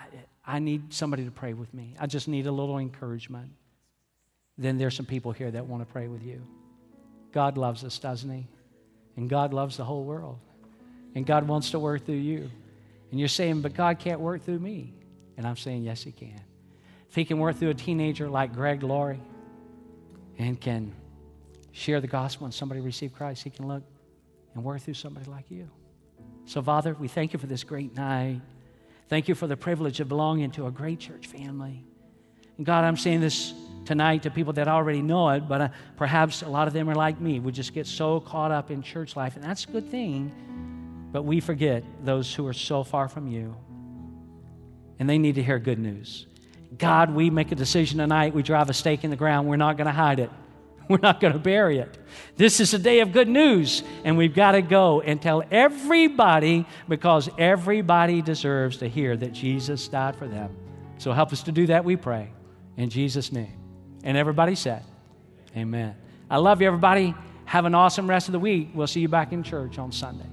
I 0.45 0.59
need 0.59 0.93
somebody 0.93 1.25
to 1.25 1.31
pray 1.31 1.53
with 1.53 1.73
me, 1.73 1.95
I 1.99 2.07
just 2.07 2.27
need 2.27 2.47
a 2.47 2.51
little 2.51 2.77
encouragement, 2.77 3.51
then 4.57 4.77
there's 4.77 4.95
some 4.95 5.05
people 5.05 5.33
here 5.33 5.51
that 5.51 5.65
want 5.65 5.85
to 5.85 5.91
pray 5.91 6.07
with 6.07 6.23
you. 6.23 6.45
God 7.31 7.57
loves 7.57 7.83
us, 7.83 7.99
doesn't 7.99 8.31
He? 8.31 8.47
And 9.17 9.29
God 9.29 9.53
loves 9.53 9.77
the 9.77 9.83
whole 9.83 10.03
world. 10.03 10.39
And 11.15 11.25
God 11.25 11.47
wants 11.47 11.71
to 11.71 11.79
work 11.79 12.05
through 12.05 12.15
you. 12.15 12.51
And 13.09 13.19
you're 13.19 13.29
saying, 13.29 13.61
but 13.61 13.73
God 13.73 13.99
can't 13.99 14.19
work 14.19 14.43
through 14.43 14.59
me. 14.59 14.93
And 15.37 15.47
I'm 15.47 15.57
saying, 15.57 15.83
yes, 15.83 16.03
He 16.03 16.11
can. 16.11 16.41
If 17.15 17.19
he 17.19 17.23
can 17.23 17.39
work 17.39 17.55
through 17.55 17.69
a 17.69 17.73
teenager 17.73 18.27
like 18.27 18.53
Greg 18.53 18.83
Laurie 18.83 19.21
and 20.37 20.59
can 20.59 20.91
share 21.71 22.01
the 22.01 22.07
gospel 22.07 22.43
and 22.43 22.53
somebody 22.53 22.81
receive 22.81 23.13
Christ, 23.13 23.41
he 23.41 23.49
can 23.49 23.69
look 23.69 23.83
and 24.53 24.61
work 24.61 24.81
through 24.81 24.95
somebody 24.95 25.31
like 25.31 25.49
you. 25.49 25.69
So, 26.43 26.61
Father, 26.61 26.93
we 26.99 27.07
thank 27.07 27.31
you 27.31 27.39
for 27.39 27.47
this 27.47 27.63
great 27.63 27.95
night. 27.95 28.41
Thank 29.07 29.29
you 29.29 29.35
for 29.35 29.47
the 29.47 29.55
privilege 29.55 30.01
of 30.01 30.09
belonging 30.09 30.51
to 30.51 30.67
a 30.67 30.71
great 30.71 30.99
church 30.99 31.27
family. 31.27 31.85
And 32.57 32.65
God, 32.65 32.83
I'm 32.83 32.97
saying 32.97 33.21
this 33.21 33.53
tonight 33.85 34.23
to 34.23 34.29
people 34.29 34.51
that 34.51 34.67
already 34.67 35.01
know 35.01 35.29
it, 35.29 35.47
but 35.47 35.61
uh, 35.61 35.69
perhaps 35.95 36.41
a 36.41 36.49
lot 36.49 36.67
of 36.67 36.73
them 36.73 36.89
are 36.89 36.95
like 36.95 37.21
me. 37.21 37.39
We 37.39 37.53
just 37.53 37.73
get 37.73 37.87
so 37.87 38.19
caught 38.19 38.51
up 38.51 38.71
in 38.71 38.81
church 38.81 39.15
life, 39.15 39.35
and 39.35 39.43
that's 39.45 39.63
a 39.63 39.67
good 39.69 39.89
thing, 39.89 40.33
but 41.15 41.23
we 41.23 41.39
forget 41.39 41.81
those 42.03 42.35
who 42.35 42.45
are 42.45 42.51
so 42.51 42.83
far 42.83 43.07
from 43.07 43.29
you. 43.29 43.55
And 44.99 45.09
they 45.09 45.17
need 45.17 45.35
to 45.35 45.43
hear 45.43 45.59
good 45.59 45.79
news. 45.79 46.27
God, 46.77 47.15
we 47.15 47.29
make 47.29 47.53
a 47.53 47.55
decision 47.55 47.99
tonight. 47.99 48.33
We 48.33 48.43
drive 48.43 48.69
a 48.69 48.73
stake 48.73 49.05
in 49.05 49.11
the 49.11 49.15
ground. 49.15 49.47
We're 49.47 49.55
not 49.55 49.77
going 49.77 49.87
to 49.87 49.93
hide 49.93 50.19
it. 50.19 50.29
We're 50.89 50.97
not 50.97 51.21
going 51.21 51.31
to 51.31 51.39
bury 51.39 51.77
it. 51.77 51.97
This 52.35 52.59
is 52.59 52.73
a 52.73 52.77
day 52.77 52.99
of 52.99 53.13
good 53.13 53.29
news, 53.29 53.81
and 54.03 54.17
we've 54.17 54.35
got 54.35 54.51
to 54.51 54.61
go 54.61 54.99
and 54.99 55.21
tell 55.21 55.41
everybody 55.51 56.65
because 56.89 57.29
everybody 57.37 58.21
deserves 58.21 58.79
to 58.79 58.89
hear 58.89 59.15
that 59.15 59.31
Jesus 59.31 59.87
died 59.87 60.17
for 60.17 60.27
them. 60.27 60.53
So 60.97 61.13
help 61.13 61.31
us 61.31 61.43
to 61.43 61.53
do 61.53 61.67
that, 61.67 61.85
we 61.85 61.95
pray. 61.95 62.29
In 62.75 62.89
Jesus' 62.89 63.31
name. 63.31 63.57
And 64.03 64.17
everybody 64.17 64.55
said, 64.55 64.83
Amen. 65.55 65.95
I 66.29 66.39
love 66.39 66.59
you, 66.59 66.67
everybody. 66.67 67.15
Have 67.45 67.63
an 67.63 67.73
awesome 67.73 68.09
rest 68.09 68.27
of 68.27 68.33
the 68.33 68.39
week. 68.39 68.71
We'll 68.73 68.85
see 68.85 68.99
you 68.99 69.07
back 69.07 69.31
in 69.31 69.43
church 69.43 69.79
on 69.79 69.93
Sunday. 69.93 70.27